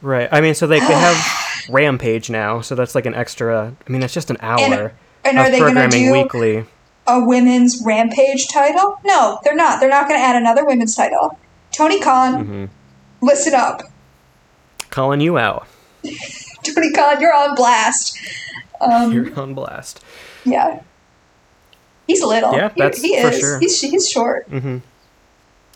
Right. 0.00 0.28
I 0.32 0.40
mean, 0.40 0.54
so 0.54 0.66
they, 0.66 0.80
they 0.80 0.86
have 0.86 1.66
Rampage 1.68 2.30
now, 2.30 2.60
so 2.60 2.74
that's 2.74 2.94
like 2.94 3.06
an 3.06 3.14
extra. 3.14 3.74
I 3.86 3.90
mean, 3.90 4.00
that's 4.00 4.14
just 4.14 4.30
an 4.30 4.36
hour 4.40 4.92
And 5.24 5.38
of 5.38 5.46
are 5.46 5.50
they 5.50 5.58
going 5.58 5.74
to 5.74 5.80
programming 5.80 6.04
do 6.06 6.12
weekly. 6.12 6.66
a 7.06 7.24
women's 7.26 7.82
rampage 7.84 8.48
title? 8.48 8.98
No, 9.04 9.38
they're 9.44 9.54
not. 9.54 9.80
They're 9.80 9.88
not 9.90 10.08
going 10.08 10.18
to 10.20 10.24
add 10.24 10.36
another 10.36 10.64
women's 10.64 10.94
title. 10.94 11.38
Tony 11.72 12.00
Khan, 12.00 12.44
hmm 12.44 12.64
listen 13.20 13.54
up. 13.54 13.80
Calling 14.94 15.20
you 15.20 15.36
out. 15.38 15.66
Tony 16.62 16.92
Khan, 16.92 17.20
you're 17.20 17.34
on 17.34 17.56
blast. 17.56 18.16
Um, 18.80 19.12
You're 19.12 19.36
on 19.38 19.52
blast. 19.54 20.00
yeah. 20.44 20.82
He's 22.06 22.22
little. 22.22 22.52
Yeah, 22.52 22.70
He- 22.72 22.80
that's 22.80 23.02
he, 23.02 23.20
for 23.20 23.28
is. 23.30 23.38
sure. 23.40 23.58
He's, 23.58 23.80
he's 23.80 24.08
short. 24.08 24.46
hmm 24.46 24.78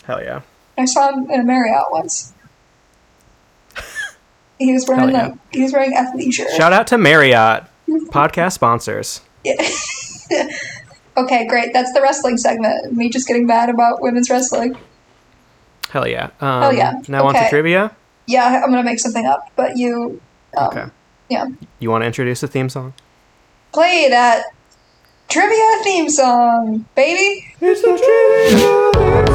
Hell 0.04 0.22
yeah. 0.22 0.42
I 0.76 0.84
saw 0.84 1.10
him 1.12 1.28
in 1.32 1.40
a 1.40 1.44
Marriott 1.44 1.90
once. 1.90 2.32
He 4.60 4.72
was 4.72 4.86
wearing 4.88 5.10
yeah. 5.10 5.26
like 5.28 5.34
he 5.52 5.62
was 5.62 5.72
wearing 5.72 5.94
athleisure. 5.94 6.48
Shout 6.56 6.72
out 6.72 6.86
to 6.88 6.98
Marriott, 6.98 7.64
podcast 7.88 8.52
sponsors. 8.52 9.20
Yeah. 9.44 9.54
Okay, 11.16 11.48
great. 11.48 11.72
That's 11.72 11.92
the 11.92 12.00
wrestling 12.00 12.36
segment. 12.36 12.92
Me 12.96 13.08
just 13.08 13.26
getting 13.26 13.44
mad 13.44 13.70
about 13.70 14.00
women's 14.00 14.30
wrestling. 14.30 14.76
Hell 15.90 16.06
yeah. 16.06 16.30
Um, 16.40 16.62
Hell 16.62 16.72
yeah. 16.72 17.02
Now 17.08 17.24
on 17.26 17.34
to 17.34 17.48
trivia. 17.48 17.90
Yeah, 18.28 18.60
I'm 18.62 18.70
gonna 18.70 18.84
make 18.84 19.00
something 19.00 19.24
up, 19.26 19.50
but 19.56 19.76
you, 19.78 20.20
um, 20.56 20.66
Okay. 20.68 20.84
yeah, 21.30 21.46
You 21.80 21.90
want 21.90 22.02
to 22.02 22.06
introduce 22.06 22.40
the 22.42 22.46
theme 22.48 22.68
song? 22.68 22.92
play 23.72 24.06
that 24.10 24.44
trivia 25.28 25.82
theme 25.84 26.08
song, 26.08 26.84
baby. 26.94 27.46
It's 27.60 27.80
the 27.82 27.96
trivia. 27.98 29.27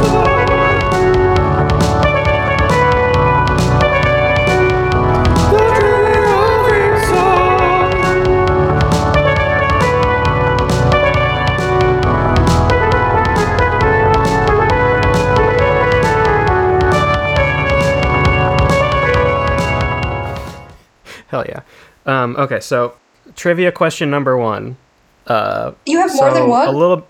Hell 21.33 21.45
yeah. 21.49 21.61
Um, 22.05 22.35
okay, 22.37 22.59
so 22.59 22.93
trivia 23.35 23.71
question 23.71 24.11
number 24.11 24.37
one. 24.37 24.77
Uh, 25.25 25.71
You 25.87 25.97
have 25.97 26.13
more 26.13 26.31
than 26.31 26.47
one. 26.47 26.67
A 26.67 26.71
little. 26.71 27.07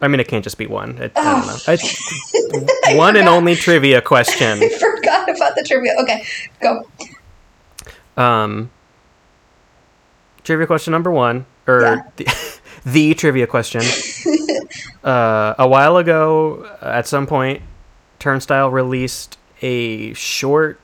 I 0.00 0.06
mean, 0.06 0.20
it 0.20 0.28
can't 0.28 0.44
just 0.44 0.56
be 0.56 0.68
one. 0.68 0.96
It, 0.98 1.10
I 1.16 1.24
don't 1.24 1.46
know. 1.48 1.56
Oh. 1.66 2.66
I, 2.92 2.94
one 2.94 3.16
and 3.16 3.26
only 3.28 3.56
trivia 3.56 4.00
question. 4.00 4.58
I 4.62 4.68
forgot 4.68 5.28
about 5.28 5.56
the 5.56 5.64
trivia. 5.66 5.94
Okay, 6.02 6.24
go. 6.62 6.86
Um, 8.16 8.70
trivia 10.44 10.68
question 10.68 10.92
number 10.92 11.10
one, 11.10 11.44
or 11.66 11.80
Yeah. 11.82 12.02
the, 12.14 12.60
the 12.86 13.14
trivia 13.14 13.48
question. 13.48 13.82
uh, 15.02 15.54
a 15.58 15.66
while 15.66 15.96
ago, 15.96 16.70
at 16.80 17.08
some 17.08 17.26
point, 17.26 17.62
Turnstile 18.20 18.70
released 18.70 19.38
a 19.60 20.14
short 20.14 20.78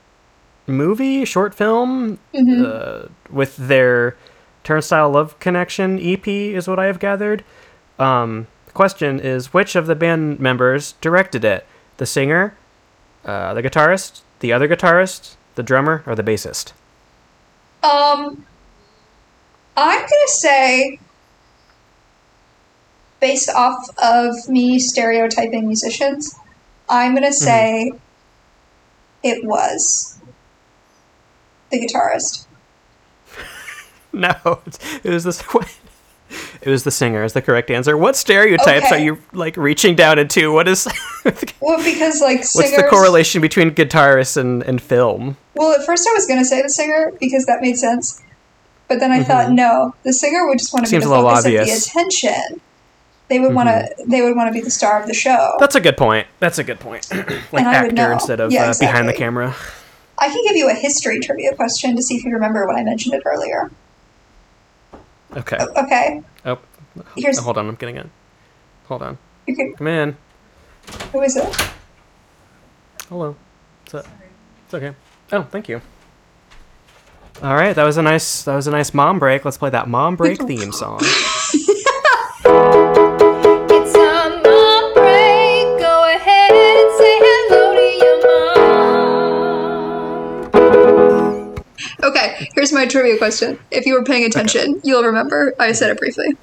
movie, 0.67 1.25
short 1.25 1.53
film, 1.53 2.19
Mm-hmm. 2.33 2.63
uh, 2.65 3.07
with 3.29 3.55
their 3.57 4.15
Turnstile 4.63 5.11
Love 5.11 5.39
Connection 5.39 5.99
EP, 5.99 6.27
is 6.27 6.67
what 6.67 6.79
I 6.79 6.85
have 6.85 6.99
gathered. 6.99 7.43
Um, 7.99 8.47
the 8.65 8.71
question 8.71 9.19
is 9.19 9.53
which 9.53 9.75
of 9.75 9.87
the 9.87 9.95
band 9.95 10.39
members 10.39 10.93
directed 11.01 11.45
it? 11.45 11.65
The 11.97 12.05
singer, 12.05 12.55
uh, 13.23 13.53
the 13.53 13.63
guitarist, 13.63 14.21
the 14.39 14.51
other 14.51 14.67
guitarist, 14.67 15.35
the 15.55 15.63
drummer, 15.63 16.03
or 16.05 16.15
the 16.15 16.23
bassist? 16.23 16.73
Um, 17.83 18.45
I'm 19.77 19.99
gonna 19.99 20.27
say, 20.27 20.99
based 23.19 23.49
off 23.49 23.89
of 24.03 24.49
me 24.49 24.79
stereotyping 24.79 25.65
musicians, 25.67 26.35
I'm 26.89 27.13
gonna 27.13 27.31
say 27.33 27.91
it 29.23 29.43
was 29.45 30.19
the 31.71 31.79
guitarist. 31.85 32.45
No, 34.13 34.33
it 35.03 35.09
was 35.09 35.23
this. 35.25 35.43
It 36.61 36.69
was 36.69 36.83
the 36.83 36.89
singer. 36.91 37.23
Is 37.23 37.33
the 37.33 37.41
correct 37.41 37.69
answer? 37.69 37.95
What 37.97 38.15
stereotypes 38.15 38.87
Okay. 38.87 38.95
are 38.95 38.99
you 38.99 39.21
like 39.33 39.55
reaching 39.57 39.95
down 39.95 40.17
into? 40.17 40.51
What 40.51 40.67
is? 40.67 40.87
Well, 41.61 41.83
because 41.83 42.21
like 42.21 42.39
what's 42.53 42.75
the 42.75 42.87
correlation 42.89 43.41
between 43.41 43.71
guitarists 43.71 44.37
and, 44.37 44.63
and 44.63 44.81
film? 44.81 45.37
Well, 45.55 45.71
at 45.79 45.85
first 45.85 46.07
I 46.07 46.13
was 46.13 46.25
gonna 46.27 46.45
say 46.45 46.61
the 46.61 46.69
singer 46.69 47.11
because 47.19 47.45
that 47.45 47.61
made 47.61 47.77
sense, 47.77 48.21
but 48.87 48.99
then 48.99 49.11
I 49.11 49.23
thought 49.23 49.51
no, 49.51 49.93
the 50.03 50.13
singer 50.13 50.47
would 50.47 50.59
just 50.59 50.73
want 50.73 50.85
to 50.85 50.91
be 50.91 50.97
Mm-hmm. 50.97 51.09
The 51.09 51.15
focus 51.15 51.39
of 51.39 51.43
the. 51.45 51.57
Mm-hmm. 51.57 51.99
attention. 51.99 52.61
They 53.27 53.39
would 53.39 53.53
want 53.53 53.69
to. 53.69 53.89
They 54.07 54.21
would 54.21 54.35
want 54.35 54.47
to 54.47 54.53
be 54.53 54.61
the 54.61 54.71
star 54.71 55.01
of 55.01 55.07
the 55.07 55.13
show. 55.13 55.55
That's 55.59 55.75
a 55.75 55.81
good 55.81 55.97
point. 55.97 56.27
That's 56.39 56.57
a 56.59 56.63
good 56.63 56.79
point. 56.79 57.09
like 57.51 57.65
actor 57.65 58.11
instead 58.13 58.39
of 58.39 58.51
Yeah, 58.51 58.69
uh, 58.69 58.73
behind 58.79 59.09
the 59.09 59.13
camera. 59.13 59.55
I 60.17 60.27
can 60.29 60.43
give 60.47 60.55
you 60.55 60.69
a 60.69 60.73
history 60.73 61.19
trivia 61.19 61.55
question 61.55 61.95
to 61.95 62.01
see 62.01 62.15
if 62.15 62.23
you 62.23 62.31
remember 62.33 62.65
when 62.67 62.75
I 62.77 62.83
mentioned 62.83 63.15
it 63.15 63.23
earlier. 63.25 63.69
Okay. 65.35 65.57
Okay, 65.75 66.21
Oh, 66.45 66.57
here's 67.17 67.37
hold 67.39 67.57
on. 67.57 67.67
I'm 67.67 67.75
getting 67.75 67.97
it. 67.97 68.07
Hold 68.87 69.01
on. 69.01 69.17
you 69.47 69.55
can, 69.55 69.73
Come 69.73 69.87
in. 69.87 70.17
who 71.11 71.21
is 71.21 71.35
it? 71.35 71.53
Hello. 73.09 73.35
What's 73.83 73.93
up? 73.95 74.07
It's 74.65 74.73
okay. 74.73 74.95
Oh, 75.33 75.43
thank 75.43 75.67
you. 75.67 75.81
All 77.43 77.55
right, 77.55 77.75
that 77.75 77.83
was 77.83 77.97
a 77.97 78.01
nice 78.01 78.43
that 78.43 78.55
was 78.55 78.67
a 78.67 78.71
nice 78.71 78.93
mom 78.93 79.19
break. 79.19 79.43
Let's 79.43 79.57
play 79.57 79.69
that 79.71 79.89
mom 79.89 80.15
break 80.15 80.41
theme 80.41 80.71
song. 80.71 81.01
My 92.75 92.85
trivia 92.85 93.17
question. 93.17 93.57
If 93.71 93.85
you 93.85 93.93
were 93.93 94.03
paying 94.03 94.25
attention, 94.25 94.81
you'll 94.83 95.03
remember 95.03 95.53
I 95.59 95.71
said 95.71 95.89
it 95.89 95.97
briefly. 95.97 96.37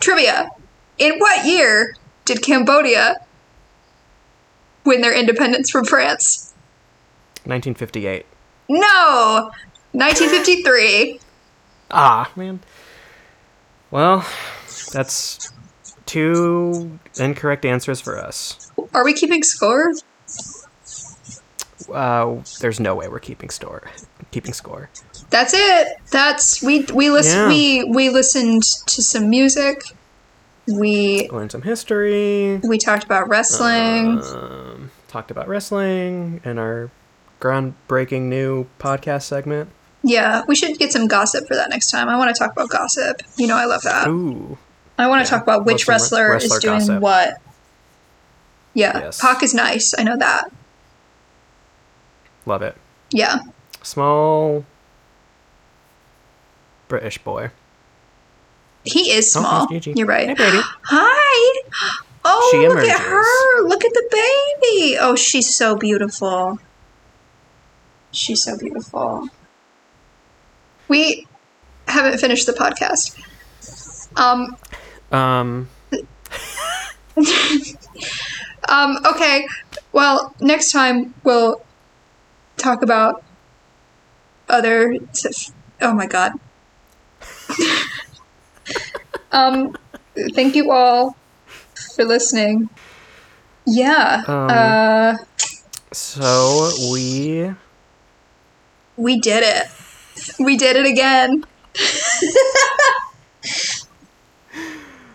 Trivia: 0.00 0.50
In 0.98 1.18
what 1.18 1.46
year 1.46 1.94
did 2.24 2.42
Cambodia 2.42 3.24
win 4.84 5.00
their 5.00 5.14
independence 5.14 5.70
from 5.70 5.84
France? 5.84 6.52
1958. 7.44 8.26
No, 8.68 9.50
1953. 9.92 11.20
Ah, 11.90 12.30
man. 12.36 12.60
Well, 13.90 14.26
that's 14.92 15.52
two 16.06 16.98
incorrect 17.18 17.64
answers 17.64 18.00
for 18.00 18.18
us. 18.18 18.70
Are 18.94 19.04
we 19.04 19.12
keeping 19.12 19.42
score? 19.42 19.92
Uh, 21.92 22.36
there's 22.60 22.80
no 22.80 22.94
way 22.94 23.08
we're 23.08 23.18
keeping 23.18 23.50
store. 23.50 23.90
Keeping 24.32 24.52
score. 24.54 24.88
That's 25.30 25.54
it. 25.54 25.96
That's 26.10 26.60
we 26.62 26.82
we 26.92 27.10
listen 27.10 27.38
Yeah. 27.38 27.48
we 27.48 27.84
we 27.84 28.08
listened 28.10 28.64
to 28.86 29.00
some 29.02 29.30
music 29.30 29.82
We 30.66 31.28
Learned 31.30 31.52
some 31.52 31.62
history. 31.62 32.58
we 32.64 32.78
talked 32.78 33.04
about 33.04 33.28
wrestling. 33.28 34.20
Um, 34.24 34.90
talked 35.08 35.30
about 35.30 35.48
wrestling 35.48 36.40
and 36.44 36.58
our 36.58 36.90
groundbreaking 37.40 38.22
new 38.22 38.66
podcast 38.78 39.22
segment. 39.22 39.68
yeah, 40.02 40.42
we 40.48 40.54
should 40.56 40.78
get 40.78 40.92
some 40.92 41.06
gossip 41.08 41.46
for 41.46 41.54
that 41.56 41.68
next 41.70 41.90
time. 41.90 42.08
I 42.08 42.16
want 42.16 42.34
to 42.34 42.38
talk 42.38 42.52
about 42.52 42.68
gossip. 42.70 43.20
You 43.36 43.46
know, 43.48 43.56
I 43.56 43.66
love 43.66 43.82
that. 43.82 44.08
Ooh. 44.08 44.56
I 44.98 45.06
want 45.08 45.24
to 45.24 45.30
Yeah, 45.32 45.38
talk 45.38 45.42
about 45.42 45.64
which 45.64 45.86
wrestler, 45.88 46.30
wrestler 46.32 46.56
is 46.56 46.62
doing 46.62 46.78
gossip. 46.78 47.00
what. 47.02 47.40
Yeah, 48.74 48.98
Yes. 48.98 49.20
Pac 49.20 49.42
is 49.42 49.52
nice. 49.54 49.92
I 49.98 50.02
know 50.04 50.16
that. 50.16 50.50
Love 52.46 52.62
it. 52.62 52.76
Yeah. 53.10 53.40
Small 53.82 54.64
British 56.88 57.18
boy. 57.18 57.50
He 58.84 59.12
is 59.12 59.34
Oh, 59.36 59.40
small. 59.40 59.66
Gigi. 59.68 59.92
You're 59.96 60.06
right. 60.06 60.28
Hey, 60.28 60.34
baby. 60.34 60.60
Hi. 60.84 61.62
Oh, 62.24 62.48
She 62.52 62.68
look 62.68 62.78
at 62.78 63.00
her. 63.00 63.62
Look 63.66 63.84
at 63.84 63.92
the 63.92 64.08
baby. 64.10 64.96
Oh, 65.00 65.14
she's 65.16 65.54
so 65.56 65.76
beautiful. 65.76 66.58
She's 68.12 68.42
so 68.44 68.56
beautiful. 68.58 69.28
We 70.88 71.26
haven't 71.88 72.18
finished 72.18 72.46
the 72.46 72.52
podcast. 72.52 73.18
Um, 74.16 74.56
Um, 75.10 75.68
um, 78.68 78.98
okay. 79.06 79.46
Well, 79.92 80.34
next 80.40 80.72
time 80.72 81.14
we'll 81.24 81.62
talk 82.56 82.82
about 82.82 83.22
other. 84.52 84.94
Oh 85.80 85.94
my 85.94 86.06
god. 86.06 86.32
um, 89.32 89.76
thank 90.34 90.54
you 90.54 90.70
all 90.70 91.16
for 91.96 92.04
listening. 92.04 92.68
Yeah. 93.66 94.22
Um, 94.26 94.48
uh, 94.50 95.16
so 95.92 96.70
we 96.92 97.52
we 98.96 99.18
did 99.18 99.42
it. 99.42 99.66
We 100.38 100.56
did 100.56 100.76
it 100.76 100.86
again. 100.86 101.44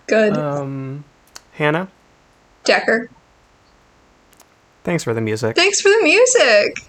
Good. 0.08 0.38
um 0.38 1.04
Hannah, 1.54 1.90
Decker. 2.64 3.10
thanks 4.84 5.04
for 5.04 5.14
the 5.14 5.22
music. 5.22 5.56
Thanks 5.56 5.82
for 5.82 5.90
the 5.90 6.02
music. 6.04 6.80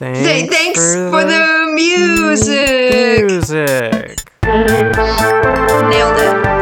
Thanks, 0.00 0.20
Th- 0.20 0.48
thanks 0.50 0.78
for, 0.78 1.10
for, 1.10 1.24
the, 1.24 1.28
the 1.28 1.72
music. 1.74 3.26
Music. 3.26 4.24
Nailed 5.90 6.16
it. 6.18 6.59